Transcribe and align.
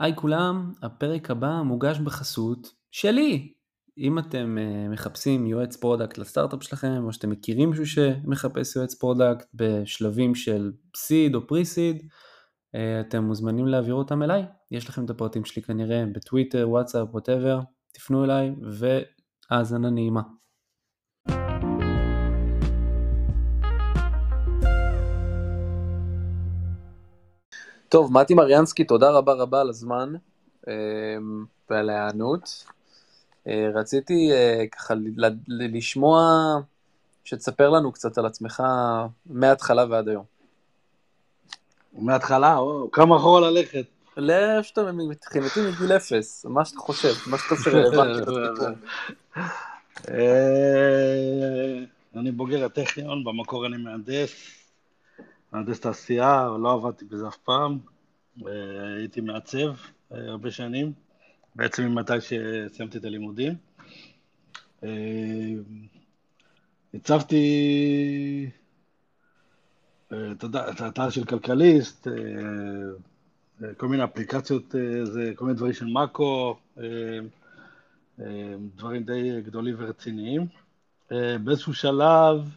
היי 0.00 0.16
כולם, 0.16 0.72
הפרק 0.82 1.30
הבא 1.30 1.62
מוגש 1.64 1.98
בחסות 1.98 2.72
שלי. 2.90 3.52
אם 3.98 4.18
אתם 4.18 4.58
אה, 4.58 4.92
מחפשים 4.92 5.46
יועץ 5.46 5.76
product 5.76 6.18
לסטארט-אפ 6.18 6.62
שלכם, 6.62 7.04
או 7.04 7.12
שאתם 7.12 7.30
מכירים 7.30 7.70
מישהו 7.70 7.86
שמחפש 7.86 8.76
יועץ 8.76 8.94
product 8.94 9.46
בשלבים 9.54 10.34
של 10.34 10.72
seed 10.96 11.34
או 11.34 11.46
pre-seed, 11.46 12.02
אה, 12.02 12.78
אתם 13.08 13.24
מוזמנים 13.24 13.66
להעביר 13.66 13.94
אותם 13.94 14.22
אליי. 14.22 14.44
יש 14.70 14.88
לכם 14.88 15.04
את 15.04 15.10
הפרטים 15.10 15.44
שלי 15.44 15.62
כנראה 15.62 16.04
בטוויטר, 16.14 16.66
וואטסאפ, 16.68 17.08
whatever, 17.12 17.60
תפנו 17.92 18.24
אליי 18.24 18.54
והאזנה 19.50 19.90
נעימה. 19.90 20.22
טוב, 27.90 28.12
מתי 28.12 28.34
מריאנסקי, 28.34 28.84
תודה 28.84 29.10
רבה 29.10 29.32
רבה 29.32 29.60
על 29.60 29.68
הזמן 29.68 30.12
אה, 30.68 30.74
ועל 31.70 31.90
ההיענות. 31.90 32.64
אה, 33.46 33.68
רציתי 33.74 34.32
אה, 34.32 34.64
ככה 34.72 34.94
לשמוע, 35.48 36.20
שתספר 37.24 37.70
לנו 37.70 37.92
קצת 37.92 38.18
על 38.18 38.26
עצמך 38.26 38.62
מההתחלה 39.26 39.84
ועד 39.90 40.08
היום. 40.08 40.24
מההתחלה? 41.92 42.56
או, 42.56 42.90
כמה 42.92 43.16
אחורה 43.16 43.50
ללכת? 43.50 43.84
לאיפה 44.16 44.68
שאתה 44.68 44.92
מבחינתי 44.92 45.60
מגיל 45.60 45.96
אפס, 45.96 46.46
מה 46.48 46.64
שאתה 46.64 46.78
חושב, 46.78 47.14
מה 47.26 47.38
שאתה 47.38 47.56
חושב 47.56 47.70
רלוונטי 47.70 48.30
אני 52.16 52.30
בוגר 52.30 52.64
הטכניון, 52.64 53.24
במקור 53.24 53.66
אני 53.66 53.76
מהנדס, 53.76 54.59
מהנדס 55.52 55.80
תעשייה, 55.80 56.48
לא 56.62 56.72
עבדתי 56.72 57.04
בזה 57.04 57.28
אף 57.28 57.36
פעם, 57.36 57.78
הייתי 58.96 59.20
מעצב 59.20 59.74
אה, 60.12 60.28
הרבה 60.28 60.50
שנים, 60.50 60.92
בעצם 61.54 61.82
ממתי 61.82 62.12
שסיימתי 62.20 62.98
את 62.98 63.04
הלימודים. 63.04 63.54
אה, 64.84 64.88
הצבתי, 66.94 68.50
אה, 70.12 70.32
את 70.70 70.80
האתר 70.80 71.10
של 71.10 71.24
כלכליסט, 71.24 72.08
כל 73.76 73.88
מיני 73.88 74.04
אפליקציות, 74.04 74.74
כל 75.36 75.44
מיני 75.44 75.56
דברים 75.56 75.72
של 75.72 75.86
מאקו, 75.86 76.56
דברים 78.76 79.02
די 79.04 79.42
גדולים 79.42 79.74
ורציניים. 79.78 80.46
באיזשהו 81.44 81.74
שלב 81.74 82.48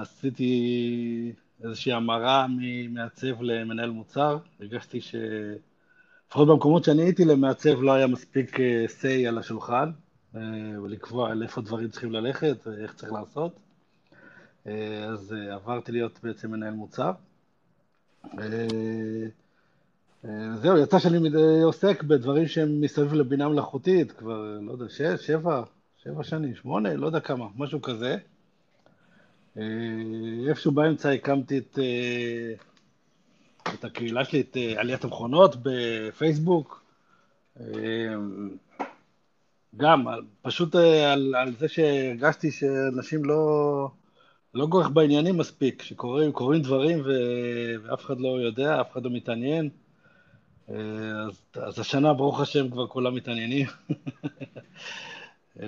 עשיתי 0.00 1.32
איזושהי 1.64 1.92
המרה 1.92 2.46
ממעצב 2.48 3.42
למנהל 3.42 3.90
מוצר. 3.90 4.38
הרגשתי 4.60 5.00
ש... 5.00 5.14
לפחות 6.28 6.48
במקומות 6.48 6.84
שאני 6.84 7.02
הייתי 7.02 7.24
למעצב 7.24 7.82
לא 7.82 7.92
היה 7.92 8.06
מספיק 8.06 8.60
אה, 8.60 8.84
say 9.00 9.28
על 9.28 9.38
השולחן, 9.38 9.90
אה, 10.36 10.40
ולקבוע 10.82 11.30
על 11.30 11.42
איפה 11.42 11.60
דברים 11.60 11.88
צריכים 11.88 12.12
ללכת 12.12 12.56
ואיך 12.66 12.94
צריך 12.94 13.12
לעשות. 13.12 13.52
אה, 14.66 15.04
אז 15.04 15.34
עברתי 15.50 15.92
להיות 15.92 16.18
בעצם 16.22 16.50
מנהל 16.50 16.74
מוצר. 16.74 17.12
זהו, 20.54 20.78
יצא 20.78 20.98
שאני 20.98 21.18
עוסק 21.62 22.02
בדברים 22.02 22.46
שהם 22.46 22.80
מסביב 22.80 23.14
לבינה 23.14 23.48
מלאכותית, 23.48 24.12
כבר, 24.12 24.58
לא 24.60 24.72
יודע, 24.72 24.88
שש, 24.88 25.26
שבע, 25.26 25.62
שבע 25.96 26.24
שנים, 26.24 26.54
שמונה, 26.54 26.94
לא 26.94 27.06
יודע 27.06 27.20
כמה, 27.20 27.46
משהו 27.56 27.82
כזה. 27.82 28.16
אה, 29.58 29.62
איפשהו 30.48 30.72
באמצע 30.72 31.10
הקמתי 31.10 31.58
את, 31.58 31.78
אה, 31.78 32.52
את 33.74 33.84
הקהילה 33.84 34.24
שלי, 34.24 34.40
את 34.40 34.56
אה, 34.56 34.80
עליית 34.80 35.04
המכונות 35.04 35.56
בפייסבוק. 35.62 36.86
גם, 39.76 40.06
פשוט 40.42 40.74
על, 41.12 41.34
על 41.34 41.54
זה 41.56 41.68
שהרגשתי 41.68 42.50
שאנשים 42.50 43.24
לא, 43.24 43.90
לא 44.54 44.68
כך 44.70 44.90
בעניינים 44.90 45.36
מספיק, 45.38 45.82
שקורים 45.82 46.62
דברים 46.62 47.00
ו, 47.00 47.10
ואף 47.82 48.04
אחד 48.04 48.20
לא 48.20 48.28
יודע, 48.28 48.80
אף 48.80 48.92
אחד 48.92 49.04
לא 49.04 49.10
מתעניין. 49.10 49.68
אז, 50.68 50.74
אז 51.54 51.78
השנה, 51.78 52.14
ברוך 52.14 52.40
השם, 52.40 52.70
כבר 52.70 52.86
כולם 52.86 53.14
מתעניינים. 53.14 53.66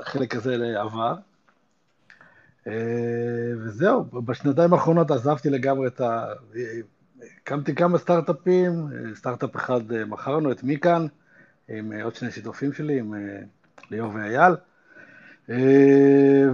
החלק 0.00 0.34
הזה 0.34 0.80
עבר. 0.80 1.14
אה, 2.66 2.72
וזהו, 3.58 4.04
בשנתיים 4.04 4.72
האחרונות 4.72 5.10
עזבתי 5.10 5.50
לגמרי 5.50 5.86
את 5.86 6.00
ה... 6.00 6.26
הקמתי 7.42 7.74
כמה 7.74 7.98
סטארט-אפים, 7.98 8.72
אה, 8.92 9.14
סטארט-אפ 9.14 9.56
אחד 9.56 9.92
אה, 9.92 10.04
מכרנו, 10.04 10.52
את 10.52 10.62
מיקאן, 10.62 11.06
עם 11.68 11.92
עוד 11.92 12.14
שני 12.14 12.30
שיתופים 12.30 12.72
שלי, 12.72 12.98
עם 12.98 13.14
ליאור 13.90 14.12
ואייל. 14.14 14.52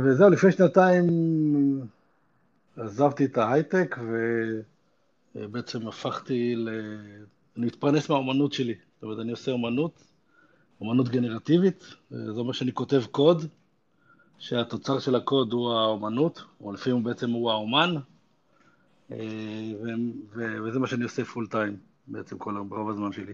וזהו, 0.05 0.31
לפני 0.31 0.53
שנתיים 0.53 1.07
עזבתי 2.77 3.25
את 3.25 3.39
ההייטק 3.39 3.97
ובעצם 5.35 5.89
הפכתי 5.89 6.55
ל... 6.57 6.69
אני 7.57 7.67
מתפרנס 7.67 8.11
מהאומנות 8.11 8.53
שלי. 8.53 8.75
זאת 8.95 9.03
אומרת, 9.03 9.19
אני 9.19 9.31
עושה 9.31 9.51
אומנות, 9.51 10.05
אומנות 10.81 11.09
גנרטיבית, 11.09 11.85
זה 12.11 12.41
אומר 12.41 12.53
שאני 12.53 12.73
כותב 12.73 13.03
קוד, 13.11 13.47
שהתוצר 14.39 14.99
של 14.99 15.15
הקוד 15.15 15.53
הוא 15.53 15.73
האומנות, 15.73 16.43
או 16.61 16.73
לפעמים 16.73 17.05
בעצם 17.05 17.31
הוא 17.31 17.51
האומן, 17.51 17.95
אה, 19.13 19.17
וזה 20.35 20.79
מה 20.79 20.87
שאני 20.87 21.05
עושה 21.05 21.25
פול 21.25 21.47
טיים 21.47 21.77
בעצם 22.07 22.39
כל 22.39 22.57
רוב 22.71 22.91
הזמן 22.91 23.13
שלי. 23.13 23.33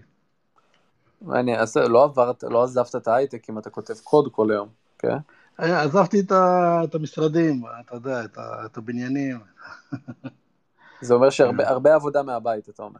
מעניין, 1.21 1.59
אז 1.59 1.77
לא 1.77 2.03
עברת, 2.03 2.43
לא 2.43 2.63
עזבת 2.63 2.95
את 2.95 3.07
ההייטק 3.07 3.49
אם 3.49 3.57
אתה 3.57 3.69
כותב 3.69 3.93
קוד 4.03 4.31
כל 4.31 4.51
היום, 4.51 4.67
כן? 4.99 5.17
אה, 5.59 5.81
עזבתי 5.81 6.19
את, 6.19 6.31
את 6.83 6.95
המשרדים, 6.95 7.63
אתה 7.79 7.95
יודע, 7.95 8.25
את, 8.25 8.37
את 8.65 8.77
הבניינים. 8.77 9.39
זה 11.01 11.13
אומר 11.13 11.29
שהרבה 11.29 11.95
עבודה 11.95 12.23
מהבית, 12.23 12.69
אתה 12.69 12.83
אומר. 12.83 12.99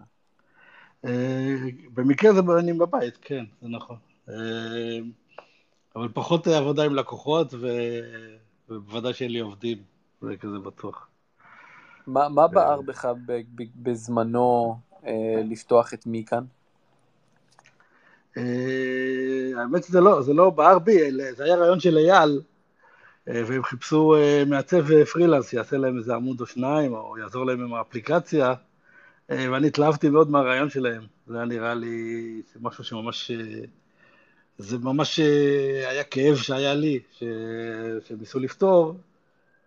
אה, 1.06 1.56
במקרה 1.94 2.34
זה 2.34 2.42
אני 2.60 2.74
בבית, 2.74 3.18
כן, 3.22 3.46
זה 3.62 3.70
נכון. 3.70 3.98
אבל 5.96 6.08
פחות 6.14 6.48
עבודה 6.48 6.84
עם 6.84 6.96
לקוחות, 6.96 7.54
ו... 7.54 7.68
ובוודאי 8.70 9.14
שאין 9.14 9.32
לי 9.32 9.40
עובדים, 9.40 9.78
זה 10.22 10.38
כזה 10.38 10.60
בטוח. 10.60 11.08
מה, 12.08 12.30
מה 12.30 12.48
בער 12.48 12.82
בך 12.82 13.08
בזמנו 13.76 14.78
אה, 15.06 15.42
לפתוח 15.50 15.94
את 15.94 16.06
מיקאן? 16.06 16.44
אה, 18.38 19.52
האמת 19.58 19.84
שזה 19.84 20.02
לא, 20.02 20.22
זה 20.22 20.34
לא 20.34 20.50
בער 20.50 20.80
בי, 20.80 21.12
זה 21.32 21.44
היה 21.44 21.56
רעיון 21.56 21.80
של 21.80 21.98
אייל, 21.98 22.42
אה, 23.30 23.42
והם 23.48 23.64
חיפשו 23.64 24.16
אה, 24.16 24.44
מעצב 24.48 25.04
פרילנס 25.04 25.50
שיעשה 25.50 25.78
להם 25.78 25.98
איזה 25.98 26.16
עמוד 26.16 26.42
או 26.42 26.46
שניים, 26.46 26.94
או 26.94 27.18
יעזור 27.18 27.46
להם 27.46 27.62
עם 27.62 27.74
האפליקציה, 27.74 28.54
ואני 29.30 29.68
התלהבתי 29.68 30.10
מאוד 30.10 30.32
מהרעיון 30.32 30.70
שלהם. 30.70 31.04
זה 31.28 31.36
היה 31.36 31.46
נראה 31.46 31.74
לי 31.74 32.42
משהו 32.62 32.84
שממש 32.84 33.32
זה 34.58 34.78
ממש 34.78 35.20
אה, 35.20 35.90
היה 35.90 36.04
כאב 36.04 36.36
שהיה 36.36 36.74
לי, 36.74 37.00
ש... 37.12 37.24
שניסו 38.08 38.40
לפתור, 38.40 38.96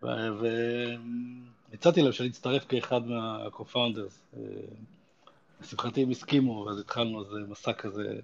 והצעתי 0.03 2.03
להם 2.03 2.13
שאני 2.13 2.29
אצטרף 2.29 2.65
כאחד 2.69 3.07
מה-co-founders. 3.07 4.37
אה, 4.37 4.43
לשמחתי 5.61 6.03
הם 6.03 6.11
הסכימו, 6.11 6.65
ואז 6.67 6.81
התחלנו 6.81 7.25
איזה 7.25 7.37
מסע 7.49 7.73
כזה, 7.73 8.21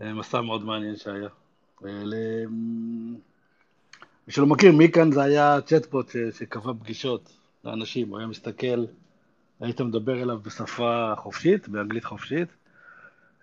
אה, 0.00 0.14
מסע 0.14 0.40
מאוד 0.40 0.64
מעניין 0.64 0.96
שהיה. 0.96 1.28
מי 4.26 4.32
שלא 4.32 4.46
מכיר, 4.46 4.72
מכאן 4.78 5.12
זה 5.12 5.22
היה 5.22 5.60
צ'טבוט 5.60 6.10
שקבע 6.38 6.72
פגישות 6.80 7.32
לאנשים, 7.64 8.08
הוא 8.08 8.18
היה 8.18 8.26
מסתכל, 8.26 8.84
היית 9.60 9.80
מדבר 9.80 10.22
אליו 10.22 10.38
בשפה 10.38 11.12
חופשית, 11.16 11.68
באנגלית 11.68 12.04
חופשית, 12.04 12.48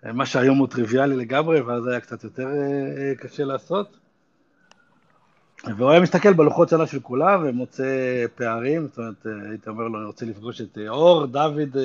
מה 0.04 0.26
שהיום 0.26 0.58
הוא 0.58 0.68
טריוויאלי 0.68 1.16
לגמרי, 1.16 1.60
ואז 1.60 1.86
היה 1.86 2.00
קצת 2.00 2.24
יותר 2.24 2.46
אה, 2.46 2.52
אה, 2.52 3.14
קשה 3.14 3.44
לעשות. 3.44 3.98
והוא 5.76 5.90
היה 5.90 6.00
מסתכל 6.00 6.32
בלוחות 6.32 6.68
שנה 6.68 6.86
של 6.86 7.00
כולם 7.00 7.42
ומוצא 7.44 7.84
פערים, 8.34 8.86
זאת 8.86 8.98
אומרת, 8.98 9.26
אה, 9.26 9.50
הייתי 9.50 9.70
אומר 9.70 9.88
לו, 9.88 9.98
אני 9.98 10.06
רוצה 10.06 10.26
לפגוש 10.26 10.60
את 10.60 10.78
אור, 10.88 11.26
דוד, 11.26 11.76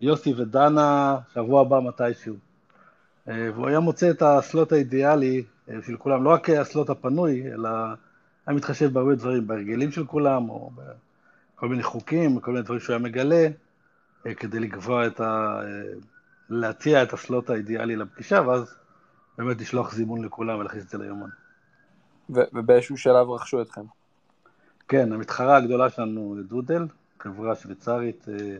יוסי 0.00 0.34
ודנה, 0.36 1.16
שבוע 1.34 1.60
הבא 1.60 1.80
מתישהו. 1.80 2.36
והוא 3.26 3.68
היה 3.68 3.80
מוצא 3.80 4.10
את 4.10 4.22
הסלוט 4.22 4.72
האידיאלי 4.72 5.42
של 5.86 5.96
כולם, 5.96 6.24
לא 6.24 6.30
רק 6.30 6.50
הסלוט 6.50 6.90
הפנוי, 6.90 7.52
אלא 7.52 7.68
היה 8.46 8.56
מתחשב 8.56 8.92
בהרבה 8.92 9.14
דברים, 9.14 9.46
בהרגלים 9.46 9.92
של 9.92 10.06
כולם, 10.06 10.50
או 10.50 10.70
בכל 11.56 11.68
מיני 11.68 11.82
חוקים, 11.82 12.40
כל 12.40 12.50
מיני 12.50 12.62
דברים 12.62 12.80
שהוא 12.80 12.94
היה 12.94 13.02
מגלה, 13.02 13.48
כדי 14.36 14.60
לקבוע 14.60 15.06
את 15.06 15.20
ה... 15.20 15.60
להציע 16.50 17.02
את 17.02 17.12
הסלוט 17.12 17.50
האידיאלי 17.50 17.96
לפגישה, 17.96 18.42
ואז 18.46 18.74
באמת 19.38 19.60
לשלוח 19.60 19.94
זימון 19.94 20.24
לכולם 20.24 20.58
ולהכניס 20.58 20.84
את 20.84 20.88
זה 20.88 20.98
ליומן. 20.98 21.28
ובאיזשהו 22.30 22.96
שלב 22.96 23.30
רכשו 23.30 23.62
אתכם. 23.62 23.84
כן, 24.88 25.12
המתחרה 25.12 25.56
הגדולה 25.56 25.90
שלנו 25.90 26.36
Doodle, 26.48 26.86
חברה 27.20 27.54
שוויצרית, 27.54 28.28
אה, 28.28 28.56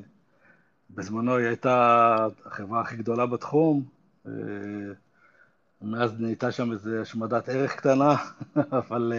בזמנו 0.91 1.37
היא 1.37 1.47
הייתה 1.47 2.17
החברה 2.47 2.81
הכי 2.81 2.97
גדולה 2.97 3.27
בתחום, 3.27 3.85
מאז 5.83 6.21
נהייתה 6.21 6.53
שם 6.53 6.73
איזו 6.73 6.97
השמדת 6.97 7.49
ערך 7.49 7.77
קטנה, 7.77 8.17
אבל 8.79 9.13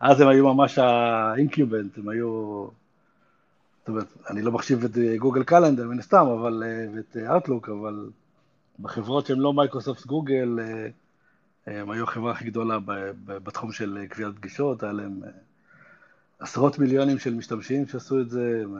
אז 0.00 0.20
הם 0.20 0.28
היו 0.28 0.54
ממש 0.54 0.78
ה 0.78 0.89
incumbent, 0.89 1.98
הם 1.98 2.08
היו... 2.08 2.66
זאת 3.80 3.88
אומרת, 3.88 4.06
אני 4.30 4.42
לא 4.42 4.52
מחשיב 4.52 4.84
את 4.84 4.90
Google 5.18 5.44
Calendar 5.44 5.88
מן 5.88 5.98
הסתם, 5.98 6.26
אבל, 6.26 6.62
ואת 6.94 7.16
Outlook, 7.30 7.68
אבל 7.68 8.10
בחברות 8.80 9.26
שהן 9.26 9.38
לא 9.38 9.52
Microsoft 9.52 10.06
Google, 10.06 10.58
הם 11.66 11.90
היו 11.90 12.04
החברה 12.04 12.32
הכי 12.32 12.44
גדולה 12.44 12.78
בתחום 13.26 13.72
של 13.72 14.06
קביעת 14.08 14.34
פגישות, 14.36 14.82
היה 14.82 14.92
להם 14.92 15.20
עשרות 16.38 16.78
מיליונים 16.78 17.18
של 17.18 17.34
משתמשים 17.34 17.86
שעשו 17.86 18.20
את 18.20 18.30
זה, 18.30 18.62
הם 18.64 18.76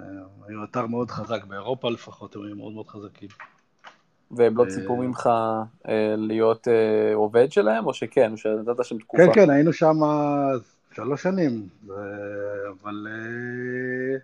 היו 0.48 0.64
אתר 0.64 0.86
מאוד 0.86 1.10
חזק, 1.10 1.44
באירופה 1.44 1.90
לפחות, 1.90 2.36
הם 2.36 2.42
היו 2.42 2.56
מאוד 2.56 2.72
מאוד 2.72 2.88
חזקים. 2.88 3.28
והם 4.30 4.56
לא 4.56 4.64
ציפו 4.68 4.96
ממך 4.96 5.30
אה, 5.88 6.14
להיות 6.16 6.68
אה, 6.68 7.14
עובד 7.14 7.52
שלהם, 7.52 7.86
או 7.86 7.94
שכן, 7.94 8.36
שנתת 8.36 8.84
שם 8.84 8.98
תקופה? 8.98 9.22
כן, 9.26 9.32
כן, 9.34 9.50
היינו 9.50 9.72
שם 9.72 9.96
שלוש 10.92 11.22
שנים, 11.22 11.68
אבל 11.86 13.06
אה, 13.10 14.18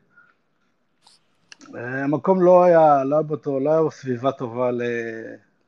המקום 1.77 2.41
לא 2.43 2.65
היה, 2.65 3.05
לא 3.05 3.17
היה 3.17 3.23
באותו, 3.23 3.61
לא 3.61 3.71
היה 3.71 3.91
סביבה 3.91 4.33
טובה 4.33 4.71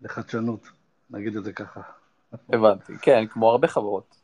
לחדשנות, 0.02 0.68
נגיד 1.10 1.36
את 1.36 1.44
זה 1.44 1.52
ככה. 1.52 1.80
הבנתי, 2.52 2.92
כן, 3.02 3.24
כמו 3.30 3.50
הרבה 3.50 3.68
חברות. 3.68 4.16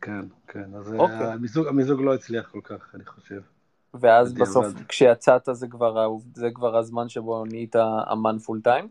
כן, 0.00 0.20
כן, 0.48 0.74
אז 0.78 0.94
אוקיי. 0.94 1.16
המיזוג, 1.16 1.66
המיזוג 1.66 2.00
לא 2.00 2.14
הצליח 2.14 2.48
כל 2.48 2.60
כך, 2.64 2.94
אני 2.94 3.04
חושב. 3.04 3.40
ואז 3.94 4.32
בסוף, 4.32 4.64
עבד. 4.66 4.86
כשיצאת 4.88 5.48
זה 5.52 5.68
כבר, 5.68 6.08
זה 6.34 6.48
כבר 6.54 6.76
הזמן 6.76 7.08
שבו 7.08 7.44
נהיית 7.44 7.76
אמן 8.12 8.38
פול 8.38 8.60
טיים? 8.60 8.88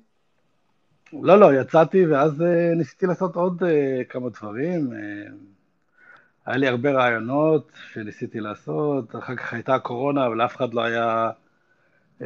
לא, 1.13 1.39
לא, 1.39 1.53
יצאתי 1.53 2.05
ואז 2.05 2.41
uh, 2.41 2.75
ניסיתי 2.77 3.05
לעשות 3.05 3.35
עוד 3.35 3.63
כמה 4.09 4.29
דברים. 4.29 4.89
היה 6.45 6.57
לי 6.57 6.67
הרבה 6.67 6.91
רעיונות 6.91 7.71
שניסיתי 7.93 8.39
לעשות, 8.39 9.15
אחר 9.15 9.35
כך 9.35 9.53
הייתה 9.53 9.75
הקורונה, 9.75 10.27
אבל 10.27 10.45
אף 10.45 10.55
אחד 10.55 10.73
לא 10.73 10.81
היה... 10.81 11.29
Uh, 12.21 12.23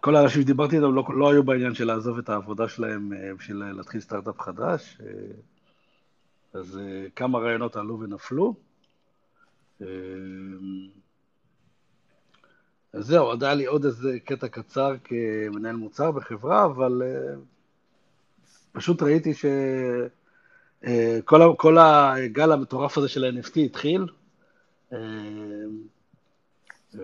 כל 0.00 0.16
האנשים 0.16 0.42
שדיברתי 0.42 0.76
איתם 0.76 0.94
לא, 0.94 1.04
לא 1.16 1.30
היו 1.30 1.42
בעניין 1.42 1.74
של 1.74 1.84
לעזוב 1.84 2.18
את 2.18 2.28
העבודה 2.28 2.68
שלהם 2.68 3.12
uh, 3.12 3.16
בשביל 3.38 3.56
להתחיל 3.56 4.00
סטארט-אפ 4.00 4.40
חדש. 4.40 4.98
Uh, 5.00 5.04
אז 6.58 6.80
כמה 7.16 7.38
רעיונות 7.38 7.76
עלו 7.76 8.00
ונפלו. 8.00 8.54
אז 12.92 13.06
זהו, 13.06 13.24
עוד 13.24 13.44
היה 13.44 13.54
לי 13.54 13.66
עוד 13.66 13.84
איזה 13.84 14.18
קטע 14.24 14.48
קצר 14.48 14.94
כמנהל 15.04 15.76
מוצר 15.76 16.10
בחברה, 16.10 16.64
אבל 16.64 17.02
פשוט 18.72 19.02
ראיתי 19.02 19.34
שכל 19.34 20.08
uh, 21.78 21.80
הגל 21.80 22.52
המטורף 22.52 22.98
הזה 22.98 23.08
של 23.08 23.24
ה-NFT 23.24 23.58
התחיל. 23.58 24.06
Uh, 26.94 26.98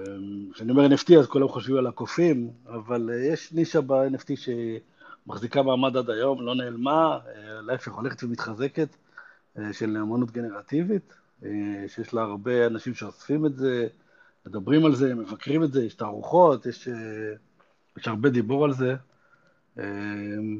כשאני 0.54 0.70
אומר 0.70 0.86
NFT 0.86 1.18
אז 1.18 1.26
כולם 1.26 1.48
חושבים 1.48 1.76
על 1.76 1.86
הקופים, 1.86 2.50
אבל 2.68 3.10
יש 3.32 3.52
נישה 3.52 3.80
ב-NFT 3.80 4.30
שמחזיקה 5.26 5.62
מעמד 5.62 5.96
עד 5.96 6.10
היום, 6.10 6.46
לא 6.46 6.54
נעלמה, 6.54 7.18
להפך 7.66 7.92
הולכת 7.92 8.24
ומתחזקת. 8.24 8.96
אה, 9.58 9.72
של 9.72 9.96
אמנות 9.96 10.30
גנרטיבית, 10.30 11.14
אה, 11.44 11.50
שיש 11.88 12.14
לה 12.14 12.22
הרבה 12.22 12.66
אנשים 12.66 12.94
שאוספים 12.94 13.46
את 13.46 13.56
זה, 13.56 13.86
מדברים 14.46 14.84
על 14.84 14.94
זה, 14.94 15.14
מבקרים 15.14 15.64
את 15.64 15.72
זה, 15.72 15.84
יש 15.84 15.94
תערוכות, 15.94 16.66
יש, 16.66 16.88
אה, 16.88 17.34
יש 17.98 18.08
הרבה 18.08 18.30
דיבור 18.30 18.64
על 18.64 18.72
זה. 18.72 18.94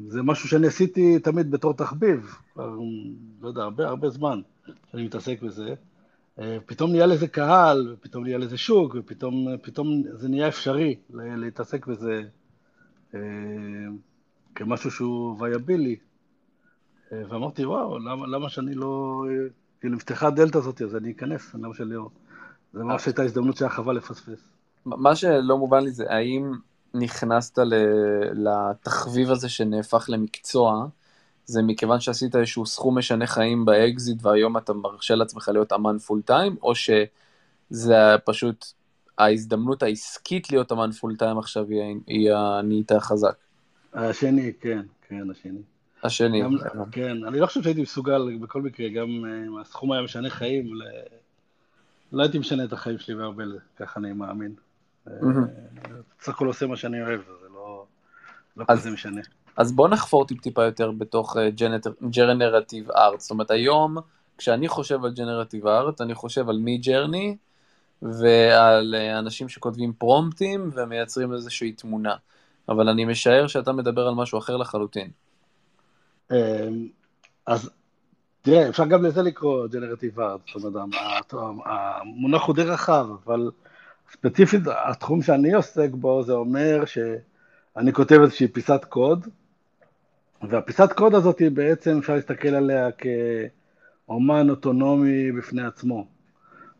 זה 0.09 0.23
משהו 0.23 0.49
שאני 0.49 0.67
עשיתי 0.67 1.19
תמיד 1.19 1.51
בתור 1.51 1.75
תחביב, 1.75 2.35
כבר, 2.53 2.77
לא 3.41 3.49
יודע, 3.49 3.63
הרבה 3.63 3.89
הרבה 3.89 4.11
זמן 4.11 4.41
שאני 4.91 5.05
מתעסק 5.05 5.43
בזה. 5.43 5.75
פתאום 6.67 6.91
נהיה 6.91 7.07
לזה 7.07 7.29
קהל, 7.29 7.93
ופתאום 7.93 8.25
נהיה 8.25 8.39
לזה 8.39 8.57
שוק, 8.57 8.97
ופתאום 8.99 10.03
זה 10.13 10.29
נהיה 10.29 10.49
אפשרי 10.49 10.97
להתעסק 11.11 11.87
בזה 11.87 12.23
כמשהו 14.55 14.91
שהוא 14.91 15.37
וייבילי. 15.41 15.97
ואמרתי, 17.13 17.65
וואו, 17.65 17.99
למה, 17.99 18.27
למה 18.27 18.49
שאני 18.49 18.75
לא... 18.75 19.23
כאילו, 19.81 19.97
נפתחה 19.97 20.27
הדלתא 20.27 20.59
הזאת, 20.59 20.83
אז 20.83 20.97
אני 20.97 21.13
אכנס, 21.13 21.55
למה 21.55 21.75
שאני 21.75 21.95
לא... 21.95 22.09
זה 22.73 22.85
ממש 22.85 23.07
הייתה 23.07 23.23
הזדמנות 23.23 23.57
שהיה 23.57 23.71
חבל 23.71 23.97
לפספס. 23.97 24.43
מה 24.87 25.17
שלא 25.17 25.59
מובן 25.59 25.85
לי 25.85 25.91
זה, 25.91 26.05
האם 26.11 26.53
נכנסת 26.95 27.59
לתחביב 28.33 29.31
הזה 29.31 29.49
שנהפך 29.49 30.07
למקצוע, 30.09 30.87
זה 31.45 31.63
מכיוון 31.63 32.01
שעשית 32.01 32.37
איזשהו 32.37 32.67
סכום 32.67 32.99
משנה 32.99 33.27
חיים 33.27 33.65
באקזיט 33.65 34.27
והיום 34.27 34.57
אתה 34.57 34.73
מרשה 34.73 35.15
לעצמך 35.15 35.49
להיות 35.53 35.73
אמן 35.73 35.99
full 35.99 36.23
time, 36.23 36.57
או 36.63 36.73
שזה 36.75 37.95
פשוט 38.25 38.67
ההזדמנות 39.19 39.83
העסקית 39.83 40.51
להיות 40.51 40.73
אמן 40.73 40.93
full 40.93 41.17
time 41.17 41.39
עכשיו 41.39 41.67
היא, 41.69 41.95
היא 42.07 42.33
הנהיית 42.35 42.93
החזק? 42.93 43.35
השני, 43.95 44.53
כן, 44.61 44.83
כן, 45.09 45.31
השני. 45.31 45.61
השני. 46.03 46.43
גם, 46.43 46.57
כן, 46.93 47.25
אני 47.25 47.41
לא 47.41 47.47
חושב 47.47 47.63
שהייתי 47.63 47.83
מסוגל 47.83 48.39
בכל 48.41 48.63
מקרה, 48.63 48.89
גם 48.89 49.09
אם 49.09 49.57
אה, 49.57 49.61
הסכום 49.61 49.93
היה 49.93 50.03
משנה 50.03 50.31
חיים, 50.31 50.75
ל... 50.75 50.83
לא 52.13 52.23
הייתי 52.23 52.39
משנה 52.39 52.65
את 52.65 52.73
החיים 52.73 52.99
שלי 52.99 53.15
בהרבה, 53.15 53.45
ככה 53.77 54.01
אני 54.01 54.13
מאמין. 54.13 54.55
בסך 56.21 56.29
הכל 56.29 56.47
עושה 56.47 56.67
מה 56.67 56.77
שאני 56.77 57.03
אוהב, 57.03 57.21
זה 57.43 57.49
לא, 57.55 57.85
לא 58.57 58.65
אז, 58.69 58.79
כזה 58.79 58.91
משנה. 58.91 59.21
אז 59.57 59.73
בוא 59.73 59.89
נחפור 59.89 60.27
טיפ-טיפה 60.27 60.65
יותר 60.65 60.91
בתוך 60.91 61.37
ג'נרטיב 62.11 62.91
אה, 62.91 63.07
ארט. 63.07 63.21
זאת 63.21 63.31
אומרת, 63.31 63.51
היום, 63.51 63.97
כשאני 64.39 64.69
חושב 64.69 65.05
על 65.05 65.13
ג'נרטיב 65.15 65.67
ארט, 65.67 66.01
אני 66.01 66.15
חושב 66.15 66.49
על 66.49 66.59
מי 66.59 66.79
ג'רני 66.79 67.37
ועל 68.03 68.95
אה, 68.95 69.19
אנשים 69.19 69.49
שכותבים 69.49 69.93
פרומפטים 69.93 70.71
ומייצרים 70.75 71.33
איזושהי 71.33 71.73
תמונה. 71.73 72.15
אבל 72.69 72.89
אני 72.89 73.05
משער 73.05 73.47
שאתה 73.47 73.73
מדבר 73.73 74.09
על 74.09 74.15
משהו 74.15 74.39
אחר 74.39 74.57
לחלוטין. 74.57 75.11
אמ, 76.33 76.89
אז 77.47 77.71
תראה, 78.43 78.69
אפשר 78.69 78.87
גם 78.87 79.05
לזה 79.05 79.23
לקרוא 79.23 79.67
ג'נרטיב 79.67 80.21
ארט, 80.21 80.41
זאת 80.55 80.65
אומרת, 80.65 81.35
המונח 81.65 82.43
הוא 82.43 82.55
די 82.55 82.63
רחב, 82.63 83.07
אבל 83.25 83.51
ספציפית 84.13 84.61
התחום 84.89 85.23
שאני 85.23 85.53
עוסק 85.53 85.89
בו 85.93 86.23
זה 86.23 86.33
אומר 86.33 86.85
שאני 86.85 87.93
כותב 87.93 88.19
איזושהי 88.23 88.49
פיסת 88.49 88.85
קוד, 88.89 89.27
והפיסת 90.43 90.93
קוד 90.93 91.15
הזאת 91.15 91.39
היא 91.39 91.51
בעצם 91.51 91.99
אפשר 91.99 92.15
להסתכל 92.15 92.49
עליה 92.49 92.89
כאומן 94.07 94.51
אוטונומי 94.51 95.33
בפני 95.33 95.63
עצמו. 95.63 96.07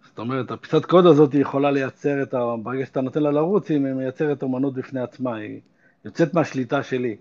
זאת 0.07 0.19
אומרת, 0.19 0.51
הפיסת 0.51 0.85
קוד 0.85 1.07
הזאת 1.07 1.35
יכולה 1.35 1.71
לייצר 1.71 2.23
את 2.23 2.35
ה... 2.35 2.39
ברגע 2.63 2.87
שאתה 2.87 3.01
נותן 3.01 3.23
לה 3.23 3.31
לרוץ, 3.31 3.71
היא 3.71 3.79
מייצרת 3.79 4.43
אומנות 4.43 4.75
בפני 4.75 5.01
עצמה, 5.01 5.37
היא 5.37 5.61
יוצאת 6.05 6.35
מהשליטה 6.35 6.83
שלי. 6.83 7.17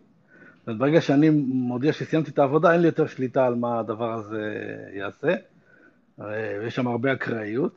זאת 0.65 0.77
ברגע 0.77 1.01
שאני 1.01 1.29
מודיע 1.29 1.93
שסיימתי 1.93 2.31
את 2.31 2.39
העבודה, 2.39 2.73
אין 2.73 2.81
לי 2.81 2.87
יותר 2.87 3.07
שליטה 3.07 3.45
על 3.45 3.55
מה 3.55 3.79
הדבר 3.79 4.13
הזה 4.13 4.55
יעשה. 4.93 5.35
ויש 6.17 6.75
שם 6.75 6.87
הרבה 6.87 7.13
אקראיות. 7.13 7.75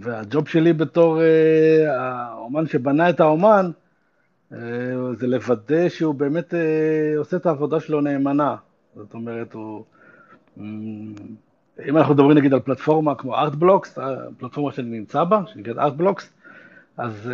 והג'וב 0.00 0.48
שלי 0.48 0.72
בתור 0.72 1.22
אה, 1.22 2.00
האומן 2.00 2.66
שבנה 2.66 3.10
את 3.10 3.20
האומן, 3.20 3.70
זה 4.50 5.26
לוודא 5.26 5.88
שהוא 5.88 6.14
באמת 6.14 6.54
אה, 6.54 7.14
עושה 7.18 7.36
את 7.36 7.46
העבודה 7.46 7.80
שלו 7.80 8.00
נאמנה. 8.00 8.56
זאת 8.96 9.14
אומרת, 9.14 9.54
הוא... 9.54 9.84
אם 11.88 11.96
אנחנו 11.96 12.14
מדברים 12.14 12.38
נגיד 12.38 12.54
על 12.54 12.60
פלטפורמה 12.60 13.14
כמו 13.14 13.36
ארטבלוקס, 13.36 13.98
הפלטפורמה 13.98 14.72
שאני 14.72 14.98
נמצא 14.98 15.24
בה, 15.24 15.42
שנקראת 15.46 15.78
ארטבלוקס, 15.78 16.32
אז 16.96 17.30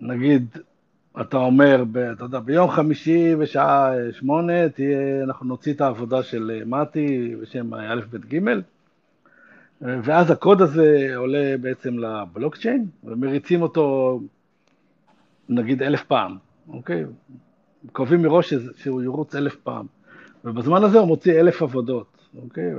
נגיד 0.00 0.58
אתה 1.20 1.36
אומר, 1.36 1.84
ב, 1.92 1.96
אתה 1.96 2.24
יודע, 2.24 2.38
ביום 2.38 2.70
חמישי 2.70 3.36
בשעה 3.36 3.92
שמונה, 4.12 4.68
תהיה, 4.68 5.24
אנחנו 5.24 5.46
נוציא 5.46 5.72
את 5.74 5.80
העבודה 5.80 6.22
של 6.22 6.62
מתי 6.66 7.34
בשם 7.42 7.74
א' 7.74 8.00
ב' 8.10 8.34
ג', 8.34 8.40
ואז 9.82 10.30
הקוד 10.30 10.62
הזה 10.62 11.12
עולה 11.16 11.54
בעצם 11.60 11.98
לבלוקצ'יין, 11.98 12.86
ומריצים 13.04 13.62
אותו 13.62 14.20
נגיד 15.48 15.82
אלף 15.82 16.04
פעם, 16.04 16.36
אוקיי? 16.68 17.04
קובעים 17.92 18.22
מראש 18.22 18.54
שהוא 18.76 19.02
ירוץ 19.02 19.34
אלף 19.34 19.56
פעם, 19.56 19.86
ובזמן 20.44 20.84
הזה 20.84 20.98
הוא 20.98 21.08
מוציא 21.08 21.40
אלף 21.40 21.62
עבודות, 21.62 22.28
אוקיי? 22.42 22.72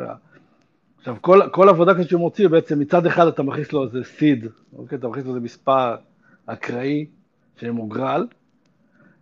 עכשיו, 0.97 1.15
כל, 1.21 1.39
כל 1.51 1.69
עבודה 1.69 1.93
כזאת 1.93 2.09
שהוא 2.09 2.21
מוציא, 2.21 2.47
בעצם 2.47 2.79
מצד 2.79 3.05
אחד 3.05 3.27
אתה 3.27 3.43
מכניס 3.43 3.73
לו 3.73 3.83
איזה 3.83 4.03
סיד, 4.03 4.45
אוקיי? 4.77 4.97
אתה 4.97 5.07
מכניס 5.07 5.25
לו 5.25 5.29
איזה 5.29 5.39
מספר 5.39 5.95
אקראי, 6.45 7.05
שמוגרל, 7.59 8.27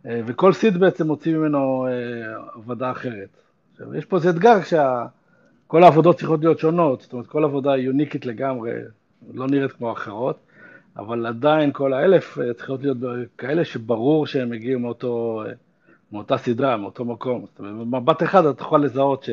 אה, 0.06 0.22
וכל 0.26 0.54
סיד 0.54 0.78
בעצם 0.78 1.08
מוציא 1.08 1.38
ממנו 1.38 1.88
אה, 1.88 1.92
עבודה 2.54 2.92
אחרת. 2.92 3.38
עכשיו, 3.72 3.96
יש 3.96 4.06
פה 4.06 4.18
איזה 4.18 4.30
אתגר 4.30 4.62
כשכל 4.62 5.84
העבודות 5.84 6.18
צריכות 6.18 6.40
להיות 6.40 6.60
שונות, 6.60 7.02
זאת 7.02 7.14
אומרת, 7.14 7.28
כל 7.28 7.44
עבודה 7.44 7.72
היא 7.72 7.86
יוניקית 7.86 8.26
לגמרי, 8.26 8.72
לא 9.34 9.48
נראית 9.48 9.72
כמו 9.72 9.92
אחרות, 9.92 10.40
אבל 10.98 11.26
עדיין 11.26 11.72
כל 11.74 11.94
האלף 11.94 12.38
צריכות 12.58 12.84
להיות 12.84 12.98
כאלה 13.38 13.66
שברור 13.66 14.28
שהם 14.28 14.54
הגיעו 14.54 14.80
מאותו, 14.80 15.44
מאותה 16.12 16.38
סדרה, 16.38 16.78
מאותו 16.78 17.06
מקום. 17.06 17.46
זאת 17.46 17.60
אומרת, 17.60 17.74
במבט 17.74 18.24
אחד 18.24 18.46
אתה 18.46 18.62
יכול 18.62 18.86
לזהות 18.86 19.26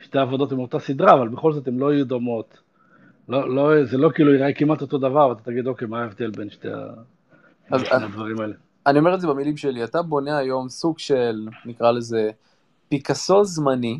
ששתי 0.00 0.18
העבודות 0.18 0.52
הן 0.52 0.58
מאותה 0.58 0.78
סדרה, 0.78 1.12
אבל 1.12 1.28
בכל 1.28 1.52
זאת 1.52 1.68
הן 1.68 1.76
לא 1.78 1.92
יהיו 1.92 2.06
דומות. 2.06 2.58
לא, 3.28 3.54
לא, 3.54 3.84
זה 3.84 3.98
לא 3.98 4.10
כאילו 4.14 4.32
ייראה 4.32 4.52
כמעט 4.52 4.82
אותו 4.82 4.98
דבר, 4.98 5.28
ואתה 5.28 5.42
תגיד, 5.42 5.66
אוקיי, 5.66 5.88
מה 5.88 6.02
ההבדל 6.02 6.30
בין 6.30 6.50
שתי 6.50 6.68
הדברים 7.70 8.40
האלה? 8.40 8.54
אני 8.86 8.98
אומר 8.98 9.14
את 9.14 9.20
זה 9.20 9.26
במילים 9.26 9.56
שלי, 9.56 9.84
אתה 9.84 10.02
בונה 10.02 10.38
היום 10.38 10.68
סוג 10.68 10.98
של, 10.98 11.48
נקרא 11.66 11.90
לזה, 11.90 12.30
פיקאסו 12.88 13.44
זמני, 13.44 13.98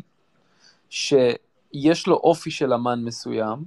שיש 0.89 2.07
לו 2.07 2.15
אופי 2.15 2.51
של 2.51 2.73
אמן 2.73 3.03
מסוים, 3.03 3.59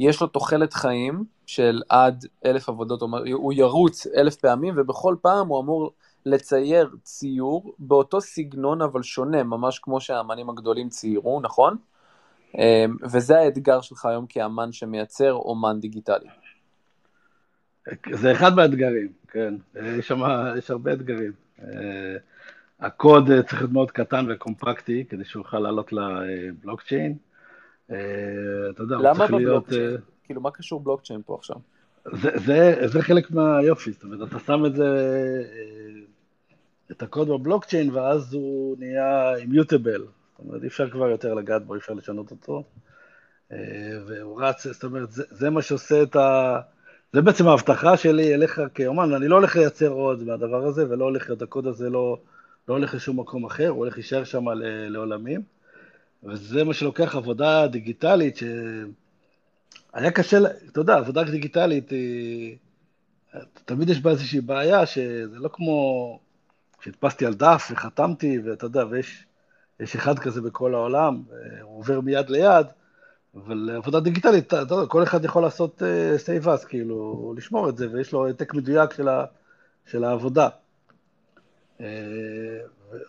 יש 0.00 0.20
לו 0.20 0.26
תוחלת 0.26 0.72
חיים 0.72 1.24
של 1.54 1.82
עד 1.88 2.26
אלף 2.44 2.68
עבודות, 2.68 3.02
הוא 3.32 3.52
ירוץ 3.52 4.06
אלף 4.06 4.36
פעמים, 4.36 4.74
ובכל 4.76 5.16
פעם 5.22 5.48
הוא 5.48 5.60
אמור 5.60 5.92
לצייר 6.26 6.90
ציור 7.02 7.74
באותו 7.78 8.20
סגנון 8.20 8.82
אבל 8.82 9.02
שונה, 9.02 9.42
ממש 9.42 9.78
כמו 9.78 10.00
שהאמנים 10.00 10.50
הגדולים 10.50 10.88
ציירו, 10.88 11.40
נכון? 11.40 11.76
אמ, 12.58 12.96
וזה 13.02 13.38
האתגר 13.38 13.80
שלך 13.80 14.06
היום 14.06 14.26
כאמן 14.28 14.72
שמייצר 14.72 15.32
אומן 15.32 15.80
דיגיטלי. 15.80 16.28
זה 18.12 18.32
אחד 18.32 18.54
מהאתגרים, 18.54 19.12
כן. 19.28 19.54
יש 19.98 20.08
שם, 20.08 20.20
יש 20.58 20.70
הרבה 20.70 20.92
אתגרים. 20.92 21.32
אה, 21.62 22.16
הקוד 22.80 23.24
צריך 23.42 23.60
להיות 23.60 23.72
מאוד 23.72 23.90
קטן 23.90 24.26
וקומפקטי, 24.30 25.04
כדי 25.08 25.24
שהוא 25.24 25.40
יוכל 25.40 25.58
לעלות 25.58 25.92
לבלוקצ'יין. 25.92 27.16
אה, 27.90 27.96
אתה 28.70 28.82
יודע, 28.82 28.96
הוא 28.96 29.14
צריך 29.14 29.30
להיות... 29.30 29.32
למה 29.32 29.60
בבלוקצ'יין? 29.68 30.11
כאילו, 30.32 30.42
מה 30.42 30.50
קשור 30.50 30.80
בלוקצ'יין 30.80 31.20
פה 31.26 31.34
עכשיו? 31.34 31.56
זה, 32.22 32.30
זה, 32.46 32.74
זה 32.86 33.02
חלק 33.02 33.30
מהיופי, 33.30 33.92
זאת 33.92 34.04
אומרת, 34.04 34.28
אתה 34.28 34.38
שם 34.38 34.66
את 34.66 34.74
זה, 34.74 34.84
אה, 34.84 36.00
את 36.90 37.02
הקוד 37.02 37.28
בבלוקצ'יין, 37.28 37.90
ואז 37.90 38.34
הוא 38.34 38.76
נהיה 38.78 39.36
אימיוטבל. 39.36 40.00
זאת 40.00 40.46
אומרת, 40.48 40.62
אי 40.62 40.66
אפשר 40.66 40.90
כבר 40.90 41.08
יותר 41.08 41.34
לגעת 41.34 41.66
בו, 41.66 41.74
אי 41.74 41.78
אפשר 41.78 41.92
לשנות 41.92 42.30
אותו. 42.30 42.64
והוא 44.06 44.42
רץ, 44.42 44.66
זאת 44.66 44.84
אומרת, 44.84 45.12
זה, 45.12 45.22
זה 45.30 45.50
מה 45.50 45.62
שעושה 45.62 46.02
את 46.02 46.16
ה... 46.16 46.60
זה 47.12 47.22
בעצם 47.22 47.48
ההבטחה 47.48 47.96
שלי 47.96 48.34
אליך 48.34 48.60
כאומן, 48.74 49.14
אני 49.14 49.28
לא 49.28 49.36
הולך 49.36 49.56
לייצר 49.56 49.88
עוד 49.88 50.22
מהדבר 50.22 50.64
הזה, 50.64 50.90
ולא 50.90 51.04
הולך, 51.04 51.30
את 51.30 51.42
הקוד 51.42 51.66
הזה 51.66 51.90
לא, 51.90 52.18
לא 52.68 52.74
הולך 52.74 52.94
לשום 52.94 53.20
מקום 53.20 53.44
אחר, 53.44 53.68
הוא 53.68 53.78
הולך 53.78 53.94
להישאר 53.94 54.24
שם 54.24 54.44
לעולמים. 54.88 55.42
וזה 56.24 56.64
מה 56.64 56.74
שלוקח 56.74 57.16
עבודה 57.16 57.66
דיגיטלית, 57.66 58.38
שהיה 59.94 60.10
קשה, 60.10 60.38
אתה 60.72 60.80
יודע, 60.80 60.94
עבודה 60.94 61.24
דיגיטלית, 61.24 61.90
היא... 61.90 62.56
תמיד 63.64 63.88
יש 63.88 64.00
בה 64.00 64.10
איזושהי 64.10 64.40
בעיה, 64.40 64.86
שזה 64.86 65.38
לא 65.38 65.50
כמו 65.52 66.18
שהדפסתי 66.80 67.26
על 67.26 67.34
דף 67.34 67.68
וחתמתי, 67.72 68.38
ואתה 68.38 68.66
יודע, 68.66 68.84
ויש 68.90 69.26
אחד 69.94 70.18
כזה 70.18 70.40
בכל 70.40 70.74
העולם, 70.74 71.22
הוא 71.62 71.78
עובר 71.78 72.00
מיד 72.00 72.30
ליד, 72.30 72.66
אבל 73.34 73.70
עבודה 73.76 74.00
דיגיטלית, 74.00 74.46
אתה 74.46 74.56
יודע, 74.56 74.86
כל 74.86 75.02
אחד 75.02 75.24
יכול 75.24 75.42
לעשות 75.42 75.82
save 76.16 76.48
uh, 76.48 76.50
אז, 76.50 76.64
כאילו, 76.64 77.34
לשמור 77.36 77.68
את 77.68 77.76
זה, 77.76 77.90
ויש 77.92 78.12
לו 78.12 78.26
העתק 78.26 78.54
מדויק 78.54 78.92
של, 78.92 79.08
ה, 79.08 79.24
של 79.86 80.04
העבודה. 80.04 80.48
Uh, 81.78 81.82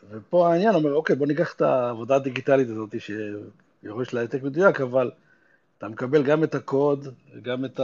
ופה 0.09 0.53
העניין 0.53 0.75
אומר, 0.75 0.93
אוקיי, 0.93 1.15
בוא 1.15 1.27
ניקח 1.27 1.53
את 1.53 1.61
העבודה 1.61 2.15
הדיגיטלית 2.15 2.69
הזאת, 2.69 2.95
שיש 2.99 4.13
לה 4.13 4.21
העתק 4.21 4.43
מדויק, 4.43 4.81
אבל 4.81 5.11
אתה 5.77 5.87
מקבל 5.87 6.23
גם 6.23 6.43
את 6.43 6.55
הקוד, 6.55 7.07
גם 7.41 7.65
את 7.65 7.79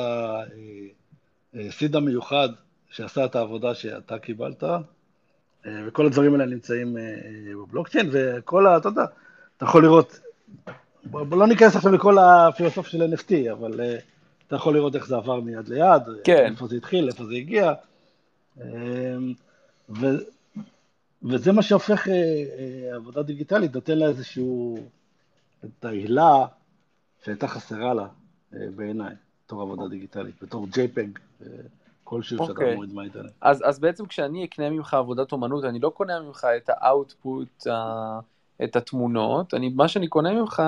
ה 1.53 1.62
seed 1.62 1.95
אה, 1.95 2.01
המיוחד 2.01 2.49
שעשה 2.89 3.25
את 3.25 3.35
העבודה 3.35 3.75
שאתה 3.75 4.19
קיבלת, 4.19 4.63
uh, 4.63 4.67
וכל 5.87 6.05
הדברים 6.05 6.33
האלה 6.33 6.45
נמצאים 6.45 6.97
בבלוקצ'יין, 7.63 8.09
וכל 8.11 8.67
ה... 8.67 8.77
אתה 8.77 8.87
יודע, 8.87 9.05
אתה 9.57 9.65
יכול 9.65 9.83
לראות 9.83 10.19
בוא 11.03 11.37
לא 11.37 11.47
ניכנס 11.47 11.75
עכשיו 11.75 11.91
לכל 11.91 12.17
הפילוסופיה 12.17 12.91
של 12.91 13.13
NFT, 13.13 13.51
אבל 13.51 13.81
אתה 14.47 14.55
יכול 14.55 14.73
לראות 14.73 14.95
איך 14.95 15.07
זה 15.07 15.15
עבר 15.15 15.39
מיד 15.39 15.67
ליד, 15.67 16.01
כן. 16.23 16.51
איפה 16.51 16.67
זה 16.67 16.75
התחיל, 16.75 17.07
איפה 17.07 17.25
זה 17.25 17.35
הגיע. 17.35 17.73
ו, 19.89 20.07
וזה 21.23 21.51
מה 21.51 21.61
שהופך 21.61 22.07
עבודה 22.95 23.23
דיגיטלית, 23.23 23.75
נותן 23.75 23.97
לה 23.97 24.07
איזשהו, 24.07 24.77
את 25.65 25.85
ההילה 25.85 26.45
שהייתה 27.23 27.47
חסרה 27.47 27.93
לה 27.93 28.07
uh, 28.51 28.55
בעיניי, 28.75 29.15
בתור 29.45 29.61
עבודה 29.61 29.87
דיגיטלית, 29.87 30.43
בתור 30.43 30.67
JPEG. 30.73 31.19
כלשהו 32.09 32.37
okay. 32.37 32.41
שאתה 32.41 32.51
אוקיי. 32.51 32.75
מוריד 32.75 32.93
מהאינטרנט. 32.93 33.31
אז, 33.41 33.63
אז 33.65 33.79
בעצם 33.79 34.05
כשאני 34.05 34.45
אקנה 34.45 34.69
ממך 34.69 34.93
עבודת 34.93 35.31
אומנות, 35.31 35.65
אני 35.65 35.79
לא 35.79 35.89
קונה 35.89 36.19
ממך 36.19 36.47
את 36.57 36.69
האאוטפוט, 36.69 37.67
uh, 37.67 37.71
את 38.63 38.75
התמונות, 38.75 39.53
אני, 39.53 39.69
מה 39.69 39.87
שאני 39.87 40.07
קונה 40.07 40.33
ממך 40.33 40.63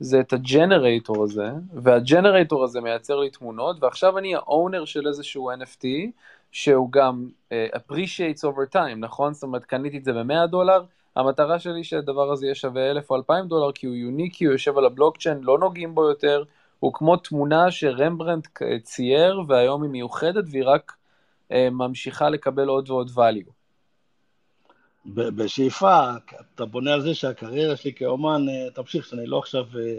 זה 0.00 0.20
את 0.20 0.32
הג'נרייטור 0.32 1.24
הזה, 1.24 1.50
והג'נרייטור 1.74 2.64
הזה 2.64 2.80
מייצר 2.80 3.20
לי 3.20 3.30
תמונות, 3.30 3.76
ועכשיו 3.82 4.18
אני 4.18 4.34
האונר 4.34 4.84
של 4.84 5.06
איזשהו 5.08 5.50
NFT, 5.52 5.86
שהוא 6.52 6.92
גם 6.92 7.28
uh, 7.48 7.52
appreciates 7.76 8.40
over 8.42 8.74
time, 8.74 8.96
נכון? 8.96 9.34
זאת 9.34 9.42
אומרת, 9.42 9.64
קניתי 9.64 9.98
את 9.98 10.04
זה 10.04 10.12
ב-100 10.12 10.46
דולר, 10.46 10.84
המטרה 11.18 11.58
שלי 11.58 11.84
שהדבר 11.84 12.32
הזה 12.32 12.46
יהיה 12.46 12.54
שווה 12.54 12.90
1,000 12.90 13.10
או 13.10 13.16
2,000 13.16 13.48
דולר, 13.48 13.72
כי 13.72 13.86
הוא 13.86 13.94
יוניקי, 13.94 14.44
הוא 14.44 14.52
יושב 14.52 14.78
על 14.78 14.84
הבלוקצ'יין, 14.84 15.40
לא 15.42 15.58
נוגעים 15.58 15.94
בו 15.94 16.08
יותר, 16.08 16.44
הוא 16.78 16.92
כמו 16.94 17.16
תמונה 17.16 17.70
שרמברנט 17.70 18.48
צייר, 18.82 19.42
והיום 19.48 19.82
היא 19.82 19.90
מיוחדת, 19.90 20.44
והיא 20.50 20.64
רק 20.66 20.92
uh, 21.48 21.54
ממשיכה 21.70 22.30
לקבל 22.30 22.68
עוד 22.68 22.90
ועוד 22.90 23.10
value. 23.16 23.50
בשאיפה, 25.14 26.10
אתה 26.54 26.64
בונה 26.64 26.92
על 26.92 27.00
זה 27.00 27.14
שהקריירה 27.14 27.76
שלי 27.76 27.92
כאומן 27.92 28.48
אה, 28.48 28.70
תמשיך, 28.74 29.06
שאני 29.06 29.26
לא 29.26 29.38
עכשיו, 29.38 29.64
אה, 29.78 29.98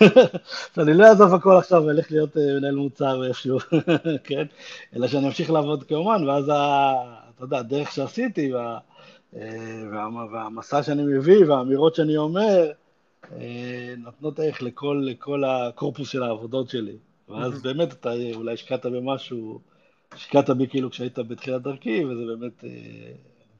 שאני 0.74 0.94
לא 0.94 1.06
אעזוב 1.06 1.34
הכל 1.34 1.56
עכשיו 1.56 1.84
ואלך 1.86 2.10
להיות 2.12 2.36
אה, 2.36 2.42
מנהל 2.58 2.74
מוצר 2.74 3.24
איפשהו, 3.24 3.58
כן? 4.24 4.44
אלא 4.96 5.08
שאני 5.08 5.26
אמשיך 5.26 5.50
לעבוד 5.50 5.84
כאומן, 5.84 6.28
ואז, 6.28 6.44
אתה 6.44 7.44
יודע, 7.44 7.58
הדרך 7.58 7.92
שעשיתי, 7.92 8.54
וה, 8.54 8.78
וה, 9.92 10.08
והמסע 10.32 10.82
שאני 10.82 11.02
מביא, 11.02 11.46
והאמירות 11.48 11.94
שאני 11.94 12.16
אומר, 12.16 12.70
נותנות 13.98 14.38
ערך 14.38 14.62
לכל, 14.62 15.02
לכל 15.04 15.44
הקורפוס 15.44 16.08
של 16.08 16.22
העבודות 16.22 16.68
שלי. 16.68 16.96
ואז 17.28 17.62
באמת 17.62 17.92
אתה 17.92 18.12
אולי 18.34 18.52
השקעת 18.52 18.86
במשהו, 18.86 19.60
השקעת 20.12 20.50
בי 20.50 20.68
כאילו 20.68 20.90
כשהיית 20.90 21.18
בתחילת 21.18 21.62
דרכי, 21.62 22.04
וזה 22.04 22.22
באמת... 22.26 22.64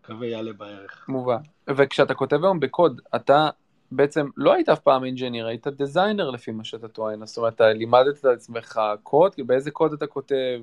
מקווה 0.05 0.27
יעלה 0.27 0.53
בערך. 0.53 1.05
מובן. 1.09 1.37
וכשאתה 1.77 2.15
כותב 2.15 2.45
היום 2.45 2.61
בקוד, 2.61 3.01
אתה 3.17 3.49
בעצם 3.91 4.27
לא 4.37 4.55
היית 4.55 4.69
אף 4.69 4.81
פעם 4.81 5.05
engineer, 5.05 5.47
היית 5.47 5.67
designer 5.67 6.31
לפי 6.31 6.51
מה 6.51 6.65
שאתה 6.65 6.89
טוען, 6.89 7.27
זאת 7.27 7.37
אומרת, 7.37 7.55
אתה 7.55 7.73
לימדת 7.73 8.19
את 8.21 8.25
עצמך 8.25 8.81
קוד, 9.03 9.33
באיזה 9.47 9.71
קוד 9.71 9.93
אתה 9.93 10.07
כותב, 10.07 10.61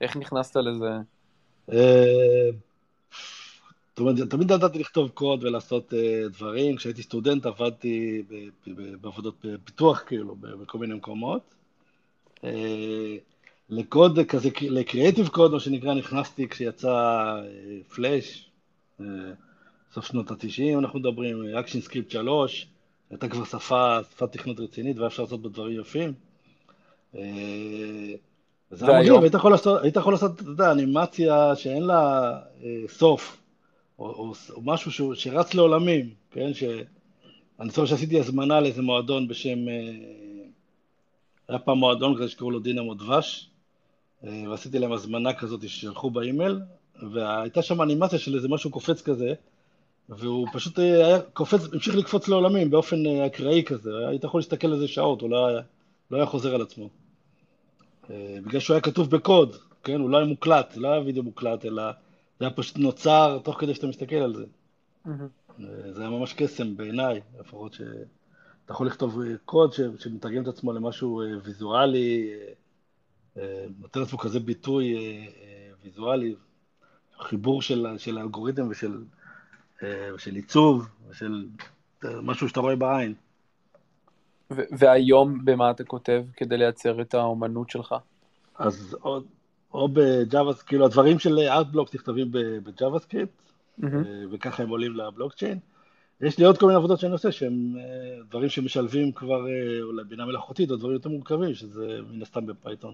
איך 0.00 0.16
נכנסת 0.16 0.56
לזה? 0.56 0.90
אה, 3.98 4.04
זאת 4.04 4.18
אומרת, 4.18 4.30
תמיד 4.30 4.50
ידעתי 4.50 4.78
לכתוב 4.78 5.08
קוד 5.08 5.44
ולעשות 5.44 5.94
אה, 5.94 6.28
דברים, 6.28 6.76
כשהייתי 6.76 7.02
סטודנט 7.02 7.46
עבדתי 7.46 8.22
בעבודות 9.00 9.44
פיתוח, 9.64 10.02
כאילו, 10.06 10.36
בכל 10.40 10.78
מיני 10.78 10.94
מקומות. 10.94 11.42
אה, 12.44 13.16
לקוד 13.70 14.18
כזה, 14.28 14.48
ל 14.62 14.69
creative 14.69 15.28
code, 15.28 15.52
מה 15.52 15.60
שנקרא, 15.60 15.94
נכנסתי 15.94 16.48
כשיצא 16.48 17.34
פלאש, 17.94 18.50
סוף 19.92 20.06
שנות 20.06 20.30
ה-90 20.30 20.78
אנחנו 20.78 20.98
מדברים, 20.98 21.56
ActionScript 21.58 22.10
3, 22.10 22.66
הייתה 23.10 23.28
כבר 23.28 23.44
שפה, 23.44 23.98
שפת 24.10 24.32
תכנות 24.32 24.60
רצינית 24.60 24.96
והיה 24.96 25.06
אפשר 25.06 25.22
לעשות 25.22 25.42
בה 25.42 25.48
דברים 25.48 25.80
יפים. 25.80 26.12
אה, 27.16 27.20
זה 28.70 28.86
היה 28.86 29.00
מגניב, 29.00 29.22
היית 29.22 29.34
יכול 29.96 30.12
לעשות, 30.12 30.40
אתה 30.40 30.50
יודע, 30.50 30.72
אנימציה 30.72 31.56
שאין 31.56 31.82
לה 31.82 32.32
אה, 32.64 32.70
סוף, 32.88 33.43
או, 33.98 34.06
או, 34.06 34.32
או 34.50 34.62
משהו 34.62 34.92
שהוא, 34.92 35.14
שרץ 35.14 35.54
לעולמים, 35.54 36.10
כן? 36.30 36.54
ש... 36.54 36.64
אני 37.60 37.68
זוכר 37.68 37.86
שעשיתי 37.86 38.20
הזמנה 38.20 38.60
לאיזה 38.60 38.82
מועדון 38.82 39.28
בשם, 39.28 39.68
אה, 39.68 39.74
היה 41.48 41.58
פעם 41.58 41.78
מועדון 41.78 42.16
כזה 42.16 42.28
שקראו 42.28 42.50
לו 42.50 42.60
דינמו 42.60 42.94
דבש, 42.94 43.50
ועשיתי 44.22 44.78
להם 44.78 44.92
הזמנה 44.92 45.32
כזאת 45.32 45.68
ששלחו 45.68 46.10
באימייל, 46.10 46.60
והייתה 47.12 47.62
שם 47.62 47.82
אנימציה 47.82 48.18
של 48.18 48.34
איזה 48.34 48.48
משהו 48.48 48.70
קופץ 48.70 49.02
כזה, 49.02 49.34
והוא 50.08 50.48
פשוט 50.52 50.78
אה, 50.78 51.06
היה 51.06 51.20
קופץ, 51.20 51.60
המשיך 51.72 51.96
לקפוץ 51.96 52.28
לעולמים 52.28 52.70
באופן 52.70 53.06
אה, 53.06 53.26
אקראי 53.26 53.62
כזה, 53.64 53.90
היית 54.08 54.24
יכול 54.24 54.38
להסתכל 54.38 54.66
על 54.66 54.78
זה 54.78 54.88
שעות, 54.88 55.20
הוא 55.20 55.30
לא 55.30 55.46
היה, 55.46 55.60
לא 56.10 56.16
היה 56.16 56.26
חוזר 56.26 56.54
על 56.54 56.62
עצמו. 56.62 56.88
אה, 58.10 58.36
בגלל 58.46 58.60
שהוא 58.60 58.74
היה 58.74 58.80
כתוב 58.80 59.10
בקוד, 59.10 59.56
כן, 59.82 60.00
הוא 60.00 60.10
לא 60.10 60.16
היה 60.16 60.26
מוקלט, 60.26 60.76
לא 60.76 60.88
היה 60.88 61.00
וידאו 61.00 61.22
מוקלט, 61.22 61.64
אלא 61.64 61.82
זה 62.44 62.48
היה 62.48 62.56
פשוט 62.56 62.78
נוצר 62.78 63.38
תוך 63.44 63.60
כדי 63.60 63.74
שאתה 63.74 63.86
מסתכל 63.86 64.16
על 64.16 64.34
זה. 64.34 64.44
זה 65.92 66.00
היה 66.00 66.10
ממש 66.10 66.32
קסם 66.32 66.76
בעיניי, 66.76 67.20
לפחות 67.40 67.72
שאתה 67.72 68.72
יכול 68.72 68.86
לכתוב 68.86 69.18
קוד 69.44 69.72
שמתרגם 69.72 70.42
את 70.42 70.48
עצמו 70.48 70.72
למשהו 70.72 71.22
ויזואלי, 71.42 72.30
נותן 73.78 74.00
לעצמו 74.00 74.18
כזה 74.18 74.40
ביטוי 74.40 74.96
ויזואלי, 75.82 76.34
חיבור 77.18 77.62
של, 77.62 77.86
של 77.98 78.18
האלגוריתם 78.18 78.68
ושל, 78.70 79.04
ושל 80.14 80.34
עיצוב, 80.34 80.88
ושל 81.08 81.46
משהו 82.04 82.48
שאתה 82.48 82.60
רואה 82.60 82.76
בעין. 82.76 83.14
והיום 84.50 85.44
במה 85.44 85.70
אתה 85.70 85.84
כותב 85.84 86.24
כדי 86.36 86.56
לייצר 86.56 87.00
את 87.00 87.14
האומנות 87.14 87.70
שלך? 87.70 87.94
אז 88.58 88.96
או, 89.04 89.20
או 89.74 89.88
בג'אווה, 89.92 90.54
כאילו 90.54 90.84
הדברים 90.84 91.18
של 91.18 91.38
ארטבלוק 91.38 91.94
נכתבים 91.94 92.28
ב 92.64 92.98
JavaScript, 92.98 93.42
mm-hmm. 93.80 93.86
וככה 94.30 94.62
הם 94.62 94.68
עולים 94.68 94.96
לבלוקצ'יין. 94.96 95.58
יש 96.20 96.38
לי 96.38 96.44
עוד 96.44 96.58
כל 96.58 96.66
מיני 96.66 96.76
עבודות 96.76 97.00
שאני 97.00 97.12
עושה, 97.12 97.32
שהם 97.32 97.74
אה, 97.78 98.22
דברים 98.28 98.48
שמשלבים 98.48 99.12
כבר 99.12 99.46
אה, 99.46 99.82
אולי 99.82 100.04
בינה 100.04 100.26
מלאכותית, 100.26 100.70
או 100.70 100.76
דברים 100.76 100.94
יותר 100.94 101.08
מורכבים, 101.08 101.54
שזה 101.54 101.98
מן 102.10 102.22
הסתם 102.22 102.46
ב 102.46 102.52
Python. 102.52 102.92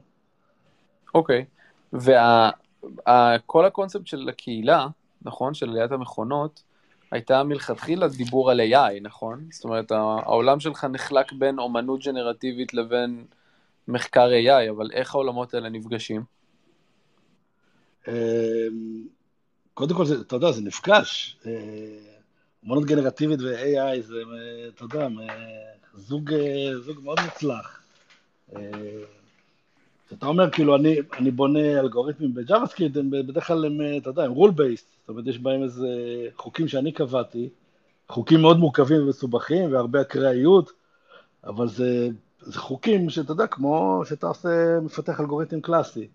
אוקיי, 1.15 1.45
וכל 1.93 3.65
הקונספט 3.67 4.07
של 4.07 4.29
הקהילה, 4.29 4.87
נכון, 5.23 5.55
של 5.55 5.71
עליית 5.71 5.93
המכונות, 5.93 6.63
הייתה 7.11 7.43
מלכתחילה 7.43 8.09
דיבור 8.09 8.51
על 8.51 8.61
AI, 8.61 9.01
נכון? 9.03 9.45
זאת 9.51 9.65
אומרת, 9.65 9.93
העולם 9.93 10.61
שלך 10.61 10.85
נחלק 10.85 11.33
בין 11.33 11.59
אומנות 11.59 12.01
ג'נרטיבית 12.01 12.75
לבין 12.75 13.25
מחקר 13.89 14.29
AI, 14.31 14.71
אבל 14.71 14.91
איך 14.93 15.15
העולמות 15.15 15.55
האלה 15.55 15.69
נפגשים? 15.69 16.40
אמ, 18.09 18.13
קודם 19.75 19.97
כל, 19.97 20.05
אתה 20.21 20.37
יודע, 20.37 20.53
זה 20.53 20.63
נפגש. 20.63 21.37
אה, 21.47 21.53
אומנות 22.63 22.85
גנרטיבית 22.85 23.41
ו-AI 23.41 24.01
זה, 24.01 24.15
אתה 24.75 24.85
יודע, 24.85 25.09
זוג, 25.95 26.31
זוג 26.85 27.01
מאוד 27.05 27.19
מוצלח. 27.25 27.83
כשאתה 30.11 30.27
אומר, 30.27 30.51
כאילו, 30.51 30.77
אני, 30.77 30.97
אני 31.19 31.31
בונה 31.31 31.81
אלגוריתמים 31.81 32.35
ב 32.35 32.40
JavaScript, 32.40 32.97
הם 32.97 33.11
בדרך 33.11 33.47
כלל 33.47 33.65
הם, 33.65 33.81
אתה 33.97 34.11
יודע, 34.11 34.25
הם 34.25 34.33
rule 34.33 34.51
based, 34.51 34.85
זאת 35.01 35.09
אומרת, 35.09 35.27
יש 35.27 35.39
בהם 35.39 35.63
איזה 35.63 35.89
חוקים 36.37 36.69
שאני 36.69 36.93
קבעתי, 36.93 37.49
חוקים 38.09 38.41
מאוד 38.41 38.59
מורכבים 38.59 39.03
ומסובכים 39.03 39.73
והרבה 39.73 40.01
אקראיות, 40.01 40.73
אבל 41.45 41.69
זה, 41.69 42.09
זה 42.41 42.59
חוקים 42.59 43.11
שאתה 43.11 43.33
יודע, 43.33 43.47
כמו 43.47 44.03
שאתה 44.09 44.27
עושה, 44.27 44.81
מפתח 44.83 45.21
אלגוריתם 45.21 45.61
קלאסי. 45.61 46.09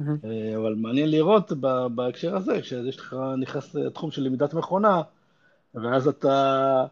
Mm-hmm. 0.00 0.26
אבל 0.56 0.74
מעניין 0.74 1.10
לראות 1.10 1.52
בהקשר 1.94 2.36
הזה, 2.36 2.60
כשיש 2.60 2.98
לך, 2.98 3.16
נכנס 3.38 3.74
לתחום 3.74 4.10
של 4.10 4.22
למידת 4.22 4.54
מכונה, 4.54 5.02
ואז 5.74 6.08
אתה, 6.08 6.84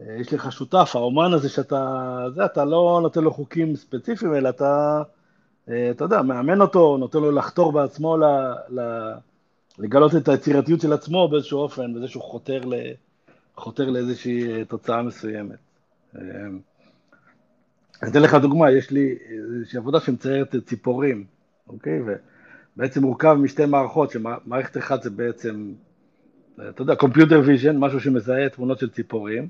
אה, 0.00 0.16
יש 0.20 0.32
לך 0.32 0.52
שותף, 0.52 0.90
האומן 0.94 1.32
הזה 1.32 1.48
שאתה, 1.48 2.18
זה, 2.34 2.44
אתה 2.44 2.64
לא 2.64 2.98
נותן 3.02 3.24
לו 3.24 3.30
חוקים 3.30 3.76
ספציפיים, 3.76 4.34
אלא 4.34 4.48
אתה, 4.48 5.02
אה, 5.68 5.90
אתה 5.90 6.04
יודע, 6.04 6.22
מאמן 6.22 6.60
אותו, 6.60 6.96
נותן 6.96 7.18
לו 7.18 7.30
לחתור 7.30 7.72
בעצמו, 7.72 8.16
ל, 8.16 8.24
ל, 8.68 9.12
לגלות 9.78 10.16
את 10.16 10.28
היצירתיות 10.28 10.80
של 10.80 10.92
עצמו 10.92 11.28
באיזשהו 11.28 11.58
אופן, 11.58 11.94
בזה 11.94 12.08
שהוא 12.08 12.22
חותר, 12.22 12.64
ל, 12.64 12.74
חותר 13.56 13.90
לאיזושהי 13.90 14.52
אה, 14.52 14.64
תוצאה 14.64 15.02
מסוימת. 15.02 15.58
אני 18.02 18.10
אתן 18.10 18.22
לך 18.22 18.34
דוגמה, 18.34 18.70
יש 18.70 18.90
לי 18.90 19.18
איזושהי 19.54 19.78
עבודה 19.78 20.00
שמציירת 20.00 20.54
ציפורים, 20.66 21.24
אוקיי? 21.68 22.00
ובעצם 22.76 23.02
מורכב 23.02 23.34
משתי 23.34 23.66
מערכות, 23.66 24.10
שמערכת 24.10 24.76
אחת 24.76 25.02
זה 25.02 25.10
בעצם 25.10 25.72
אתה 26.68 26.82
יודע, 26.82 26.94
computer 26.94 27.42
vision, 27.44 27.76
משהו 27.76 28.00
שמזהה 28.00 28.48
תמונות 28.48 28.78
של 28.78 28.90
ציפורים. 28.90 29.48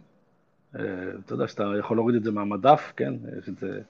אה, 0.78 0.82
אתה 1.24 1.34
יודע 1.34 1.48
שאתה 1.48 1.64
יכול 1.78 1.96
להוריד 1.96 2.16
את 2.16 2.22
זה 2.22 2.30
מהמדף, 2.30 2.92
כן? 2.96 3.14
יש 3.38 3.48
את 3.48 3.58
זה 3.58 3.80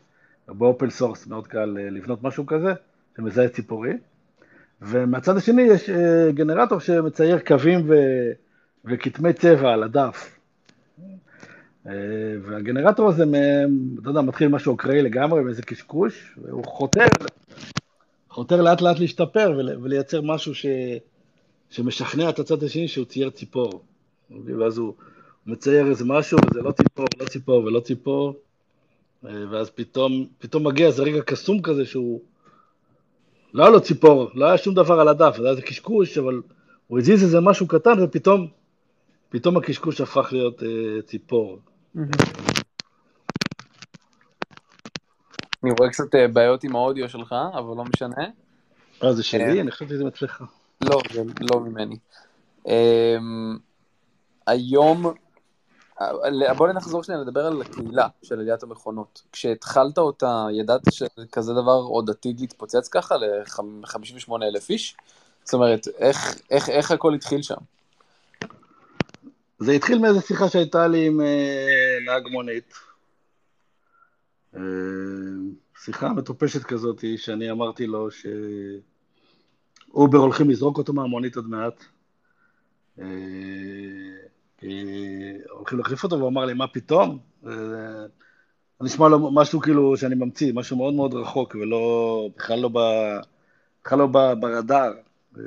ב 0.49 0.57
open 0.57 0.91
source, 0.91 1.27
מאוד 1.27 1.47
קל 1.47 1.77
אה, 1.81 1.91
לבנות 1.91 2.23
משהו 2.23 2.47
כזה, 2.47 2.73
שמזהה 3.17 3.49
ציפורים. 3.49 3.99
ומהצד 4.83 5.37
השני 5.37 5.63
יש 5.63 5.91
אה, 5.91 6.33
גנרטור 6.33 6.81
שמצייר 6.81 7.39
קווים 7.39 7.83
ו... 7.89 7.95
וכתמי 8.85 9.33
צבע 9.33 9.73
על 9.73 9.83
הדף. 9.83 10.33
והגנרטור 12.43 13.09
הזה, 13.09 13.25
אתה 14.01 14.11
יודע, 14.11 14.21
מתחיל 14.21 14.49
משהו 14.49 14.75
אקראי 14.75 15.03
לגמרי, 15.03 15.43
מאיזה 15.43 15.63
קשקוש, 15.63 16.39
והוא 16.43 16.65
חותר, 16.65 17.07
חותר 18.37 18.63
לאט 18.63 18.81
לאט 18.81 18.99
להשתפר 18.99 19.53
ולייצר 19.83 20.21
משהו 20.23 20.55
ש... 20.55 20.67
שמשכנע 21.71 22.29
את 22.29 22.39
הצד 22.39 22.63
השני 22.63 22.89
שהוא 22.89 23.05
צייר 23.05 23.31
ציפור. 23.31 23.83
ואז 24.45 24.79
הוא 24.79 24.95
מצייר 25.47 25.87
איזה 25.87 26.05
משהו, 26.05 26.39
וזה 26.51 26.63
לא 26.63 26.73
ציפור, 26.73 27.07
לא 27.21 27.25
ציפור 27.25 27.65
ולא 27.65 27.81
ציפור, 27.81 28.35
אה, 29.27 29.31
ואז 29.51 29.71
פתאום, 29.71 30.27
פתאום 30.39 30.67
מגיע 30.67 30.87
איזה 30.87 31.03
רגע 31.03 31.23
קסום 31.23 31.63
כזה 31.63 31.87
שהוא... 31.87 32.21
לא 33.55 33.63
היה 33.63 33.71
לו 33.71 33.81
ציפור, 33.81 34.31
לא 34.35 34.47
היה 34.47 34.59
שום 34.59 34.75
דבר 34.75 35.01
על 35.01 35.09
הדף, 35.09 35.35
זה 35.37 35.43
היה 35.43 35.51
איזה 35.51 35.63
קשקוש, 35.63 36.19
אבל 36.19 36.41
הוא 36.87 36.99
הזיז 36.99 37.23
איזה 37.23 37.41
משהו 37.41 37.67
קטן, 37.67 38.03
ופתאום 38.03 38.49
פתאום 39.29 39.57
הקשקוש 39.57 40.01
הפך 40.01 40.29
להיות 40.33 40.63
אה, 40.63 41.03
ציפור. 41.03 41.59
אני 45.67 45.75
רואה 45.79 45.91
קצת 45.91 46.15
אה, 46.15 46.29
בעיות 46.29 46.65
עם 46.65 46.77
האודיו 46.77 47.09
שלך, 47.09 47.35
אבל 47.55 47.77
לא 47.77 47.85
משנה. 47.85 48.25
אה, 49.05 49.13
זה 49.13 49.23
שלי? 49.23 49.61
אני 49.61 49.71
חשבתי 49.71 49.95
שזה 49.95 50.05
מצליחה. 50.05 50.45
לא, 50.85 51.01
זה 51.13 51.23
לא 51.41 51.61
ממני. 51.61 51.97
אמ, 52.67 53.59
היום, 54.47 55.15
בוא 56.57 56.69
נחזור 56.69 57.03
שנייה 57.05 57.21
לדבר 57.21 57.47
על 57.47 57.63
הקהילה 57.63 58.07
של 58.23 58.41
עליית 58.41 58.63
המכונות. 58.63 59.23
כשהתחלת 59.33 59.99
אותה, 59.99 60.47
ידעת 60.53 60.81
שכזה 60.91 61.53
דבר 61.53 61.81
עוד 61.89 62.11
עתיד 62.11 62.41
להתפוצץ 62.41 62.89
ככה 62.89 63.17
ל-58 63.17 64.33
אלף 64.43 64.71
איש? 64.71 64.97
זאת 65.45 65.55
אומרת, 65.55 65.89
איך, 65.99 66.41
איך, 66.51 66.69
איך 66.69 66.91
הכל 66.91 67.15
התחיל 67.15 67.43
שם? 67.43 67.55
זה 69.59 69.73
התחיל 69.73 69.99
מאיזו 69.99 70.21
שיחה 70.21 70.49
שהייתה 70.49 70.87
לי 70.87 71.07
עם 71.07 71.21
אה, 71.21 71.97
נהג 72.07 72.29
מונית. 72.29 72.75
אה, 74.57 74.61
שיחה 75.85 76.09
מטופשת 76.09 76.65
כזאת, 76.65 77.05
שאני 77.17 77.51
אמרתי 77.51 77.87
לו 77.87 78.11
ש... 78.11 78.27
אובר 79.95 80.19
הולכים 80.19 80.51
לזרוק 80.51 80.79
אותו 80.79 80.93
מהמונית 80.93 81.37
עוד 81.37 81.49
מעט. 81.49 81.85
אה, 82.99 83.05
הולכים 85.51 85.79
להחליף 85.79 86.05
אותו, 86.05 86.19
והוא 86.19 86.29
אמר 86.29 86.45
לי, 86.45 86.55
מה 86.55 86.69
פתאום? 86.69 87.19
זה 87.43 88.07
נשמע 88.81 89.09
לו 89.09 89.31
משהו 89.31 89.61
כאילו 89.61 89.97
שאני 89.97 90.15
ממציא, 90.15 90.53
משהו 90.53 90.77
מאוד 90.77 90.95
מאוד 90.95 91.15
רחוק, 91.15 91.55
ולא, 91.55 92.29
בכלל 92.37 92.59
לא, 92.59 92.69
ב, 92.69 92.79
בכלל 93.85 93.99
לא 93.99 94.07
ברדאר. 94.35 94.93
אה, 95.39 95.43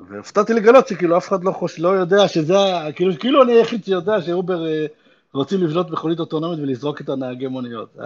והפתעתי 0.00 0.52
לגלות 0.52 0.88
שכאילו 0.88 1.16
אף 1.16 1.28
אחד 1.28 1.44
לא 1.44 1.52
חושב, 1.52 1.82
לא 1.82 1.88
יודע 1.88 2.28
שזה, 2.28 2.54
כאילו, 2.94 3.12
כאילו 3.18 3.42
אני 3.42 3.52
היחיד 3.52 3.84
שיודע 3.84 4.22
שאובר 4.22 4.66
אה, 4.66 4.86
רוצים 5.36 5.62
לבנות 5.62 5.90
מכונית 5.90 6.20
אוטונומית 6.20 6.58
ולזרוק 6.58 7.00
את 7.00 7.08
הנהגי 7.08 7.46
מוניות. 7.46 7.96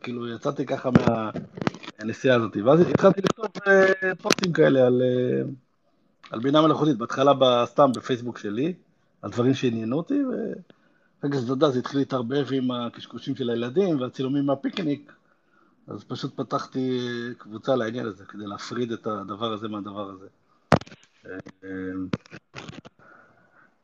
כאילו 0.00 0.28
יצאתי 0.28 0.66
ככה 0.66 0.90
מה, 0.90 1.30
הנסיעה 1.98 2.36
הזאת. 2.36 2.56
ואז 2.64 2.80
התחלתי 2.80 3.20
לכתוב 3.20 3.46
אה, 3.66 4.14
פוסטים 4.14 4.52
כאלה 4.52 4.86
על, 4.86 5.02
אה, 5.02 5.42
על 6.30 6.40
בינה 6.40 6.62
מלאכותית, 6.62 6.96
בהתחלה 6.96 7.32
סתם 7.66 7.90
בפייסבוק 7.96 8.38
שלי, 8.38 8.74
על 9.22 9.30
דברים 9.30 9.54
שעניינו 9.54 9.96
אותי, 9.96 10.20
ואחר 10.24 11.36
כך, 11.36 11.44
אתה 11.44 11.52
יודע, 11.52 11.70
זה 11.70 11.78
התחיל 11.78 12.00
להתערבב 12.00 12.46
עם 12.52 12.70
הקשקושים 12.70 13.36
של 13.36 13.50
הילדים 13.50 14.00
והצילומים 14.00 14.46
מהפיקניק, 14.46 15.12
אז 15.86 16.04
פשוט 16.04 16.36
פתחתי 16.36 16.98
קבוצה 17.38 17.76
לעניין 17.76 18.06
הזה, 18.06 18.24
כדי 18.24 18.46
להפריד 18.46 18.92
את 18.92 19.06
הדבר 19.06 19.52
הזה 19.52 19.68
מהדבר 19.68 20.10
הזה. 20.10 20.26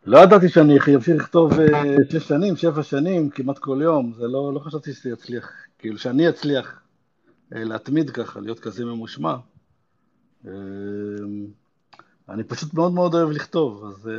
אה, 0.06 0.10
לא 0.10 0.18
ידעתי 0.18 0.48
שאני 0.48 0.78
אמשיך 0.94 1.16
לכתוב 1.16 1.52
שש 2.10 2.28
שנים, 2.28 2.56
שבע 2.56 2.82
שנים, 2.82 3.30
כמעט 3.30 3.58
כל 3.58 3.78
יום, 3.82 4.12
זה 4.16 4.26
לא, 4.26 4.54
לא 4.54 4.58
חשבתי 4.58 4.92
שזה 4.92 5.10
יצליח, 5.10 5.52
כאילו 5.78 5.98
שאני 5.98 6.28
אצליח 6.28 6.80
אה, 7.54 7.64
להתמיד 7.64 8.10
ככה, 8.10 8.40
להיות 8.40 8.60
כזה 8.60 8.84
ממושמע. 8.84 9.36
אה, 10.46 10.52
אני 12.28 12.44
פשוט 12.44 12.74
מאוד 12.74 12.92
מאוד 12.92 13.14
אוהב 13.14 13.30
לכתוב, 13.30 13.84
אז 13.84 13.94
זה, 13.94 14.10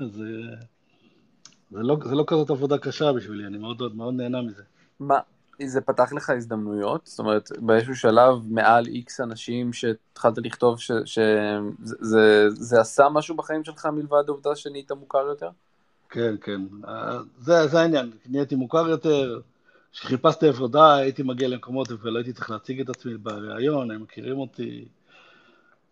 אה, 0.00 0.06
זה, 0.06 0.22
זה, 1.70 1.82
לא, 1.82 1.96
זה 2.04 2.14
לא 2.14 2.24
כזאת 2.26 2.50
עבודה 2.50 2.78
קשה 2.78 3.12
בשבילי, 3.12 3.46
אני 3.46 3.58
מאוד, 3.58 3.96
מאוד 3.96 4.14
נהנה 4.14 4.42
מזה. 4.42 4.62
מה, 5.00 5.18
זה 5.66 5.80
פתח 5.80 6.12
לך 6.12 6.30
הזדמנויות? 6.30 7.00
זאת 7.04 7.18
אומרת, 7.18 7.50
באיזשהו 7.58 7.96
שלב 7.96 8.38
מעל 8.48 8.86
איקס 8.86 9.20
אנשים 9.20 9.72
שהתחלת 9.72 10.38
לכתוב, 10.38 10.78
שזה 11.04 12.80
עשה 12.80 13.08
משהו 13.08 13.36
בחיים 13.36 13.64
שלך 13.64 13.86
מלבד 13.86 14.22
העובדה 14.28 14.56
שנהיית 14.56 14.92
מוכר 14.92 15.26
יותר? 15.28 15.48
כן, 16.10 16.34
כן. 16.40 16.60
זה, 17.38 17.66
זה 17.66 17.80
העניין, 17.80 18.10
נהייתי 18.26 18.54
מוכר 18.54 18.88
יותר, 18.88 19.40
כשחיפשתי 19.92 20.48
עבודה 20.48 20.94
הייתי 20.94 21.22
מגיע 21.22 21.48
למקומות 21.48 21.88
ולא 22.02 22.18
הייתי 22.18 22.32
צריך 22.32 22.50
להציג 22.50 22.80
את 22.80 22.88
עצמי 22.88 23.16
בריאיון, 23.16 23.90
הם 23.90 24.02
מכירים 24.02 24.38
אותי. 24.38 24.84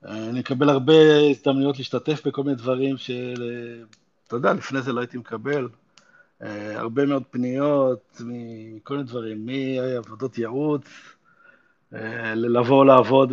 אני 0.05 0.41
מקבל 0.41 0.69
הרבה 0.69 0.93
הזדמנויות 1.31 1.79
להשתתף 1.79 2.27
בכל 2.27 2.43
מיני 2.43 2.57
דברים 2.57 2.97
שאתה 2.97 4.37
יודע, 4.37 4.53
לפני 4.53 4.83
זה 4.83 4.93
לא 4.93 5.01
הייתי 5.01 5.19
מקבל. 5.19 5.69
הרבה 6.75 7.07
מאוד 7.07 7.23
פניות 7.31 8.23
מכל 8.25 8.95
מיני 8.95 9.07
דברים, 9.07 9.47
מעבודות 9.47 10.39
ייעוץ, 10.39 10.87
לבוא 12.35 12.85
לעבוד, 12.85 13.33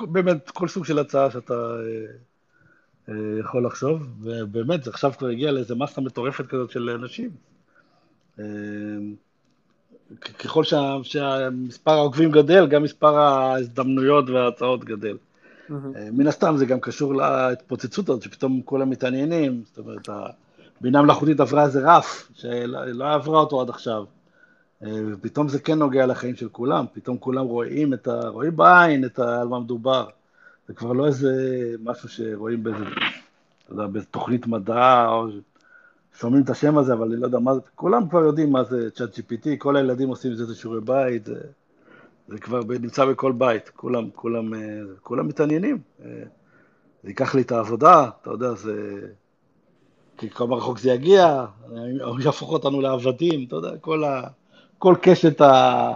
באמת 0.00 0.50
כל 0.50 0.68
סוג 0.68 0.84
של 0.84 0.98
הצעה 0.98 1.30
שאתה 1.30 1.76
יכול 3.40 3.66
לחשוב, 3.66 4.08
ובאמת, 4.20 4.84
זה 4.84 4.90
עכשיו 4.90 5.12
כבר 5.18 5.28
הגיע 5.28 5.52
לאיזה 5.52 5.74
מסה 5.74 6.00
מטורפת 6.00 6.46
כזאת 6.46 6.70
של 6.70 6.90
אנשים. 6.90 7.30
ככל 10.38 10.64
שה, 10.64 10.96
שהמספר 11.02 11.90
העוקבים 11.90 12.30
גדל, 12.30 12.66
גם 12.66 12.82
מספר 12.82 13.18
ההזדמנויות 13.18 14.30
וההצעות 14.30 14.84
גדל. 14.84 15.16
Mm-hmm. 15.16 15.72
מן 16.12 16.26
הסתם 16.26 16.56
זה 16.56 16.66
גם 16.66 16.80
קשור 16.80 17.14
להתפוצצות 17.14 18.08
הזאת, 18.08 18.22
שפתאום 18.22 18.62
כולם 18.64 18.90
מתעניינים, 18.90 19.62
זאת 19.66 19.78
אומרת, 19.78 20.08
הבינה 20.80 21.02
מלאכותית 21.02 21.40
עברה 21.40 21.64
איזה 21.64 21.80
רף, 21.84 22.30
שלא 22.34 23.14
עברה 23.14 23.40
אותו 23.40 23.60
עד 23.60 23.68
עכשיו. 23.68 24.04
ופתאום 24.82 25.48
זה 25.48 25.60
כן 25.60 25.78
נוגע 25.78 26.06
לחיים 26.06 26.36
של 26.36 26.48
כולם, 26.48 26.84
פתאום 26.92 27.18
כולם 27.18 27.44
רואים, 27.44 27.94
את 27.94 28.08
ה... 28.08 28.28
רואים 28.28 28.56
בעין 28.56 29.04
את 29.04 29.18
ה... 29.18 29.40
על 29.40 29.48
מה 29.48 29.60
מדובר. 29.60 30.06
זה 30.68 30.74
כבר 30.74 30.92
לא 30.92 31.06
איזה 31.06 31.32
משהו 31.82 32.08
שרואים 32.08 32.62
באיזה, 32.62 32.84
אתה 32.84 33.72
יודע, 33.72 33.86
באיזה 33.86 34.06
תוכנית 34.06 34.46
מדע, 34.46 35.06
או 35.08 35.28
שומעים 36.18 36.42
את 36.44 36.50
השם 36.50 36.78
הזה, 36.78 36.92
אבל 36.92 37.06
אני 37.06 37.16
לא 37.20 37.26
יודע 37.26 37.38
מה 37.38 37.54
זה, 37.54 37.60
כולם 37.74 38.08
כבר 38.08 38.24
יודעים 38.24 38.52
מה 38.52 38.64
זה 38.64 38.90
צ'אט 38.90 39.18
GPT, 39.18 39.46
כל 39.58 39.76
הילדים 39.76 40.08
עושים 40.08 40.32
את 40.32 40.36
זה 40.36 40.54
שיעורי 40.54 40.80
בית, 40.80 41.28
זה 42.28 42.38
כבר 42.38 42.60
נמצא 42.80 43.04
בכל 43.04 43.32
בית, 43.32 43.68
כולם, 43.68 44.10
כולם, 44.14 44.54
אה, 44.54 44.80
כולם 45.02 45.28
מתעניינים. 45.28 45.78
אה, 46.04 46.22
זה 47.02 47.08
ייקח 47.08 47.34
לי 47.34 47.42
את 47.42 47.52
העבודה, 47.52 48.10
אתה 48.20 48.30
יודע, 48.30 48.54
זה... 48.54 49.00
כי 50.20 50.30
כמה 50.30 50.56
רחוק 50.56 50.78
זה 50.78 50.90
יגיע, 50.90 51.44
הוא 52.04 52.20
יהפוך 52.20 52.52
אותנו 52.52 52.80
לעבדים, 52.80 53.44
אתה 53.44 53.56
יודע, 53.56 53.76
כל, 53.80 54.04
ה... 54.04 54.22
כל, 54.78 54.94
קשת, 55.02 55.40
ה... 55.40 55.92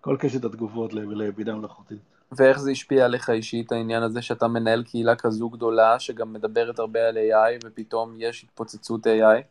כל 0.00 0.16
קשת 0.20 0.44
התגובות 0.44 0.92
לבינה 0.92 1.54
מלאכותית. 1.54 1.98
ואיך 2.32 2.58
זה 2.58 2.70
השפיע 2.70 3.04
עליך 3.04 3.30
אישית, 3.30 3.72
העניין 3.72 4.02
הזה 4.02 4.22
שאתה 4.22 4.48
מנהל 4.48 4.82
קהילה 4.82 5.16
כזו 5.16 5.48
גדולה, 5.48 5.98
שגם 5.98 6.32
מדברת 6.32 6.78
הרבה 6.78 7.08
על 7.08 7.16
AI, 7.16 7.64
ופתאום 7.64 8.14
יש 8.18 8.44
התפוצצות 8.44 9.06
AI? 9.06 9.42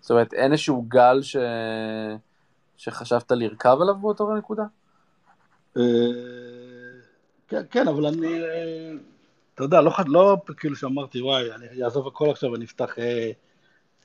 זאת 0.00 0.10
אומרת, 0.10 0.34
אין 0.34 0.52
איזשהו 0.52 0.84
גל 0.88 1.22
ש... 1.22 1.36
שחשבת 2.76 3.32
לרכב 3.32 3.76
עליו 3.80 3.94
באותו 3.94 4.36
נקודה? 4.36 4.64
אה, 5.76 5.82
כן, 7.48 7.62
כן, 7.70 7.88
אבל 7.88 8.06
אני, 8.06 8.40
אתה 9.60 9.66
יודע, 9.66 9.80
לא, 9.80 9.92
לא 10.08 10.36
כאילו 10.56 10.76
שאמרתי, 10.76 11.22
וואי, 11.22 11.52
אני 11.52 11.84
אעזוב 11.84 12.06
הכל 12.06 12.30
עכשיו 12.30 12.52
ואני 12.52 12.64
אפתח, 12.64 12.98
אה, 12.98 13.30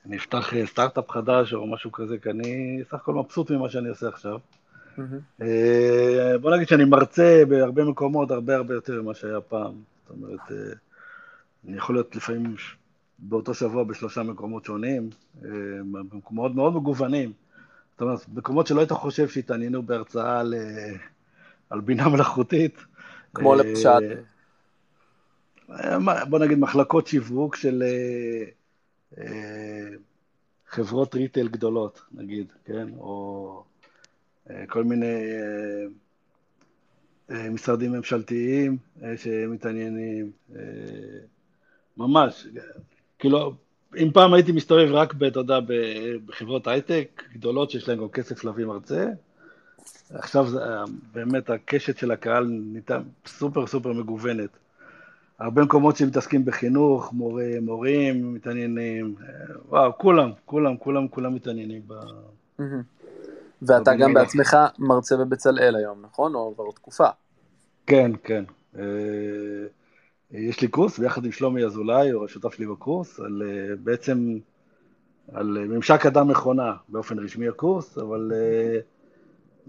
אני 0.06 0.16
אפתח 0.16 0.54
אה, 0.54 0.66
סטארט-אפ 0.66 1.10
חדש 1.10 1.54
או 1.54 1.66
משהו 1.66 1.92
כזה, 1.92 2.18
כי 2.18 2.30
אני 2.30 2.80
סך 2.84 2.94
הכל 2.94 3.14
מבסוט 3.14 3.50
ממה 3.50 3.70
שאני 3.70 3.88
עושה 3.88 4.08
עכשיו. 4.08 4.38
אה, 5.42 6.38
בוא 6.40 6.56
נגיד 6.56 6.68
שאני 6.68 6.84
מרצה 6.84 7.42
בהרבה 7.48 7.84
מקומות 7.84 8.30
הרבה 8.30 8.56
הרבה 8.56 8.74
יותר 8.74 9.02
ממה 9.02 9.14
שהיה 9.14 9.40
פעם. 9.40 9.72
זאת 10.02 10.16
אומרת, 10.16 10.40
אה, 10.50 10.56
אני 11.68 11.76
יכול 11.76 11.94
להיות 11.94 12.16
לפעמים 12.16 12.54
באותו 13.18 13.54
שבוע 13.54 13.84
בשלושה 13.84 14.22
מקומות 14.22 14.64
שונים, 14.64 15.10
אה, 15.44 15.50
במקומות 15.92 16.54
מאוד 16.54 16.76
מגוונים. 16.76 17.32
זאת 17.92 18.00
אומרת, 18.00 18.20
מקומות 18.34 18.66
שלא 18.66 18.80
היית 18.80 18.92
חושב 18.92 19.28
שהתעניינו 19.28 19.82
בהרצאה 19.82 20.40
על, 20.40 20.54
על 21.70 21.80
בינה 21.80 22.08
מלאכותית. 22.08 22.84
כמו 23.34 23.54
לפשט. 23.54 24.35
בוא 26.28 26.38
נגיד 26.38 26.58
מחלקות 26.58 27.06
שיווק 27.06 27.56
של 27.56 27.82
חברות 30.68 31.14
ריטייל 31.14 31.48
גדולות, 31.48 32.00
נגיד, 32.12 32.46
כן? 32.64 32.88
או 32.98 33.64
כל 34.68 34.84
מיני 34.84 35.06
אה, 35.06 35.86
אה, 37.30 37.50
משרדים 37.50 37.92
ממשלתיים 37.92 38.76
אה, 39.02 39.16
שמתעניינים, 39.16 40.30
ממש, 41.96 42.46
כאילו, 43.18 43.54
אם 43.96 44.10
פעם 44.14 44.34
הייתי 44.34 44.52
מסתובב 44.52 44.92
רק, 44.92 45.14
אתה 45.26 45.40
יודע, 45.40 45.58
בחברות 46.26 46.66
הייטק 46.66 47.22
גדולות 47.34 47.70
שיש 47.70 47.88
להן 47.88 47.98
גם 47.98 48.08
כסף 48.08 48.44
להביא 48.44 48.64
מרצה, 48.64 49.06
עכשיו 50.10 50.46
זה, 50.46 50.58
באמת 51.12 51.50
הקשת 51.50 51.98
של 51.98 52.10
הקהל 52.10 52.44
ניתן 52.46 53.02
סופר 53.26 53.66
סופר 53.66 53.92
מגוונת. 53.92 54.50
הרבה 55.38 55.62
מקומות 55.64 55.96
שמתעסקים 55.96 56.44
בחינוך, 56.44 57.12
מורה, 57.12 57.50
מורים 57.62 58.34
מתעניינים, 58.34 59.14
וואו, 59.68 59.98
כולם, 59.98 60.30
כולם, 60.44 60.76
כולם, 60.76 61.08
כולם 61.08 61.34
מתעניינים 61.34 61.82
ב... 61.86 61.94
ואתה 63.62 63.94
גם 63.94 64.14
בעצמך 64.14 64.56
מרצה 64.78 65.16
בבצלאל 65.16 65.76
היום, 65.76 66.02
נכון? 66.02 66.34
או 66.34 66.52
כבר 66.54 66.70
תקופה. 66.74 67.06
כן, 67.86 68.10
כן. 68.24 68.44
אה, 68.78 68.82
יש 70.30 70.60
לי 70.60 70.68
קורס 70.68 70.98
ביחד 70.98 71.24
עם 71.24 71.32
שלומי 71.32 71.64
אזולאי, 71.64 72.10
הוא 72.10 72.24
השותף 72.24 72.54
שלי 72.54 72.66
בקורס, 72.66 73.20
על 73.20 73.42
אה, 73.46 73.76
בעצם, 73.84 74.38
על 75.32 75.66
ממשק 75.68 76.06
אדם 76.06 76.28
מכונה, 76.28 76.72
באופן 76.88 77.18
רשמי 77.18 77.48
הקורס, 77.48 77.98
אבל 77.98 78.32
אה, 78.34 78.78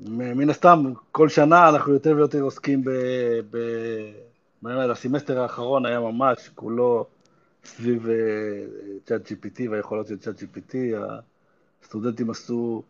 מן 0.07 0.49
הסתם, 0.49 0.93
כל 1.11 1.29
שנה 1.29 1.69
אנחנו 1.69 1.93
יותר 1.93 2.13
ויותר 2.15 2.41
עוסקים 2.41 2.83
ב... 2.83 2.89
ב... 3.51 3.57
הסמסטר 4.65 5.39
האחרון 5.39 5.85
היה 5.85 5.99
ממש 5.99 6.49
כולו 6.55 7.05
סביב 7.65 8.07
צ'אט 9.05 9.31
GPT 9.31 9.69
והיכולות 9.71 10.07
של 10.07 10.17
צ'אט 10.17 10.39
GPT, 10.39 10.75
הסטודנטים 11.83 12.29
עשו... 12.29 12.83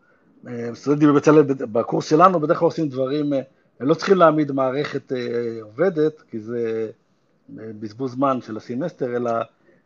סטודנטים 0.74 1.08
בבצלאל, 1.08 1.42
בקורס 1.42 2.08
שלנו 2.08 2.40
בדרך 2.40 2.58
כלל 2.58 2.66
עושים 2.66 2.88
דברים, 2.88 3.32
אה, 3.32 3.40
הם 3.80 3.88
לא 3.88 3.94
צריכים 3.94 4.16
להעמיד 4.16 4.52
מערכת 4.52 5.12
אה, 5.12 5.18
עובדת, 5.62 6.22
כי 6.30 6.40
זה 6.40 6.90
אה, 7.58 7.70
בזבוז 7.80 8.12
זמן 8.12 8.40
של 8.40 8.56
הסמסטר, 8.56 9.16
אלא 9.16 9.30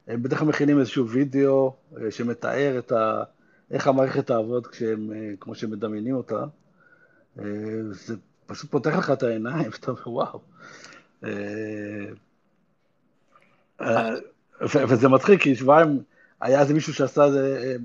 הם 0.08 0.22
בדרך 0.22 0.38
כלל 0.38 0.48
מכינים 0.48 0.78
איזשהו 0.78 1.08
וידאו 1.08 1.74
שמתאר 2.10 2.78
את 2.78 2.92
ה... 2.92 3.22
איך 3.70 3.86
המערכת 3.86 4.26
תעבוד 4.26 4.66
כשהם, 4.66 5.10
כמו 5.40 5.54
שהם 5.54 5.70
מדמיינים 5.70 6.16
אותה. 6.16 6.44
זה 7.90 8.16
פשוט 8.46 8.70
פותח 8.70 8.96
לך 8.98 9.10
את 9.10 9.22
העיניים, 9.22 9.70
ואתה 9.72 9.90
אומר, 9.90 10.08
וואו. 10.08 10.40
וזה 14.88 15.08
מצחיק, 15.08 15.42
כי 15.42 15.54
שבועיים 15.54 16.02
היה 16.40 16.60
איזה 16.60 16.74
מישהו 16.74 16.94
שעשה 16.94 17.24
איזה, 17.24 17.76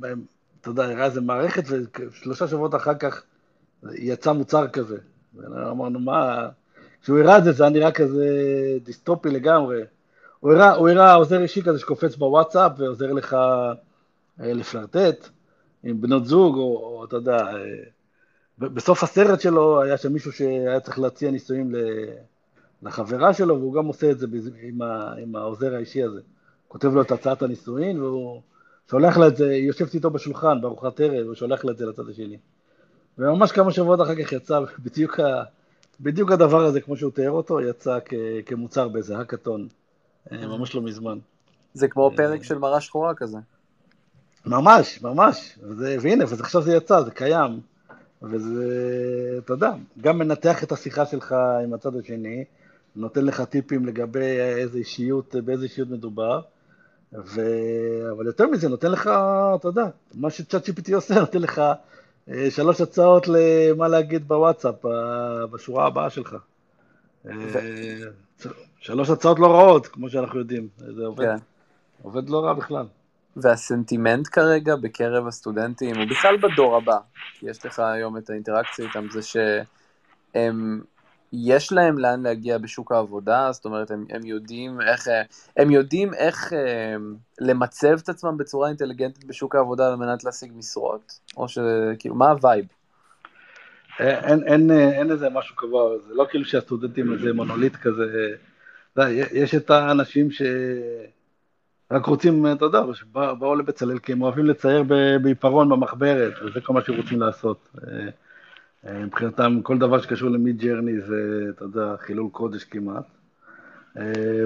אתה 0.61 0.69
יודע, 0.69 0.83
הראה 0.83 1.05
איזה 1.05 1.21
מערכת, 1.21 1.63
ושלושה 1.67 2.47
שבועות 2.47 2.75
אחר 2.75 2.93
כך 2.93 3.23
יצא 3.93 4.31
מוצר 4.31 4.67
כזה. 4.67 4.97
אמרנו, 5.45 5.99
מה... 5.99 6.49
כשהוא 7.01 7.19
הראה 7.19 7.37
את 7.37 7.43
זה, 7.43 7.51
זה 7.51 7.63
היה 7.63 7.69
נראה 7.73 7.91
כזה 7.91 8.27
דיסטופי 8.83 9.29
לגמרי. 9.29 9.81
הוא 10.39 10.53
הראה, 10.53 10.73
הוא 10.73 10.89
הראה 10.89 11.13
עוזר 11.13 11.41
אישי 11.41 11.61
כזה 11.61 11.79
שקופץ 11.79 12.15
בוואטסאפ 12.15 12.71
ועוזר 12.77 13.13
לך 13.13 13.33
אה, 13.33 14.53
לפלרטט 14.53 15.29
עם 15.83 16.01
בנות 16.01 16.25
זוג, 16.25 16.55
או, 16.55 16.61
או 16.61 17.05
אתה 17.05 17.15
יודע, 17.15 17.37
אה, 17.37 17.53
בסוף 18.59 19.03
הסרט 19.03 19.41
שלו 19.41 19.81
היה 19.81 19.97
שם 19.97 20.13
מישהו 20.13 20.31
שהיה 20.31 20.79
צריך 20.79 20.99
להציע 20.99 21.31
נישואים 21.31 21.75
לחברה 22.83 23.33
שלו, 23.33 23.59
והוא 23.59 23.73
גם 23.73 23.85
עושה 23.85 24.11
את 24.11 24.19
זה 24.19 24.27
עם, 24.61 24.81
ה, 24.81 25.13
עם 25.21 25.35
העוזר 25.35 25.75
האישי 25.75 26.03
הזה. 26.03 26.21
כותב 26.67 26.93
לו 26.93 27.01
את 27.01 27.11
הצעת 27.11 27.41
הנישואין, 27.41 28.01
והוא... 28.01 28.41
שולח 28.91 29.17
לה 29.17 29.27
את 29.27 29.37
זה, 29.37 29.55
יושבת 29.55 29.93
איתו 29.93 30.09
בשולחן 30.09 30.61
בארוחת 30.61 30.99
ערב, 30.99 31.29
ושולח 31.29 31.65
לה 31.65 31.71
את 31.71 31.77
זה 31.77 31.85
לצד 31.85 32.09
השני. 32.09 32.37
וממש 33.17 33.51
כמה 33.51 33.71
שבועות 33.71 34.01
אחר 34.01 34.23
כך 34.23 34.31
יצא 34.31 34.59
בדיוק, 34.85 35.19
ה, 35.19 35.43
בדיוק 35.99 36.31
הדבר 36.31 36.65
הזה, 36.65 36.81
כמו 36.81 36.97
שהוא 36.97 37.11
תיאר 37.11 37.31
אותו, 37.31 37.61
יצא 37.61 37.99
כ, 38.05 38.13
כמוצר 38.45 38.87
באיזה 38.87 39.17
האקתון, 39.17 39.67
אה, 40.31 40.47
ממש 40.47 40.75
לא 40.75 40.81
מזמן. 40.81 41.17
זה 41.73 41.87
כמו 41.87 42.09
אה, 42.09 42.17
פרק 42.17 42.43
של 42.43 42.57
מראה 42.57 42.81
שחורה 42.81 43.13
כזה. 43.13 43.37
ממש, 44.45 45.01
ממש. 45.01 45.59
וזה, 45.63 45.97
והנה, 46.01 46.23
ועכשיו 46.27 46.61
זה 46.61 46.75
יצא, 46.75 47.01
זה 47.01 47.11
קיים. 47.11 47.59
וזה, 48.23 49.39
אתה 49.45 49.53
יודע, 49.53 49.71
גם 50.01 50.17
מנתח 50.17 50.63
את 50.63 50.71
השיחה 50.71 51.05
שלך 51.05 51.35
עם 51.63 51.73
הצד 51.73 51.95
השני, 51.95 52.43
נותן 52.97 53.25
לך 53.25 53.41
טיפים 53.41 53.85
לגבי 53.85 54.39
איזה 54.39 54.77
אישיות, 54.77 55.35
באיזה 55.35 55.63
אישיות 55.63 55.89
מדובר. 55.89 56.41
ו... 57.13 57.41
אבל 58.11 58.25
יותר 58.25 58.47
מזה, 58.47 58.69
נותן 58.69 58.91
לך, 58.91 59.09
אתה 59.55 59.67
יודע, 59.67 59.85
מה 60.13 60.29
שצ'אט 60.29 60.69
GPT 60.69 60.95
עושה, 60.95 61.19
נותן 61.19 61.41
לך 61.41 61.61
אה, 62.29 62.51
שלוש 62.51 62.81
הצעות 62.81 63.27
למה 63.27 63.87
להגיד 63.87 64.27
בוואטסאפ, 64.27 64.85
בשורה 65.51 65.87
הבאה 65.87 66.09
שלך. 66.09 66.35
ו... 67.25 67.29
אה, 67.29 67.95
שלוש 68.79 69.09
הצעות 69.09 69.39
לא 69.39 69.47
רעות, 69.47 69.87
כמו 69.87 70.09
שאנחנו 70.09 70.39
יודעים. 70.39 70.67
זה 70.77 71.05
עובד, 71.05 71.25
כן. 71.25 71.37
עובד 72.01 72.29
לא 72.29 72.45
רע 72.45 72.53
בכלל. 72.53 72.85
והסנטימנט 73.35 74.27
כרגע 74.31 74.75
בקרב 74.75 75.27
הסטודנטים, 75.27 75.95
ובכלל 76.01 76.37
בדור 76.37 76.77
הבא, 76.77 76.97
כי 77.39 77.49
יש 77.49 77.65
לך 77.65 77.79
היום 77.79 78.17
את 78.17 78.29
האינטראקציה 78.29 78.85
איתם, 78.85 79.07
זה 79.11 79.19
שהם 79.21 80.81
יש 81.33 81.71
להם 81.71 81.97
לאן 81.97 82.21
להגיע 82.21 82.57
בשוק 82.57 82.91
העבודה, 82.91 83.49
זאת 83.51 83.65
אומרת, 83.65 83.91
הם, 83.91 84.05
הם 84.09 84.25
יודעים 84.25 84.81
איך, 84.81 85.07
הם 85.57 85.71
יודעים 85.71 86.13
איך 86.13 86.53
אה, 86.53 86.95
למצב 87.39 87.97
את 88.03 88.09
עצמם 88.09 88.37
בצורה 88.37 88.67
אינטליגנטית 88.67 89.25
בשוק 89.25 89.55
העבודה 89.55 89.87
על 89.87 89.95
מנת 89.95 90.23
להשיג 90.23 90.51
משרות? 90.55 91.19
או 91.37 91.47
שכאילו, 91.47 92.15
מה 92.15 92.29
ה 92.29 92.35
vibe? 92.35 92.65
אין, 93.99 94.43
אין, 94.43 94.71
אין 94.71 95.11
איזה 95.11 95.29
משהו 95.29 95.55
קבוע, 95.55 95.97
זה 96.07 96.13
לא 96.13 96.25
כאילו 96.29 96.45
שהסטודנטים 96.45 97.13
איזה 97.13 97.33
מונוליט 97.33 97.75
כזה, 97.75 98.35
יש 99.31 99.55
את 99.55 99.69
האנשים 99.69 100.31
ש... 100.31 100.41
רק 101.91 102.05
רוצים, 102.05 102.45
אתה 102.51 102.65
יודע, 102.65 102.79
שבאו 102.93 103.55
לבצלאל 103.55 103.99
כי 103.99 104.11
הם 104.11 104.21
אוהבים 104.21 104.45
לצייר 104.45 104.83
בעיפרון 105.21 105.69
במחברת, 105.69 106.33
וזה 106.45 106.61
כל 106.61 106.73
מה 106.73 106.81
שהם 106.81 106.95
רוצים 106.95 107.21
לעשות. 107.21 107.69
אה, 108.87 108.95
אה, 108.95 109.05
מבחינתם, 109.05 109.59
כל 109.63 109.77
דבר 109.77 110.01
שקשור 110.01 110.29
ל 110.29 110.57
Midjourney 110.57 111.01
זה, 111.01 111.45
אתה 111.49 111.63
יודע, 111.63 111.95
חילול 111.99 112.29
קודש 112.31 112.63
כמעט. 112.63 113.03
אה, 113.97 114.03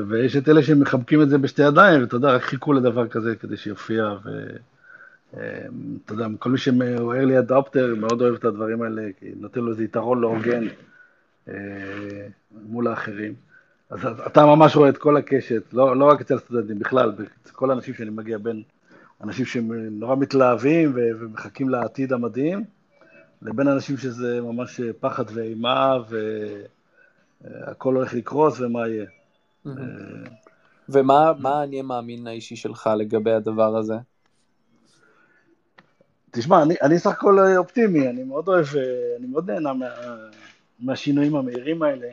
ויש 0.08 0.36
את 0.36 0.49
אלה 0.49 0.63
שמחבקים 0.63 1.21
את 1.21 1.30
זה 1.30 1.38
בשתי 1.38 1.62
ידיים, 1.62 2.01
ואתה 2.01 2.15
יודע, 2.15 2.32
רק 2.32 2.41
חיכו 2.41 2.73
לדבר 2.73 3.08
כזה 3.08 3.36
כדי 3.36 3.58
שיופיע, 3.58 4.15
ואתה 5.34 6.13
יודע, 6.13 6.27
כל 6.39 6.49
מי 6.49 6.58
שהוא 6.58 7.13
early 7.13 7.49
adopter 7.49 7.95
מאוד 7.97 8.21
אוהב 8.21 8.36
את 8.36 8.45
הדברים 8.45 8.82
האלה, 8.82 9.01
כי 9.19 9.25
נותן 9.39 9.60
לו 9.60 9.71
איזה 9.71 9.84
יתרון 9.84 10.19
לא 10.19 10.27
הוגן 10.27 10.67
מול 12.51 12.88
האחרים. 12.88 13.34
אז 13.89 14.06
אתה 14.27 14.45
ממש 14.45 14.75
רואה 14.75 14.89
את 14.89 14.97
כל 14.97 15.17
הקשת, 15.17 15.63
לא, 15.73 15.97
לא 15.97 16.06
רק 16.06 16.21
אצל 16.21 16.36
הסטודנטים, 16.36 16.80
בכלל, 16.80 17.13
אצל 17.43 17.54
כל 17.54 17.71
האנשים 17.71 17.93
שאני 17.93 18.10
מגיע 18.10 18.38
בין 18.38 18.62
אנשים 19.23 19.45
שהם 19.45 19.71
נורא 19.99 20.15
מתלהבים 20.15 20.91
ומחכים 20.95 21.69
לעתיד 21.69 22.13
המדהים, 22.13 22.63
לבין 23.41 23.67
אנשים 23.67 23.97
שזה 23.97 24.41
ממש 24.41 24.82
פחד 24.99 25.23
ואימה 25.34 25.97
והכל 27.41 27.95
הולך 27.95 28.13
לקרוס 28.13 28.60
ומה 28.60 28.88
יהיה. 28.88 29.06
ומה 30.89 31.32
האני 31.43 31.80
המאמין 31.80 32.27
האישי 32.27 32.56
שלך 32.56 32.89
לגבי 32.97 33.32
הדבר 33.32 33.77
הזה? 33.77 33.93
תשמע, 36.32 36.62
אני, 36.62 36.75
אני 36.82 36.99
סך 36.99 37.12
הכל 37.12 37.39
אופטימי, 37.58 38.10
אני 38.10 38.23
מאוד 38.23 38.47
אוהב, 38.47 38.65
אני 39.19 39.27
מאוד 39.27 39.51
נהנה 39.51 39.73
מה, 39.73 39.86
מהשינויים 40.80 41.36
המהירים 41.36 41.84
האלה. 41.84 42.08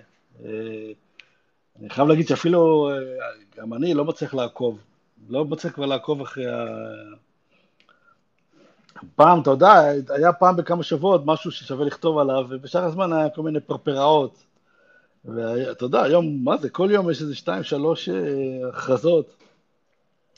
אני 1.81 1.91
חייב 1.91 2.09
להגיד 2.09 2.29
שאפילו, 2.29 2.91
אה, 2.91 2.97
גם 3.57 3.75
אני 3.75 3.95
לא 3.95 4.05
מצליח 4.05 4.35
לעקוב, 4.35 4.79
לא 5.29 5.45
מצליח 5.45 5.75
כבר 5.75 5.87
לעקוב 5.87 6.21
אחרי. 6.21 6.45
פעם, 9.17 9.41
אתה 9.41 9.51
יודע, 9.51 9.73
היה 10.09 10.33
פעם 10.33 10.57
בכמה 10.57 10.83
שבועות 10.83 11.23
משהו 11.25 11.51
ששווה 11.51 11.85
לכתוב 11.87 12.19
עליו, 12.19 12.47
ובשאר 12.49 12.85
הזמן 12.85 13.13
היה 13.13 13.31
כל 13.31 13.43
מיני 13.43 13.61
פרפראות. 13.61 14.45
ואתה 15.25 15.85
יודע, 15.85 16.03
היום, 16.03 16.45
מה 16.45 16.57
זה, 16.57 16.71
כל 16.71 16.89
יום 16.93 17.11
יש 17.11 17.23
איזה 17.23 17.35
שתיים, 17.35 17.63
שלוש 17.63 18.09
אה, 18.09 18.69
הכרזות. 18.69 19.37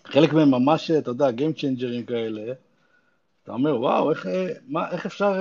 חלק 0.04 0.32
מהם 0.32 0.50
ממש, 0.50 0.90
אתה 0.90 1.10
יודע, 1.10 1.28
Game 1.28 1.58
Changers 1.58 2.06
כאלה. 2.06 2.52
אתה 3.42 3.52
אומר, 3.52 3.80
וואו, 3.80 4.10
איך, 4.10 4.26
אה, 4.26 4.52
מה, 4.68 4.90
איך 4.90 5.06
אפשר, 5.06 5.32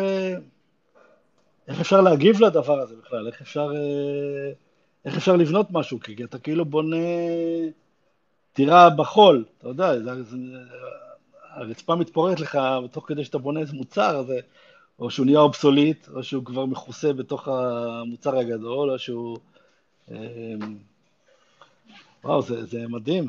איך 1.67 1.79
אפשר 1.79 2.01
להגיב 2.01 2.41
לדבר 2.41 2.79
הזה 2.79 2.95
בכלל? 2.95 3.27
איך 3.27 3.41
אפשר... 3.41 3.71
איך 5.05 5.17
אפשר 5.17 5.35
לבנות 5.35 5.67
משהו? 5.71 5.99
כי 5.99 6.23
אתה 6.23 6.39
כאילו 6.39 6.65
בונה 6.65 6.97
טירה 8.53 8.89
בחול, 8.89 9.45
אתה 9.57 9.67
יודע, 9.67 9.99
זה, 9.99 10.23
זה, 10.23 10.37
הרצפה 11.49 11.95
מתפוררת 11.95 12.39
לך 12.39 12.59
תוך 12.91 13.07
כדי 13.07 13.25
שאתה 13.25 13.37
בונה 13.37 13.59
איזה 13.59 13.73
מוצר, 13.73 14.23
זה, 14.23 14.39
או 14.99 15.09
שהוא 15.09 15.25
נהיה 15.25 15.39
אובסוליט, 15.39 16.07
או 16.13 16.23
שהוא 16.23 16.45
כבר 16.45 16.65
מכוסה 16.65 17.13
בתוך 17.13 17.47
המוצר 17.47 18.37
הגדול, 18.37 18.91
או 18.91 18.99
שהוא... 18.99 19.37
אמ, 20.11 20.77
וואו, 22.23 22.41
זה, 22.41 22.65
זה 22.65 22.87
מדהים. 22.87 23.27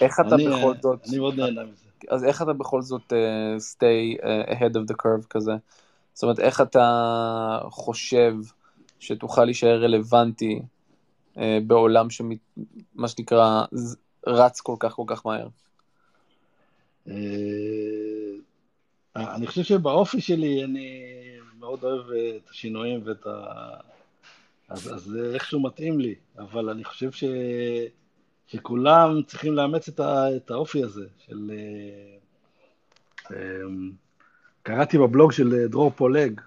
איך 0.00 0.20
אתה 0.26 0.34
אני, 0.34 0.48
בכל 0.48 0.74
זאת... 0.82 1.08
אני 1.08 1.18
מאוד 1.18 1.34
נהנה 1.34 1.62
מזה. 1.62 1.88
אז 2.08 2.24
איך 2.24 2.42
אתה 2.42 2.52
בכל 2.52 2.82
זאת 2.82 3.12
uh, 3.12 3.60
stay 3.72 4.20
uh, 4.20 4.50
ahead 4.50 4.74
of 4.74 4.92
the 4.92 4.94
curve 5.02 5.26
כזה? 5.30 5.52
זאת 6.14 6.22
אומרת, 6.22 6.40
איך 6.40 6.60
אתה 6.60 7.58
חושב 7.70 8.34
שתוכל 8.98 9.44
להישאר 9.44 9.82
רלוונטי 9.82 10.62
אה, 11.38 11.58
בעולם 11.66 12.10
שמה 12.10 13.08
שנקרא 13.08 13.64
רץ 14.26 14.60
כל 14.60 14.76
כך 14.78 14.92
כל 14.92 15.04
כך 15.06 15.26
מהר? 15.26 15.48
אה, 17.08 17.14
אני 19.16 19.46
חושב 19.46 19.62
שבאופי 19.62 20.20
שלי 20.20 20.64
אני 20.64 21.10
מאוד 21.58 21.84
אוהב 21.84 22.06
את 22.36 22.50
השינויים 22.50 23.00
ואת 23.04 23.26
ה... 23.26 23.42
אז, 24.68 24.82
זה 24.96 25.34
איכשהו 25.34 25.60
מתאים 25.60 26.00
לי, 26.00 26.14
אבל 26.38 26.70
אני 26.70 26.84
חושב 26.84 27.12
ש... 27.12 27.24
שכולם 28.46 29.22
צריכים 29.26 29.52
לאמץ 29.52 29.88
את, 29.88 30.00
ה... 30.00 30.36
את 30.36 30.50
האופי 30.50 30.82
הזה 30.82 31.06
של... 31.26 31.50
אה, 33.32 33.36
קראתי 34.62 34.98
בבלוג 34.98 35.32
של 35.32 35.66
דרור 35.66 35.90
פולג, 35.90 36.40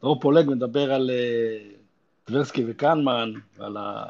דרור 0.00 0.20
פולג 0.20 0.50
מדבר 0.50 0.92
על 0.92 1.10
אה, 1.10 1.58
טברסקי 2.24 2.64
וקנמן, 2.68 3.32
ועל 3.56 3.76
ה... 3.76 4.04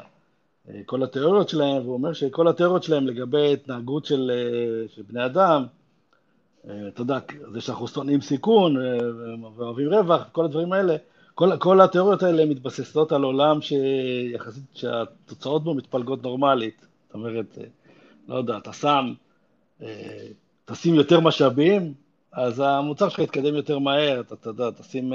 אה, 0.69 0.81
כל 0.85 1.03
התיאוריות 1.03 1.49
שלהם, 1.49 1.81
והוא 1.81 1.93
אומר 1.93 2.13
שכל 2.13 2.47
התיאוריות 2.47 2.83
שלהם 2.83 3.07
לגבי 3.07 3.53
התנהגות 3.53 4.05
של, 4.05 4.31
אה, 4.33 4.87
של 4.95 5.01
בני 5.01 5.25
אדם, 5.25 5.65
אתה 6.87 7.01
יודע, 7.01 7.19
זה 7.53 7.61
שאנחנו 7.61 7.87
שונאים 7.87 8.21
סיכון 8.21 8.77
ואוהבים 9.55 9.93
רווח, 9.93 10.29
כל 10.31 10.45
הדברים 10.45 10.73
האלה, 10.73 10.95
כל, 11.35 11.57
כל 11.57 11.81
התיאוריות 11.81 12.23
האלה 12.23 12.45
מתבססות 12.45 13.11
על 13.11 13.23
עולם 13.23 13.61
שיחסית, 13.61 14.63
שהתוצאות 14.73 15.63
בו 15.63 15.73
מתפלגות 15.73 16.23
נורמלית. 16.23 16.85
זאת 17.05 17.13
אומרת, 17.13 17.57
לא 18.27 18.35
יודע, 18.35 18.57
אתה 18.57 18.73
שם, 18.73 19.13
תשים 20.65 20.95
יותר 20.95 21.19
משאבים, 21.19 21.93
אז 22.31 22.59
המוצר 22.65 23.09
שלך 23.09 23.19
יתקדם 23.19 23.55
יותר 23.55 23.79
מהר, 23.79 24.19
אתה 24.19 24.49
יודע, 24.49 24.71
תשים 24.71 25.13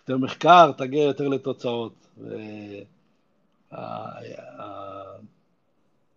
יותר 0.00 0.16
מחקר, 0.16 0.72
תגיע 0.76 1.02
יותר 1.02 1.28
לתוצאות. 1.28 2.06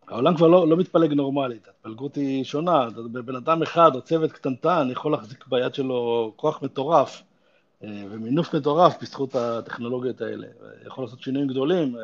העולם 0.08 0.36
כבר 0.36 0.48
לא, 0.48 0.68
לא 0.68 0.78
מתפלג 0.78 1.14
נורמלית, 1.14 1.68
ההתפלגות 1.68 2.16
היא 2.16 2.44
שונה, 2.44 2.88
בן 3.26 3.36
אדם 3.36 3.64
אחד 3.64 3.96
או 3.96 4.02
צוות 4.02 4.32
קטנטן 4.32 4.88
יכול 4.92 5.12
להחזיק 5.12 5.48
ביד 5.48 5.74
שלו 5.74 6.34
כוח 6.36 6.64
מטורף 6.64 7.22
אה, 7.84 8.04
ומינוף 8.10 8.56
מטורף 8.56 9.02
בזכות 9.02 9.36
הטכנולוגיות 9.36 10.22
האלה, 10.22 10.48
יכול 10.86 11.04
לעשות 11.04 11.22
שינויים 11.22 11.48
גדולים, 11.48 11.96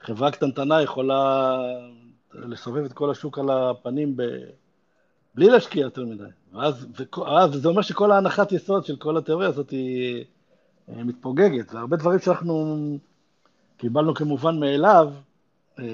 חברה 0.00 0.30
קטנטנה 0.30 0.82
יכולה 0.82 1.56
לסובב 2.34 2.84
את 2.84 2.92
כל 2.92 3.10
השוק 3.10 3.38
על 3.38 3.50
הפנים 3.50 4.16
ב... 4.16 4.22
בלי 5.34 5.50
להשקיע 5.50 5.82
יותר 5.82 6.04
מדי, 6.04 6.24
ואז, 6.52 6.86
ואז 7.18 7.52
זה 7.52 7.68
אומר 7.68 7.82
שכל 7.82 8.12
ההנחת 8.12 8.52
יסוד 8.52 8.84
של 8.84 8.96
כל 8.96 9.16
התיאוריה 9.16 9.48
הזאת 9.48 9.70
היא 9.70 10.24
אה, 10.88 11.04
מתפוגגת, 11.04 11.74
והרבה 11.74 11.96
דברים 11.96 12.18
שאנחנו 12.18 12.98
קיבלנו 13.80 14.14
כמובן 14.14 14.60
מאליו, 14.60 15.12
אה, 15.78 15.84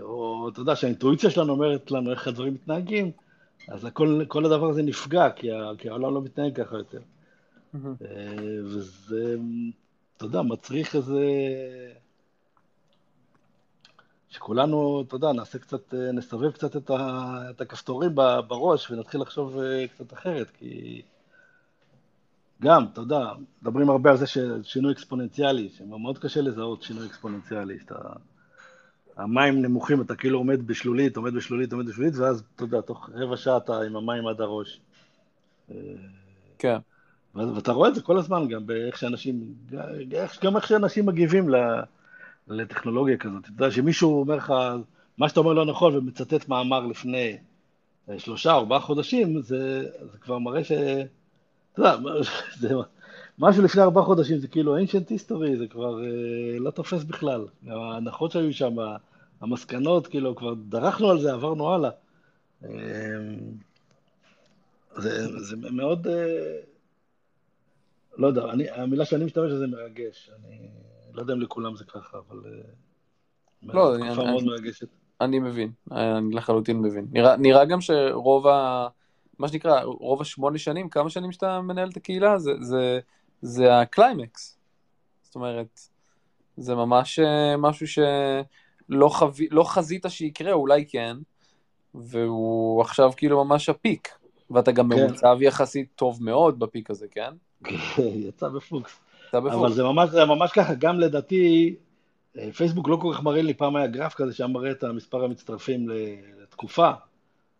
או 0.00 0.48
אתה 0.48 0.60
יודע 0.60 0.76
שהאינטואיציה 0.76 1.30
שלנו 1.30 1.52
אומרת 1.52 1.90
לנו 1.90 2.10
איך 2.10 2.28
הדברים 2.28 2.54
מתנהגים, 2.54 3.10
אז 3.68 3.84
הכל, 3.84 4.24
כל 4.28 4.44
הדבר 4.44 4.68
הזה 4.68 4.82
נפגע, 4.82 5.30
כי, 5.30 5.48
כי 5.78 5.88
העולם 5.88 6.14
לא 6.14 6.22
מתנהג 6.22 6.62
ככה 6.62 6.76
יותר. 6.76 6.98
Mm-hmm. 6.98 8.04
וזה, 8.64 9.36
אתה 10.16 10.24
יודע, 10.24 10.42
מצריך 10.42 10.96
איזה... 10.96 11.20
שכולנו, 14.28 15.04
אתה 15.08 15.16
יודע, 15.16 15.32
נעשה 15.32 15.58
קצת, 15.58 15.94
נסובב 15.94 16.50
קצת 16.50 16.76
את, 16.76 16.90
ה, 16.90 17.36
את 17.50 17.60
הכפתורים 17.60 18.14
בראש 18.48 18.90
ונתחיל 18.90 19.20
לחשוב 19.20 19.58
קצת 19.94 20.12
אחרת, 20.12 20.50
כי 20.58 21.02
גם, 22.62 22.84
יודע, 22.96 23.32
מדברים 23.62 23.90
הרבה 23.90 24.10
על 24.10 24.16
זה 24.16 24.26
ששינוי 24.26 24.92
אקספוננציאלי, 24.92 25.68
שמאוד 25.68 26.18
קשה 26.18 26.40
לזהות 26.40 26.82
שינוי 26.82 27.06
אקספוננציאלי, 27.06 27.78
שאתה... 27.78 27.94
המים 29.16 29.62
נמוכים, 29.62 30.00
אתה 30.00 30.16
כאילו 30.16 30.38
עומד 30.38 30.66
בשלולית, 30.66 31.16
עומד 31.16 31.34
בשלולית, 31.34 31.72
עומד 31.72 31.86
בשלולית, 31.86 32.16
ואז, 32.16 32.42
אתה 32.56 32.64
יודע, 32.64 32.80
תוך 32.80 33.10
רבע 33.14 33.36
שעה 33.36 33.56
אתה 33.56 33.80
עם 33.80 33.96
המים 33.96 34.26
עד 34.26 34.40
הראש. 34.40 34.80
כן. 36.58 36.78
ואתה 37.34 37.72
רואה 37.72 37.88
את 37.88 37.94
זה 37.94 38.02
כל 38.02 38.18
הזמן, 38.18 38.48
גם 38.48 38.66
באיך 38.66 38.98
שאנשים, 38.98 39.54
גם 40.42 40.56
איך 40.56 40.66
שאנשים 40.66 41.06
מגיבים 41.06 41.48
לטכנולוגיה 42.48 43.16
כזאת. 43.16 43.44
אתה 43.44 43.50
יודע, 43.50 43.70
שמישהו 43.70 44.20
אומר 44.20 44.36
לך, 44.36 44.52
מה 45.18 45.28
שאתה 45.28 45.40
אומר 45.40 45.52
לא 45.52 45.64
נכון, 45.64 45.96
ומצטט 45.96 46.48
מאמר 46.48 46.86
לפני 46.86 47.36
אה, 48.08 48.18
שלושה, 48.18 48.52
ארבעה 48.52 48.80
חודשים, 48.80 49.42
זה, 49.42 49.86
זה 50.12 50.18
כבר 50.18 50.38
מראה 50.38 50.64
ש... 50.64 50.72
אתה 51.74 51.82
יודע, 51.82 51.96
זה 52.60 52.74
משהו 53.38 53.62
לפני 53.62 53.82
ארבעה 53.82 54.04
חודשים, 54.04 54.38
זה 54.38 54.48
כאילו 54.48 54.78
ancient 54.78 55.08
history, 55.08 55.58
זה 55.58 55.66
כבר 55.66 56.04
אה, 56.04 56.58
לא 56.58 56.70
תופס 56.70 57.04
בכלל. 57.04 57.46
ההנחות 57.66 58.30
שהיו 58.30 58.52
שם, 58.52 58.76
המסקנות, 59.40 60.06
כאילו, 60.06 60.36
כבר 60.36 60.54
דרכנו 60.54 61.10
על 61.10 61.20
זה, 61.20 61.32
עברנו 61.32 61.74
הלאה. 61.74 61.90
אה, 62.64 62.70
זה, 64.96 65.38
זה 65.38 65.56
מאוד, 65.56 66.06
אה, 66.06 66.58
לא 68.16 68.26
יודע, 68.26 68.44
אני, 68.44 68.70
המילה 68.70 69.04
שאני 69.04 69.24
משתמש 69.24 69.52
בזה 69.52 69.66
מרגש. 69.66 70.30
אני 70.38 70.68
לא 71.12 71.20
יודע 71.20 71.34
אם 71.34 71.40
לכולם 71.40 71.76
זה 71.76 71.84
ככה, 71.84 72.18
אבל... 72.28 72.38
לא, 73.62 73.96
אני, 73.96 74.10
אני. 74.10 74.48
אני 75.20 75.38
מבין, 75.38 75.72
אני 75.90 76.34
לחלוטין 76.34 76.80
מבין. 76.80 77.06
נראה, 77.12 77.36
נראה 77.36 77.64
גם 77.64 77.80
שרוב 77.80 78.46
ה... 78.46 78.88
מה 79.38 79.48
שנקרא, 79.48 79.82
רוב 79.82 80.20
השמונה 80.20 80.58
שנים, 80.58 80.88
כמה 80.88 81.10
שנים 81.10 81.32
שאתה 81.32 81.60
מנהל 81.60 81.88
את 81.88 81.96
הקהילה, 81.96 82.38
זה, 82.38 82.52
זה, 82.60 83.00
זה 83.42 83.80
הקליימקס. 83.80 84.58
זאת 85.22 85.34
אומרת, 85.34 85.80
זה 86.56 86.74
ממש 86.74 87.18
אה, 87.18 87.56
משהו 87.56 87.86
שלא 87.86 89.08
חו... 89.08 89.30
לא 89.50 89.64
חזית 89.64 90.04
שיקרה, 90.08 90.52
אולי 90.52 90.84
כן, 90.88 91.16
והוא 91.94 92.80
עכשיו 92.80 93.12
כאילו 93.16 93.44
ממש 93.44 93.68
ה 93.68 93.75
peak, 93.75 94.08
ואתה 94.50 94.72
גם 94.72 94.90
כן. 94.90 95.06
במצב 95.06 95.36
יחסית 95.40 95.88
טוב 95.96 96.22
מאוד 96.22 96.58
ב 96.58 96.64
peak 96.64 96.90
הזה, 96.90 97.06
כן? 97.10 97.30
כן, 97.64 97.72
יצא 98.28 98.48
בפוקס. 98.48 99.00
יצא 99.28 99.40
בפוקס. 99.40 99.54
אבל 99.54 99.72
זה 99.72 99.82
ממש, 99.82 100.10
זה 100.10 100.24
ממש 100.24 100.52
ככה, 100.52 100.74
גם 100.74 101.00
לדעתי, 101.00 101.74
אה, 102.38 102.52
פייסבוק 102.52 102.88
לא 102.88 102.96
כל 102.96 103.10
כך 103.14 103.22
מראה 103.22 103.42
לי, 103.42 103.54
פעם 103.54 103.76
היה 103.76 103.86
גרף 103.86 104.14
כזה 104.14 104.32
שהיה 104.32 104.48
מראה 104.48 104.70
את 104.70 104.82
המספר 104.82 105.24
המצטרפים 105.24 105.88
לתקופה, 106.42 106.90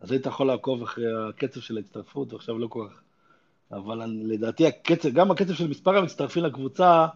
אז 0.05 0.13
היית 0.13 0.27
יכול 0.27 0.47
לעקוב 0.47 0.83
אחרי 0.83 1.29
הקצב 1.29 1.61
של 1.61 1.77
ההצטרפות, 1.77 2.33
ועכשיו 2.33 2.59
לא 2.59 2.67
כל 2.67 2.89
כך. 2.91 3.01
אבל 3.73 4.03
לדעתי 4.07 4.67
הקצב, 4.67 5.09
גם 5.09 5.31
הקצב 5.31 5.55
של 5.55 5.69
מספר 5.69 5.97
המצטרפים 5.97 6.45
לקבוצה 6.45 7.07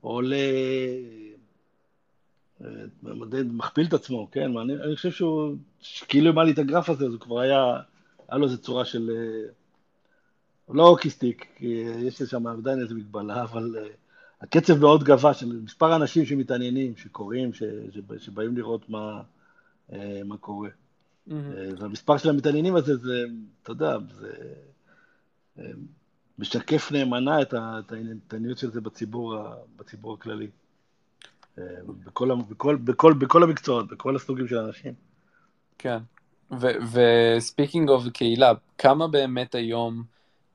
עולה, 0.00 0.36
אה, 2.64 2.66
די 3.30 3.42
מכפיל 3.44 3.86
את 3.86 3.92
עצמו, 3.92 4.28
כן? 4.32 4.56
אני, 4.56 4.74
אני 4.74 4.96
חושב 4.96 5.10
שהוא, 5.10 5.56
כאילו 6.08 6.30
אם 6.30 6.38
היה 6.38 6.44
לי 6.44 6.52
את 6.52 6.58
הגרף 6.58 6.90
הזה, 6.90 7.06
אז 7.06 7.12
הוא 7.12 7.20
כבר 7.20 7.40
היה, 7.40 7.80
היה 8.28 8.38
לו 8.38 8.44
איזו 8.44 8.58
צורה 8.58 8.84
של, 8.84 9.10
אה, 9.10 9.52
לא 10.74 10.88
אוקיסטיק, 10.88 11.46
כי 11.56 11.84
יש 11.98 12.22
שם 12.22 12.46
עדיין 12.46 12.80
איזו 12.80 12.94
מגבלה, 12.94 13.42
אבל 13.42 13.76
הקצב 14.40 14.78
מאוד 14.78 15.04
גבוה 15.04 15.34
של 15.34 15.60
מספר 15.64 15.92
האנשים 15.92 16.26
שמתעניינים, 16.26 16.96
שקוראים, 16.96 17.50
שבאים 18.18 18.56
לראות 18.56 18.88
מה, 18.88 19.22
אה, 19.92 20.20
מה 20.24 20.36
קורה. 20.36 20.68
Mm-hmm. 21.30 21.34
והמספר 21.78 22.16
של 22.16 22.28
המתעניינים 22.28 22.76
הזה, 22.76 22.96
זה, 22.96 23.24
אתה 23.62 23.72
יודע, 23.72 23.96
זה 24.20 24.32
אה, 25.58 25.64
משקף 26.38 26.92
נאמנה 26.92 27.42
את 27.42 27.54
הענייניות 28.32 28.58
של 28.58 28.70
זה 28.70 28.80
בציבור, 28.80 29.36
בציבור 29.76 30.14
הכללי. 30.14 30.48
בכל, 32.04 32.30
בכל, 32.48 32.76
בכל, 32.76 33.14
בכל 33.14 33.42
המקצועות, 33.42 33.88
בכל 33.88 34.16
הסוגים 34.16 34.48
של 34.48 34.58
האנשים. 34.58 34.92
כן. 35.78 35.98
ו 36.92 37.03
speaking 37.03 37.88
of 37.88 38.08
קהילה, 38.08 38.52
כמה 38.78 39.08
באמת 39.08 39.54
היום 39.54 40.02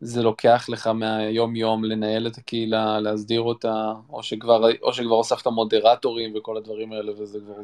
זה 0.02 0.24
לוקח 0.24 0.66
לך 0.70 0.88
מהיום-יום 0.88 1.84
לנהל 1.84 2.28
את 2.28 2.38
הקהילה, 2.38 3.00
להסדיר 3.00 3.42
אותה, 3.42 3.94
או 4.10 4.24
שכבר, 4.24 4.62
או 4.82 4.94
שכבר 4.94 5.16
הוספת 5.16 5.48
moderatorים 5.48 6.36
וכל 6.36 6.58
הדברים 6.58 6.92
האלה, 6.92 7.12
וזה 7.22 7.40
כבר... 7.40 7.62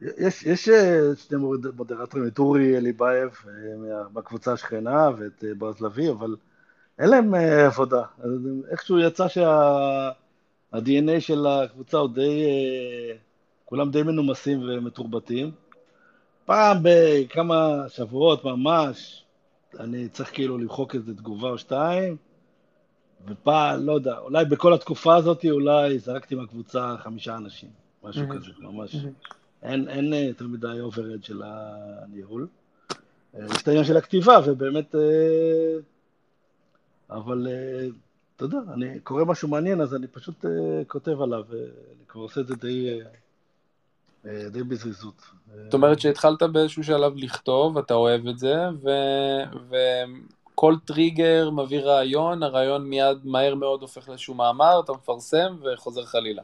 יש, 0.00 0.42
יש 0.42 0.68
אה, 0.68 1.00
שני 1.16 1.38
moderatorים, 1.76 2.28
את 2.28 2.38
אורי 2.38 2.76
אליבייב 2.76 3.30
אה, 3.48 4.08
בקבוצה 4.12 4.52
השכנה 4.52 5.08
ואת 5.16 5.44
אה, 5.44 5.54
בועז 5.58 5.80
לביא, 5.80 6.10
אבל 6.10 6.36
אין 6.98 7.08
להם 7.08 7.34
עבודה. 7.66 8.02
איכשהו 8.70 8.98
יצא 8.98 9.28
שה-DNA 9.28 11.20
של 11.20 11.46
הקבוצה 11.46 11.98
הוא 11.98 12.08
די... 12.14 12.44
כולם 13.64 13.90
די 13.90 14.02
מנומסים 14.02 14.62
ומתורבתים. 14.62 15.50
פעם 16.44 16.76
בכמה 16.82 17.84
שבועות 17.88 18.44
ממש, 18.44 19.24
אני 19.80 20.08
צריך 20.08 20.34
כאילו 20.34 20.58
למחוק 20.58 20.94
איזה 20.94 21.14
תגובה 21.14 21.48
או 21.48 21.58
שתיים, 21.58 22.16
ופעם, 23.26 23.86
לא 23.86 23.92
יודע, 23.92 24.18
אולי 24.18 24.44
בכל 24.44 24.74
התקופה 24.74 25.16
הזאת, 25.16 25.44
אולי 25.50 25.98
זרקתי 25.98 26.34
מהקבוצה 26.34 26.94
חמישה 26.98 27.36
אנשים, 27.36 27.70
משהו 28.02 28.22
mm-hmm. 28.22 28.34
כזה, 28.34 28.50
ממש. 28.58 28.94
Mm-hmm. 28.94 29.39
אין, 29.62 29.88
אין 29.88 30.12
אה, 30.12 30.18
יותר 30.18 30.44
מדי 30.44 30.80
overhead 30.80 31.24
של 31.24 31.42
הניהול. 31.44 32.46
אה, 33.34 33.46
יש 33.54 33.62
את 33.62 33.68
העניין 33.68 33.84
של 33.84 33.96
הכתיבה, 33.96 34.38
ובאמת, 34.46 34.94
אה, 34.94 35.00
אבל 37.10 37.48
אתה 38.36 38.44
יודע, 38.44 38.58
אני 38.74 39.00
קורא 39.00 39.24
משהו 39.24 39.48
מעניין, 39.48 39.80
אז 39.80 39.94
אני 39.94 40.06
פשוט 40.06 40.44
כותב 40.88 41.20
עליו, 41.20 41.44
אני 41.52 42.06
כבר 42.08 42.22
עושה 42.22 42.40
את 42.40 42.46
זה 42.46 42.54
די... 42.54 43.00
די 44.50 44.62
בזריזות. 44.62 45.22
זאת 45.64 45.74
אומרת 45.74 46.00
שהתחלת 46.00 46.42
באיזשהו 46.42 46.84
שלב 46.84 47.12
לכתוב, 47.16 47.78
אתה 47.78 47.94
אוהב 47.94 48.26
את 48.26 48.38
זה, 48.38 48.54
ו... 48.82 48.90
וכל 49.70 50.74
טריגר 50.84 51.50
מביא 51.50 51.80
רעיון, 51.80 52.42
הרעיון 52.42 52.88
מיד 52.88 53.18
מהר 53.24 53.54
מאוד 53.54 53.82
הופך 53.82 54.08
לאיזשהו 54.08 54.34
מאמר, 54.34 54.80
אתה 54.84 54.92
מפרסם 54.92 55.56
וחוזר 55.62 56.04
חלילה. 56.04 56.42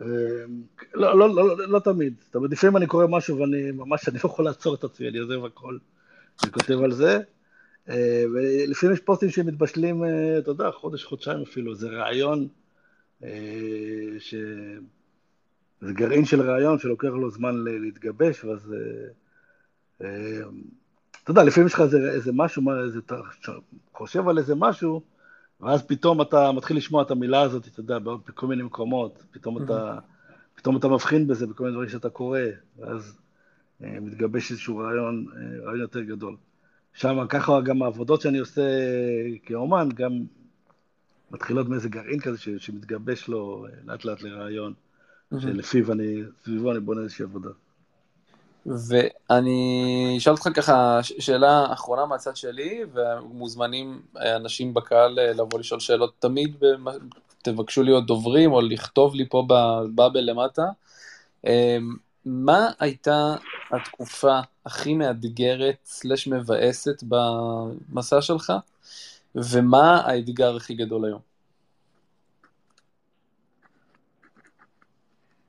אה, 0.00 0.06
לא, 0.94 1.18
לא, 1.18 1.34
לא, 1.34 1.58
לא, 1.58 1.68
לא 1.68 1.78
תמיד. 1.78 2.14
זאת 2.24 2.34
אומרת, 2.34 2.50
לפעמים 2.50 2.76
אני 2.76 2.86
קורא 2.86 3.06
משהו 3.06 3.38
ואני 3.38 3.70
ממש, 3.70 4.08
אני 4.08 4.18
לא 4.24 4.28
יכול 4.30 4.44
לעצור 4.44 4.74
את 4.74 4.84
עצמי, 4.84 5.08
אני 5.08 5.18
עוזב 5.18 5.44
הכל, 5.44 5.78
אני 6.42 6.52
כותב 6.52 6.78
על 6.82 6.92
זה. 6.92 7.18
אה, 7.88 8.24
ולפעמים 8.34 8.94
יש 8.94 9.00
פוסטים 9.00 9.30
שמתבשלים, 9.30 10.04
אתה 10.38 10.50
יודע, 10.50 10.70
חודש, 10.70 11.04
חודשיים 11.04 11.42
אפילו, 11.42 11.74
זה 11.74 11.88
רעיון 11.88 12.48
ש... 14.18 14.34
זה 15.82 15.92
גרעין 15.92 16.24
של 16.24 16.40
רעיון 16.42 16.78
שלוקח 16.78 17.08
לו 17.08 17.30
זמן 17.30 17.54
להתגבש, 17.64 18.44
ואז... 18.44 18.74
אה, 18.74 19.08
אה, 20.06 20.40
אתה 21.22 21.30
יודע, 21.30 21.44
לפעמים 21.44 21.66
יש 21.66 21.74
לך 21.74 21.80
איזה, 21.80 22.10
איזה 22.12 22.30
משהו, 22.34 22.62
איזה, 22.84 22.98
אתה 22.98 23.16
חושב 23.92 24.28
על 24.28 24.38
איזה 24.38 24.54
משהו, 24.54 25.02
ואז 25.62 25.82
פתאום 25.86 26.22
אתה 26.22 26.52
מתחיל 26.52 26.76
לשמוע 26.76 27.02
את 27.02 27.10
המילה 27.10 27.40
הזאת, 27.42 27.66
אתה 27.66 27.80
יודע, 27.80 27.98
בכל 27.98 28.46
מיני 28.46 28.62
מקומות, 28.62 29.24
פתאום 29.30 29.64
אתה, 29.64 29.98
פתאום 30.54 30.76
אתה 30.76 30.88
מבחין 30.88 31.26
בזה 31.26 31.46
בכל 31.46 31.64
מיני 31.64 31.74
דברים 31.74 31.88
שאתה 31.88 32.10
קורא, 32.10 32.40
ואז 32.78 33.18
אה, 33.82 34.00
מתגבש 34.00 34.50
איזשהו 34.50 34.78
רעיון, 34.78 35.26
רעיון 35.64 35.80
יותר 35.80 36.00
גדול. 36.00 36.36
שם, 36.94 37.26
ככה 37.28 37.60
גם 37.60 37.82
העבודות 37.82 38.20
שאני 38.20 38.38
עושה 38.38 38.62
כאומן, 39.46 39.88
גם 39.94 40.12
מתחילות 41.30 41.68
מאיזה 41.68 41.88
גרעין 41.88 42.20
כזה 42.20 42.38
שמתגבש 42.58 43.28
לו 43.28 43.66
לאט 43.84 44.04
לאט 44.04 44.22
לרעיון. 44.22 44.74
שלפיו 45.40 45.92
אני, 45.92 46.22
סביבו 46.44 46.72
אני 46.72 46.80
בונה 46.80 47.00
איזושהי 47.00 47.22
עבודה. 47.22 47.50
ואני 48.66 50.14
אשאל 50.18 50.32
אותך 50.32 50.48
ככה 50.54 51.00
שאלה 51.02 51.72
אחרונה 51.72 52.06
מהצד 52.06 52.36
שלי, 52.36 52.80
ומוזמנים 52.92 54.02
אנשים 54.16 54.74
בקהל 54.74 55.18
אה, 55.18 55.32
לבוא 55.32 55.58
לשאול 55.58 55.80
שאלות 55.80 56.14
תמיד, 56.18 56.56
תבקשו 57.42 57.82
להיות 57.82 58.06
דוברים 58.06 58.52
או 58.52 58.60
לכתוב 58.60 59.14
לי 59.14 59.28
פה 59.28 59.46
בבאבל 59.48 60.20
למטה. 60.20 60.62
אמ, 61.46 61.96
מה 62.24 62.70
הייתה 62.80 63.34
התקופה 63.72 64.40
הכי 64.66 64.94
מאתגרת 64.94 65.76
סלש 65.84 66.28
מבאסת 66.28 67.02
במסע 67.08 68.20
שלך, 68.22 68.52
ומה 69.34 70.00
האתגר 70.00 70.56
הכי 70.56 70.74
גדול 70.74 71.04
היום? 71.04 71.31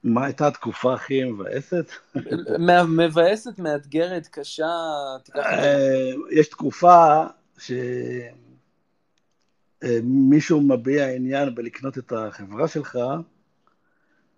מה 0.04 0.26
הייתה 0.26 0.48
התקופה 0.48 0.94
הכי 0.94 1.24
מבאסת? 1.24 1.86
מבאסת, 2.88 3.60
מאתגרת, 3.60 4.28
קשה. 4.28 4.66
אה, 5.36 6.12
יש 6.32 6.48
תקופה 6.48 7.24
שמישהו 9.84 10.60
אה, 10.60 10.64
מביע 10.78 11.08
עניין 11.08 11.56
בלקנות 11.56 11.98
את 11.98 12.12
החברה 12.12 12.68
שלך, 12.68 13.00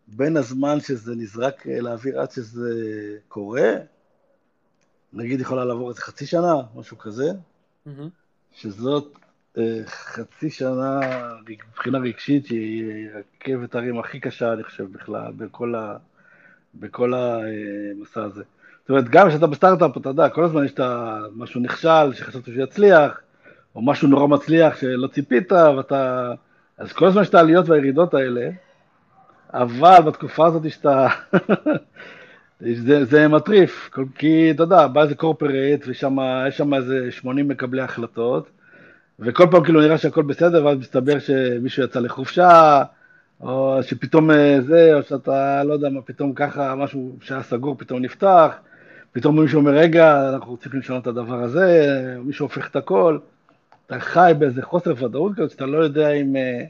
בין 0.07 0.37
הזמן 0.37 0.79
שזה 0.79 1.15
נזרק 1.15 1.65
לאוויר 1.65 2.21
עד 2.21 2.31
שזה 2.31 2.73
קורה, 3.27 3.71
נגיד 5.13 5.41
יכולה 5.41 5.65
לעבור 5.65 5.89
איזה 5.89 6.01
חצי 6.01 6.25
שנה, 6.25 6.55
משהו 6.75 6.97
כזה, 6.97 7.25
שזאת 8.51 9.17
חצי 9.85 10.49
שנה 10.49 10.99
מבחינה 11.49 11.97
רגשית 11.97 12.45
שהיא 12.45 13.09
רכבת 13.15 13.75
הרים 13.75 13.99
הכי 13.99 14.19
קשה, 14.19 14.53
אני 14.53 14.63
חושב, 14.63 14.91
בכלל, 14.91 15.31
בכל, 15.37 15.75
ה, 15.75 15.97
בכל 16.75 17.13
המסע 17.13 18.23
הזה. 18.23 18.43
זאת 18.81 18.89
אומרת, 18.89 19.09
גם 19.09 19.29
כשאתה 19.29 19.47
בסטארט-אפ, 19.47 19.97
אתה 19.97 20.09
יודע, 20.09 20.29
כל 20.29 20.43
הזמן 20.43 20.65
יש 20.65 20.71
את 20.71 20.79
משהו 21.35 21.61
נכשל, 21.61 22.13
שחשבת 22.13 22.45
שהוא 22.45 22.63
יצליח, 22.63 23.19
או 23.75 23.81
משהו 23.81 24.07
נורא 24.07 24.27
מצליח 24.27 24.77
שלא 24.77 25.07
ציפית, 25.07 25.51
ואתה... 25.51 26.31
אז 26.77 26.93
כל 26.93 27.07
הזמן 27.07 27.21
יש 27.21 27.29
את 27.29 27.35
העליות 27.35 27.69
והירידות 27.69 28.13
האלה, 28.13 28.49
אבל 29.53 30.01
בתקופה 30.01 30.47
הזאת 30.47 30.71
שאתה... 30.71 31.07
זה, 32.73 33.05
זה 33.05 33.27
מטריף, 33.27 33.89
כי 34.15 34.51
אתה 34.51 34.63
יודע, 34.63 34.87
בא 34.87 35.01
איזה 35.01 35.15
קורפרט, 35.15 35.79
ושם 35.87 36.17
יש 36.47 36.57
שם 36.57 36.73
איזה 36.73 37.11
80 37.11 37.47
מקבלי 37.47 37.81
החלטות, 37.81 38.49
וכל 39.19 39.47
פעם 39.51 39.63
כאילו 39.63 39.81
נראה 39.81 39.97
שהכל 39.97 40.23
בסדר, 40.23 40.65
ואז 40.65 40.77
מסתבר 40.77 41.19
שמישהו 41.19 41.83
יצא 41.83 41.99
לחופשה, 41.99 42.83
או 43.41 43.79
שפתאום 43.81 44.31
אה, 44.31 44.57
זה, 44.61 44.93
או 44.93 45.03
שאתה, 45.03 45.63
לא 45.63 45.73
יודע 45.73 45.89
מה, 45.89 46.01
פתאום 46.01 46.33
ככה, 46.33 46.75
משהו 46.75 47.17
שהיה 47.21 47.43
סגור 47.43 47.75
פתאום 47.77 48.01
נפתח, 48.01 48.55
פתאום 49.11 49.39
מישהו 49.41 49.59
אומר, 49.59 49.71
רגע, 49.71 50.29
אנחנו 50.29 50.51
רוצים 50.51 50.71
לשנות 50.75 51.01
את 51.01 51.07
הדבר 51.07 51.43
הזה, 51.43 52.17
מישהו 52.23 52.45
הופך 52.45 52.69
את 52.69 52.75
הכל, 52.75 53.17
אתה 53.87 53.99
חי 53.99 54.31
באיזה 54.39 54.61
חוסר 54.61 55.05
ודאות 55.05 55.35
כזאת, 55.35 55.51
שאתה 55.51 55.65
לא 55.65 55.77
יודע 55.77 56.11
אם... 56.11 56.35
אה, 56.35 56.65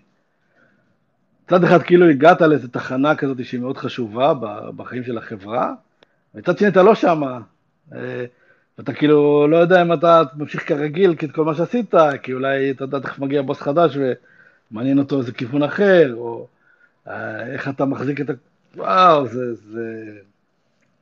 מצד 1.46 1.64
אחד 1.64 1.82
כאילו 1.82 2.10
הגעת 2.10 2.42
לאיזו 2.42 2.68
תחנה 2.68 3.16
כזאת 3.16 3.46
שהיא 3.46 3.60
מאוד 3.60 3.78
חשובה 3.78 4.34
בחיים 4.76 5.04
של 5.04 5.18
החברה, 5.18 5.74
מצד 6.36 6.58
שני 6.58 6.68
אתה 6.68 6.84
לא 6.84 6.96
שמה. 6.96 7.40
ואתה 8.78 8.94
כאילו 8.94 9.48
לא 9.48 9.58
יודע 9.58 9.82
אם 9.82 9.94
אתה 9.94 10.22
ממשיך 10.36 10.68
כרגיל 10.68 11.16
את 11.24 11.32
כל 11.32 11.46
מה 11.46 11.56
שעשית, 11.56 11.94
כי 12.24 12.34
אולי 12.34 12.72
אתה 12.72 12.84
יודע, 12.84 13.00
תכף 13.00 13.20
מגיע 13.20 13.42
בוס 13.42 13.62
חדש 13.62 13.98
ומעניין 14.72 15.00
אותו 15.00 15.20
איזה 15.20 15.32
כיוון 15.32 15.64
אחר, 15.64 16.14
או 16.16 16.48
אה, 17.08 17.48
איך 17.48 17.70
אתה 17.70 17.86
מחזיק 17.86 18.22
את 18.22 18.30
ה... 18.30 18.34
וואו, 18.76 19.28
זה... 19.28 19.54
זה... 19.54 20.14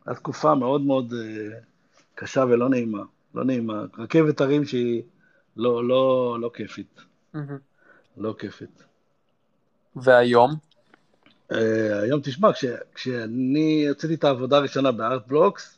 הייתה 0.05 0.19
תקופה 0.19 0.55
מאוד 0.55 0.81
מאוד 0.81 1.13
אה, 1.13 1.57
קשה 2.15 2.43
ולא 2.49 2.69
נעימה, 2.69 3.03
לא 3.35 3.43
נעימה. 3.43 3.85
רכבת 3.97 4.41
הרים 4.41 4.65
שהיא 4.65 5.01
לא, 5.57 5.87
לא, 5.87 6.37
לא 6.41 6.51
כיפית. 6.53 7.01
לא 8.17 8.35
כיפית. 8.39 8.83
והיום? 9.95 10.55
Uh, 11.51 11.55
היום 12.01 12.21
תשמע, 12.23 12.53
כש, 12.53 12.65
כשאני 12.95 13.87
הוצאתי 13.89 14.13
את 14.13 14.23
העבודה 14.23 14.57
הראשונה 14.57 14.91
בארט 14.91 15.27
בלוקס, 15.27 15.73
uh, 15.73 15.77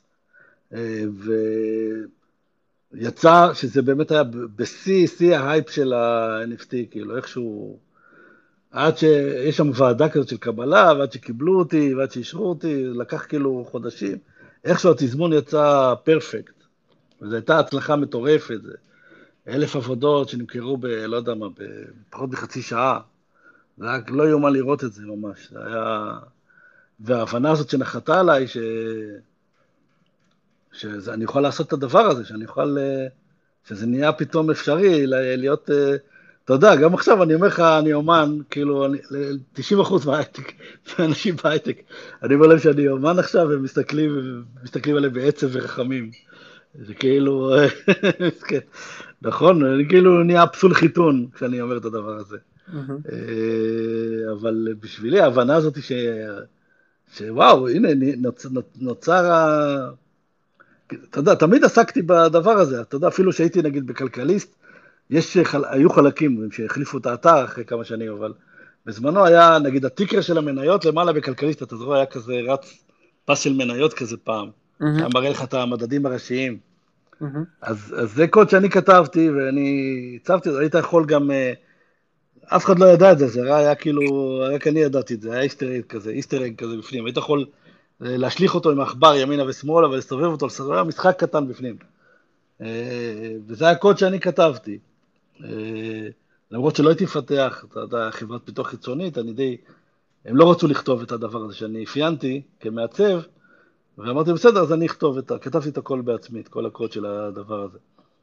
ויצא 2.93 3.53
שזה 3.53 3.82
באמת 3.82 4.11
היה 4.11 4.24
בשיא, 4.55 5.07
שיא 5.07 5.38
ההייפ 5.38 5.70
של 5.70 5.93
ה-NFT, 5.93 6.72
כאילו 6.91 7.18
איכשהו, 7.18 7.80
עד 8.72 8.97
שיש 8.97 9.57
שם 9.57 9.72
ועדה 9.76 10.09
כזאת 10.09 10.28
של 10.28 10.38
קבלה, 10.38 10.93
ועד 10.99 11.11
שקיבלו 11.11 11.59
אותי, 11.59 11.93
ועד 11.93 12.11
שאישרו 12.11 12.49
אותי, 12.49 12.84
לקח 12.86 13.26
כאילו 13.26 13.66
חודשים, 13.72 14.18
איכשהו 14.63 14.91
התזמון 14.91 15.34
יצא 15.34 15.93
פרפקט, 16.03 16.63
וזו 17.22 17.36
הייתה 17.36 17.59
הצלחה 17.59 17.95
מטורפת, 17.95 18.61
זה 18.63 18.74
אלף 19.47 19.76
עבודות 19.76 20.30
שנמכרו 20.30 20.78
ב... 20.78 20.86
לא 20.86 21.18
יודע 21.18 21.34
מה, 21.34 21.47
בפחות 22.09 22.30
מחצי 22.30 22.61
שעה. 22.61 22.99
זה 23.78 23.89
היה 23.89 23.99
לא 24.07 24.30
יאומן 24.30 24.53
לראות 24.53 24.84
את 24.84 24.93
זה 24.93 25.05
ממש. 25.05 25.49
זה 25.51 25.66
היה... 25.66 26.13
וההבנה 26.99 27.51
הזאת 27.51 27.70
שנחתה 27.70 28.20
עליי, 28.20 28.47
ש... 28.47 28.57
שאני 30.78 31.23
יכול 31.23 31.41
לעשות 31.41 31.67
את 31.67 31.73
הדבר 31.73 31.99
הזה, 31.99 32.26
שאני 32.26 32.43
יכול... 32.43 32.78
אה, 32.78 33.07
שזה 33.67 33.86
נהיה 33.86 34.11
פתאום 34.11 34.49
אפשרי 34.49 35.07
להיות... 35.07 35.69
אה, 35.69 35.95
אתה 36.45 36.53
יודע, 36.53 36.76
גם 36.76 36.93
עכשיו 36.93 37.23
אני 37.23 37.36
אומר 37.36 37.47
לך, 37.47 37.59
אני 37.59 37.93
אומן, 37.93 38.38
כאילו, 38.49 38.86
אני, 38.86 38.97
90 39.53 39.80
אחוז 39.80 40.05
מההייטק, 40.05 40.51
מהאנשים 40.99 41.36
בהייטק, 41.43 41.82
אני 42.23 42.36
אומר 42.36 42.47
להם 42.47 42.59
שאני 42.59 42.88
אומן 42.88 43.19
עכשיו, 43.19 43.47
והם 43.49 43.63
מסתכלים, 43.63 44.43
מסתכלים 44.63 44.95
עליהם 44.95 45.13
בעצב 45.13 45.47
ורחמים. 45.51 46.11
זה 46.82 46.93
כאילו, 46.93 47.55
כן. 48.47 48.59
נכון, 49.21 49.65
אני 49.65 49.89
כאילו 49.89 50.23
נהיה 50.23 50.47
פסול 50.47 50.73
חיתון 50.73 51.28
כשאני 51.34 51.61
אומר 51.61 51.78
את 51.78 51.86
הדבר 51.86 52.17
הזה. 52.17 52.38
אה, 53.11 54.32
אבל 54.32 54.67
בשבילי 54.80 55.19
ההבנה 55.19 55.55
הזאת 55.55 55.84
ש... 55.84 55.91
שוואו, 57.17 57.69
הנה, 57.69 57.88
נוצר, 58.17 58.49
נוצר. 58.76 59.32
אתה 60.88 61.19
יודע, 61.19 61.36
תמיד 61.36 61.63
עסקתי 61.63 62.01
בדבר 62.01 62.51
הזה, 62.51 62.81
אתה 62.81 62.95
יודע, 62.95 63.07
אפילו 63.07 63.33
שהייתי 63.33 63.61
נגיד 63.61 63.88
בכלכליסט, 63.88 64.55
יש, 65.09 65.38
היו 65.53 65.89
חלקים 65.89 66.51
שהחליפו 66.51 66.97
את 66.97 67.05
האתר 67.05 67.45
אחרי 67.45 67.65
כמה 67.65 67.83
שנים, 67.86 68.11
אבל 68.11 68.33
בזמנו 68.86 69.25
היה, 69.25 69.59
נגיד, 69.59 69.86
הטיקר 69.86 70.21
של 70.21 70.38
המניות 70.38 70.86
למעלה 70.86 71.13
בכלכליסט, 71.13 71.63
אתה 71.63 71.75
זוכר, 71.75 71.93
היה 71.93 72.05
כזה 72.05 72.33
רץ 72.47 72.83
פס 73.25 73.39
של 73.39 73.53
מניות 73.53 73.93
כזה 73.93 74.17
פעם, 74.17 74.49
היה 74.79 75.07
מראה 75.13 75.29
לך 75.29 75.43
את 75.43 75.53
המדדים 75.53 76.05
הראשיים. 76.05 76.57
אז, 77.61 77.95
אז 77.97 78.13
זה 78.13 78.27
קוד 78.27 78.49
שאני 78.49 78.69
כתבתי, 78.69 79.29
ואני 79.29 80.19
הצבתי, 80.21 80.49
היית 80.59 80.75
יכול 80.75 81.05
גם, 81.05 81.31
אה, 81.31 81.53
אף 82.45 82.65
אחד 82.65 82.79
לא 82.79 82.86
ידע 82.86 83.11
את 83.11 83.17
זה, 83.19 83.27
זה 83.27 83.55
היה 83.55 83.75
כאילו, 83.75 84.01
רק 84.55 84.67
אני 84.67 84.79
ידעתי 84.79 85.13
את 85.13 85.21
זה, 85.21 85.31
היה 85.31 85.41
איסטר 85.41 85.81
כזה, 85.89 86.09
איסטר 86.09 86.41
כזה 86.57 86.77
בפנים, 86.77 87.05
היית 87.05 87.17
יכול 87.17 87.45
להשליך 87.99 88.55
אותו 88.55 88.71
עם 88.71 88.81
עכבר 88.81 89.15
ימינה 89.15 89.45
ושמאלה 89.47 89.89
ולסובב 89.89 90.25
אותו, 90.25 90.45
לסובב 90.45 90.83
משחק 90.83 91.19
קטן 91.19 91.47
בפנים. 91.47 91.75
אה, 92.61 93.35
וזה 93.47 93.65
היה 93.65 93.75
קוד 93.75 93.97
שאני 93.97 94.19
כתבתי. 94.19 94.79
למרות 96.51 96.75
שלא 96.75 96.89
הייתי 96.89 97.03
מפתח, 97.03 97.65
אתה 97.71 97.79
יודע, 97.79 98.11
חברת 98.11 98.41
פיתוח 98.45 98.67
חיצונית, 98.67 99.17
אני 99.17 99.33
די, 99.33 99.57
הם 100.25 100.35
לא 100.35 100.51
רצו 100.51 100.67
לכתוב 100.67 101.01
את 101.01 101.11
הדבר 101.11 101.39
הזה 101.43 101.55
שאני 101.55 101.83
אפיינתי 101.83 102.41
כמעצב, 102.59 103.19
ואמרתי, 103.97 104.33
בסדר, 104.33 104.61
אז 104.61 104.73
אני 104.73 104.85
אכתוב 104.85 105.17
את 105.17 105.31
ה... 105.31 105.37
כתבתי 105.37 105.69
את 105.69 105.77
הכל 105.77 106.01
בעצמי, 106.01 106.41
את 106.41 106.47
כל 106.47 106.65
הקוד 106.65 106.91
של 106.91 107.05
הדבר 107.05 107.63
הזה. 107.63 107.77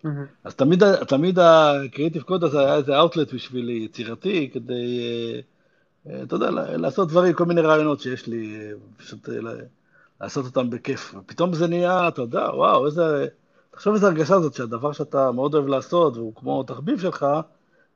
Mm-hmm. 0.04 0.08
אז 0.44 0.54
תמיד, 0.54 1.02
תמיד 1.04 1.38
הקריאיטיב 1.38 2.22
קוד 2.22 2.44
הזה 2.44 2.60
היה 2.60 2.76
איזה 2.76 2.98
אאוטלט 2.98 3.32
בשבילי, 3.34 3.72
יצירתי, 3.72 4.50
כדי, 4.52 5.00
אה, 5.00 5.34
אה, 5.34 5.40
אתה 6.06 6.36
יודע, 6.36 6.50
לעשות 6.50 7.08
דברים, 7.08 7.32
כל 7.32 7.44
מיני 7.44 7.60
רעיונות 7.60 8.00
שיש 8.00 8.26
לי, 8.26 8.56
אה, 8.60 8.72
פשוט 8.96 9.28
לעשות 10.20 10.44
אותם 10.44 10.70
בכיף. 10.70 11.14
ופתאום 11.18 11.54
זה 11.54 11.66
נהיה, 11.66 12.08
אתה 12.08 12.22
יודע, 12.22 12.50
וואו, 12.54 12.86
איזה... 12.86 13.26
תחשוב 13.70 13.94
איזה 13.94 14.06
הרגשה 14.06 14.40
זאת, 14.40 14.54
שהדבר 14.54 14.92
שאתה 14.92 15.32
מאוד 15.32 15.54
אוהב 15.54 15.66
לעשות, 15.66 16.16
והוא 16.16 16.34
כמו 16.34 16.62
תחביב 16.62 17.00
שלך, 17.00 17.26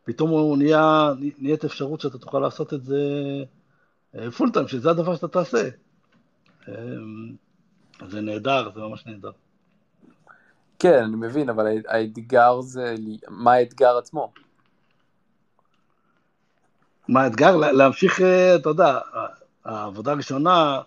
פתאום 0.04 0.30
הוא 0.30 0.56
נהיה, 0.56 1.12
נהיית 1.38 1.64
אפשרות 1.64 2.00
שאתה 2.00 2.18
תוכל 2.18 2.38
לעשות 2.38 2.74
את 2.74 2.84
זה 2.84 2.98
פול 4.36 4.50
טיים, 4.50 4.68
שזה 4.68 4.90
הדבר 4.90 5.16
שאתה 5.16 5.28
תעשה. 5.28 5.68
זה 8.08 8.20
נהדר, 8.20 8.70
זה 8.74 8.80
ממש 8.80 9.06
נהדר. 9.06 9.30
כן, 10.78 11.02
אני 11.04 11.16
מבין, 11.16 11.48
אבל 11.48 11.66
האתגר 11.88 12.60
זה, 12.60 12.94
מה 13.28 13.52
האתגר 13.52 13.98
עצמו? 13.98 14.32
מה 17.08 17.22
האתגר? 17.22 17.56
להמשיך, 17.56 18.20
אה, 18.20 18.54
אתה 18.54 18.68
יודע, 18.68 18.98
העבודה 19.64 20.12
הראשונה, 20.12 20.80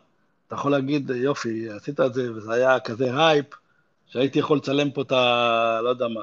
אתה 0.47 0.55
יכול 0.55 0.71
להגיד, 0.71 1.09
יופי, 1.09 1.69
עשית 1.69 1.99
את 1.99 2.13
זה, 2.13 2.33
וזה 2.33 2.53
היה 2.53 2.79
כזה 2.79 3.27
הייפ, 3.27 3.45
שהייתי 4.07 4.39
יכול 4.39 4.57
לצלם 4.57 4.91
פה 4.91 5.01
את 5.01 5.11
ה... 5.11 5.79
לא 5.83 5.89
יודע 5.89 6.07
מה, 6.07 6.21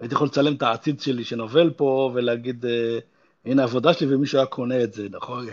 הייתי 0.00 0.14
יכול 0.14 0.26
לצלם 0.26 0.54
את 0.54 0.62
העציץ 0.62 1.04
שלי 1.04 1.24
שנובל 1.24 1.70
פה, 1.70 2.10
ולהגיד, 2.14 2.66
אה, 2.66 2.98
הנה 3.44 3.62
העבודה 3.62 3.92
שלי, 3.92 4.14
ומישהו 4.14 4.38
היה 4.38 4.46
קונה 4.46 4.82
את 4.82 4.92
זה, 4.92 5.06
נכון? 5.10 5.46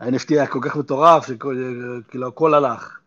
ה-NFT 0.00 0.26
היה 0.30 0.46
כל 0.46 0.58
כך 0.62 0.76
מטורף, 0.76 1.26
שכאילו 1.26 2.28
הכל 2.28 2.54
הלך. 2.54 2.98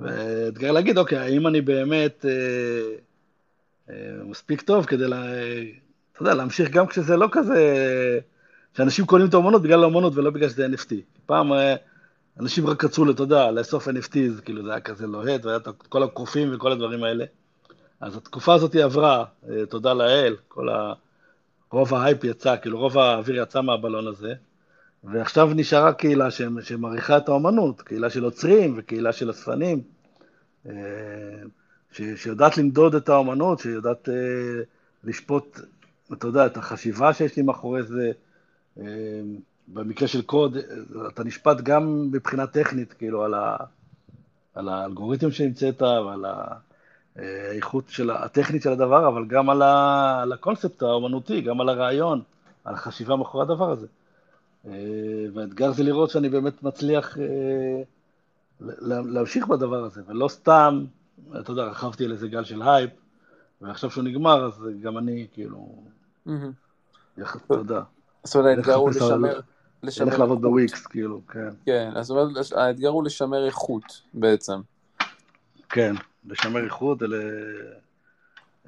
והאתגר 0.00 0.72
להגיד, 0.72 0.98
אוקיי, 0.98 1.18
האם 1.18 1.46
אני 1.46 1.60
באמת 1.60 2.26
אה, 2.28 3.94
מספיק 4.24 4.60
טוב 4.60 4.86
כדי, 4.86 5.04
אתה 6.12 6.22
יודע, 6.22 6.34
להמשיך 6.34 6.70
גם 6.70 6.86
כשזה 6.86 7.16
לא 7.16 7.28
כזה, 7.32 8.20
שאנשים 8.76 9.06
קונים 9.06 9.28
את 9.28 9.34
האמנות 9.34 9.62
בגלל 9.62 9.84
האמנות 9.84 10.12
ולא 10.16 10.30
בגלל 10.30 10.48
שזה 10.48 10.66
NFT. 10.66 10.94
פעם 11.26 11.52
אה, 11.52 11.74
אנשים 12.40 12.66
רק 12.66 12.84
רצו, 12.84 13.10
אתה 13.10 13.22
יודע, 13.22 13.50
לאסוף 13.50 13.88
NFTs, 13.88 14.42
כאילו 14.44 14.64
זה 14.64 14.70
היה 14.70 14.80
כזה 14.80 15.06
לוהט, 15.06 15.44
והיה 15.44 15.56
את 15.56 15.68
כל 15.88 16.02
הקופים 16.02 16.54
וכל 16.54 16.72
הדברים 16.72 17.04
האלה. 17.04 17.24
אז 18.00 18.16
התקופה 18.16 18.54
הזאת 18.54 18.76
עברה, 18.76 19.24
אה, 19.48 19.66
תודה 19.66 19.94
לאל, 19.94 20.36
כל 20.48 20.68
ה... 20.68 20.92
רוב 21.70 21.94
ההייפ 21.94 22.24
יצא, 22.24 22.56
כאילו 22.62 22.78
רוב 22.78 22.98
האוויר 22.98 23.42
יצא 23.42 23.60
מהבלון 23.60 24.06
הזה. 24.06 24.34
ועכשיו 25.04 25.50
נשארה 25.54 25.92
קהילה 25.92 26.28
שמעריכה 26.60 27.16
את 27.16 27.28
האומנות, 27.28 27.82
קהילה 27.82 28.10
של 28.10 28.24
עוצרים 28.24 28.74
וקהילה 28.76 29.12
של 29.12 29.30
אספנים, 29.30 29.82
אה, 30.66 30.72
שיודעת 31.92 32.58
למדוד 32.58 32.94
את 32.94 33.08
האומנות, 33.08 33.58
שיודעת 33.58 34.08
לשפוט, 35.04 35.60
אתה 36.12 36.26
יודע, 36.26 36.46
את 36.46 36.56
החשיבה 36.56 37.12
שיש 37.12 37.36
לי 37.36 37.42
מאחורי 37.42 37.82
זה. 37.82 38.12
אה, 38.80 38.84
במקרה 39.68 40.08
של 40.08 40.22
קוד, 40.22 40.56
אתה 41.08 41.24
נשפט 41.24 41.60
גם 41.60 42.08
מבחינה 42.12 42.46
טכנית, 42.46 42.92
כאילו, 42.92 43.24
על, 43.24 43.34
ה, 43.34 43.56
על 44.54 44.68
האלגוריתם 44.68 45.30
שהמצאת 45.30 45.82
ועל 45.82 46.24
האיכות 47.16 47.84
של, 47.88 48.10
הטכנית 48.10 48.62
של 48.62 48.72
הדבר, 48.72 49.08
אבל 49.08 49.26
גם 49.26 49.50
על, 49.50 49.62
ה, 49.62 50.18
על 50.22 50.32
הקונספט 50.32 50.82
האומנותי, 50.82 51.40
גם 51.40 51.60
על 51.60 51.68
הרעיון, 51.68 52.22
על 52.64 52.74
החשיבה 52.74 53.16
מאחורי 53.16 53.44
הדבר 53.44 53.70
הזה. 53.70 53.86
אה, 54.66 54.72
והאתגר 55.34 55.72
זה 55.72 55.82
לראות 55.82 56.10
שאני 56.10 56.28
באמת 56.28 56.62
מצליח 56.62 57.18
אה, 57.18 57.82
להמשיך 58.86 59.46
בדבר 59.46 59.84
הזה, 59.84 60.02
ולא 60.06 60.28
סתם, 60.28 60.84
אתה 61.40 61.50
יודע, 61.50 61.62
רכבתי 61.62 62.04
על 62.04 62.12
איזה 62.12 62.28
גל 62.28 62.44
של 62.44 62.62
הייפ, 62.62 62.90
ועכשיו 63.60 63.90
שהוא 63.90 64.04
נגמר, 64.04 64.44
אז 64.46 64.68
גם 64.80 64.98
אני, 64.98 65.26
כאילו, 65.32 65.82
אתה 67.46 67.54
יודע. 67.54 67.80
זאת 68.24 68.36
אומרת, 68.36 68.58
האתגר 68.58 68.74
הוא 68.74 68.90
לשמר... 68.90 69.40
לשמר 69.82 70.16
לעבוד 70.16 70.42
בוויקס, 70.42 70.86
כאילו, 70.86 71.20
כן. 71.28 71.48
כן, 71.66 71.90
אז 71.94 72.06
זאת 72.06 72.16
אומרת, 72.16 72.52
האתגר 72.56 72.88
הוא 72.88 73.04
לשמר 73.04 73.46
איכות, 73.46 74.02
בעצם. 74.14 74.60
כן, 75.68 75.94
לשמר 76.26 76.64
איכות, 76.64 77.02
אלה... 77.02 77.16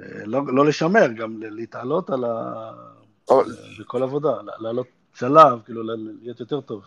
אה, 0.01 0.27
לא, 0.27 0.43
לא 0.47 0.67
לשמר, 0.67 1.07
גם 1.17 1.43
להתעלות 1.43 2.11
על 2.11 2.25
ה... 2.25 2.73
בכל 3.81 4.03
עבודה, 4.03 4.33
לעלות 4.59 4.87
שלב, 5.15 5.61
כאילו, 5.65 5.83
להיות 6.23 6.41
יותר 6.41 6.61
טוב. 6.61 6.85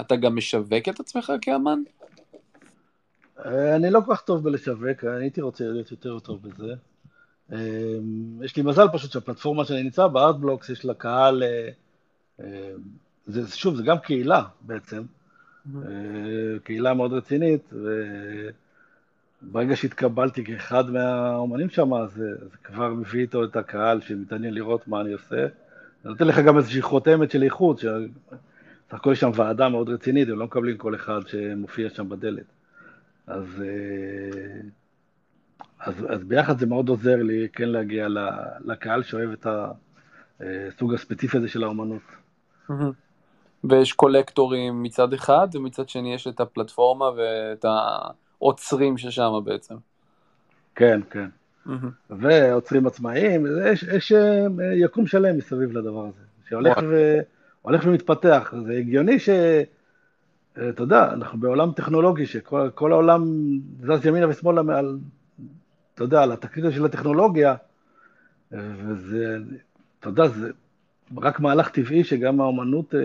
אתה 0.00 0.16
גם 0.16 0.36
משווק 0.36 0.88
את 0.88 1.00
עצמך 1.00 1.32
כאמן? 1.40 1.82
אה, 3.46 3.76
אני 3.76 3.90
לא 3.90 4.00
כל 4.06 4.14
כך 4.14 4.20
טוב 4.20 4.44
בלשווק, 4.44 5.04
אני 5.04 5.24
הייתי 5.24 5.40
רוצה 5.40 5.64
להיות 5.64 5.90
יותר 5.90 6.18
טוב 6.18 6.42
בזה. 6.42 6.74
אה, 7.52 7.98
יש 8.42 8.56
לי 8.56 8.62
מזל 8.62 8.86
פשוט 8.92 9.10
שהפלטפורמה 9.12 9.64
שאני 9.64 9.82
נמצא 9.82 10.06
בה, 10.06 10.24
ארטבלוקס, 10.24 10.68
יש 10.68 10.84
לה 10.84 10.94
קהל, 10.94 11.42
אה, 11.42 11.68
זה, 13.26 13.56
שוב, 13.56 13.76
זה 13.76 13.82
גם 13.82 13.98
קהילה 13.98 14.42
בעצם, 14.60 15.02
קהילה 16.64 16.94
מאוד 16.94 17.12
רצינית, 17.12 17.72
ברגע 19.42 19.76
שהתקבלתי 19.76 20.44
כאחד 20.44 20.90
מהאומנים 20.90 21.70
שם, 21.70 21.94
אז 21.94 22.12
זה 22.12 22.56
כבר 22.64 22.88
מביא 22.88 23.20
איתו 23.20 23.44
את 23.44 23.56
הקהל 23.56 24.00
שמתעניין 24.00 24.54
לראות 24.54 24.88
מה 24.88 25.00
אני 25.00 25.12
עושה. 25.12 25.40
אני 26.04 26.12
נותן 26.12 26.26
לך 26.26 26.38
גם 26.38 26.56
איזושהי 26.56 26.82
חותמת 26.82 27.30
של 27.30 27.42
איכות, 27.42 27.80
סך 28.90 28.94
הכל 28.94 29.12
יש 29.12 29.20
שם 29.20 29.30
ועדה 29.34 29.68
מאוד 29.68 29.88
רצינית, 29.88 30.28
הם 30.28 30.38
לא 30.38 30.44
מקבלים 30.44 30.76
כל 30.76 30.94
אחד 30.94 31.20
שמופיע 31.26 31.90
שם 31.90 32.08
בדלת. 32.08 32.44
אז, 33.26 33.62
אה, 33.62 34.60
אז, 35.80 36.06
אז 36.08 36.24
ביחד 36.24 36.58
זה 36.58 36.66
מאוד 36.66 36.88
עוזר 36.88 37.16
לי 37.16 37.48
כן 37.52 37.68
להגיע 37.68 38.06
לקהל 38.64 39.02
שאוהב 39.02 39.30
את 39.32 39.46
הסוג 40.40 40.94
הספציפי 40.94 41.36
הזה 41.36 41.48
של 41.48 41.64
האומנות. 41.64 42.02
ויש 43.64 43.92
קולקטורים 43.92 44.82
מצד 44.82 45.12
אחד, 45.12 45.48
ומצד 45.54 45.88
שני 45.88 46.14
יש 46.14 46.26
את 46.26 46.40
הפלטפורמה 46.40 47.10
ואת 47.16 47.64
העוצרים 47.64 48.98
ששם 48.98 49.32
בעצם. 49.44 49.74
כן, 50.74 51.00
כן. 51.10 51.28
ועוצרים 52.10 52.86
עצמאיים, 52.86 53.46
יש, 53.66 53.82
יש 53.82 54.12
אה, 54.12 54.46
יקום 54.74 55.06
שלם 55.06 55.36
מסביב 55.36 55.72
לדבר 55.72 56.00
הזה, 56.00 56.22
שהולך 56.48 56.78
ו, 56.90 57.18
ומתפתח. 57.64 58.54
זה 58.66 58.72
הגיוני 58.72 59.18
ש... 59.18 59.28
אה, 59.28 60.68
אתה 60.68 60.82
יודע, 60.82 61.12
אנחנו 61.12 61.40
בעולם 61.40 61.72
טכנולוגי, 61.72 62.26
שכל 62.26 62.92
העולם 62.92 63.24
זז 63.80 64.06
ימינה 64.06 64.28
ושמאלה 64.28 64.62
מעל, 64.62 64.98
אתה 65.94 66.04
יודע, 66.04 66.22
על 66.22 66.32
התקרית 66.32 66.74
של 66.74 66.84
הטכנולוגיה, 66.84 67.54
אה, 68.54 68.58
וזה, 68.76 69.36
אתה 70.00 70.08
יודע, 70.08 70.28
זה 70.28 70.50
רק 71.16 71.40
מהלך 71.40 71.68
טבעי 71.68 72.04
שגם 72.04 72.40
האומנות 72.40 72.94
אה, 72.94 73.00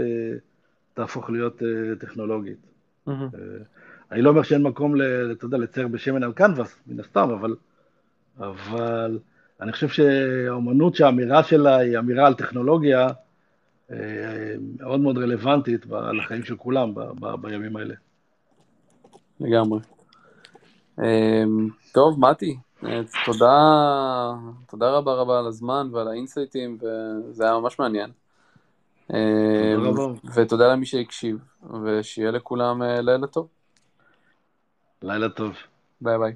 תהפוך 0.94 1.30
להיות 1.30 1.62
טכנולוגית. 2.00 2.58
Mm-hmm. 3.08 3.12
אני 4.12 4.22
לא 4.22 4.30
אומר 4.30 4.44
שאין 4.44 4.64
מקום, 4.64 4.96
אתה 5.32 5.46
יודע, 5.46 5.58
לצייר 5.58 5.88
בשמן 5.88 6.24
על 6.24 6.34
קנבס, 6.34 6.76
מן 6.88 7.00
הסתם, 7.00 7.30
אבל, 7.30 7.56
אבל 8.38 9.20
אני 9.62 9.72
חושב 9.72 9.88
שהאומנות 9.88 10.96
שהאמירה 10.96 11.44
שלה 11.44 11.78
היא 11.78 12.00
אמירה 12.00 12.28
על 12.28 12.34
טכנולוגיה, 12.34 13.08
מאוד 14.80 15.00
מאוד 15.00 15.18
רלוונטית 15.18 15.86
לחיים 16.14 16.44
של 16.44 16.56
כולם 16.56 16.96
ב, 16.96 17.00
ב, 17.00 17.36
בימים 17.42 17.76
האלה. 17.76 17.96
לגמרי. 19.40 19.80
אמ, 21.00 21.68
טוב, 21.94 22.20
מתי, 22.20 22.56
תודה, 23.26 24.34
תודה 24.70 24.90
רבה 24.90 25.14
רבה 25.14 25.40
על 25.40 25.48
הזמן 25.48 25.90
ועל 25.92 26.08
האינסייטים, 26.08 26.78
וזה 26.82 27.44
היה 27.44 27.60
ממש 27.60 27.80
מעניין. 27.80 28.12
אמ. 29.14 29.18
ותודה 30.36 30.74
למי 30.74 30.86
שהקשיב, 30.86 31.38
ושיהיה 31.86 32.32
לכולם 32.32 32.84
אה, 32.84 33.02
לילה 33.02 33.28
טוב. 33.28 33.48
לילה 35.02 35.30
טוב. 35.30 35.54
ביי 36.02 36.18
ביי. 36.18 36.36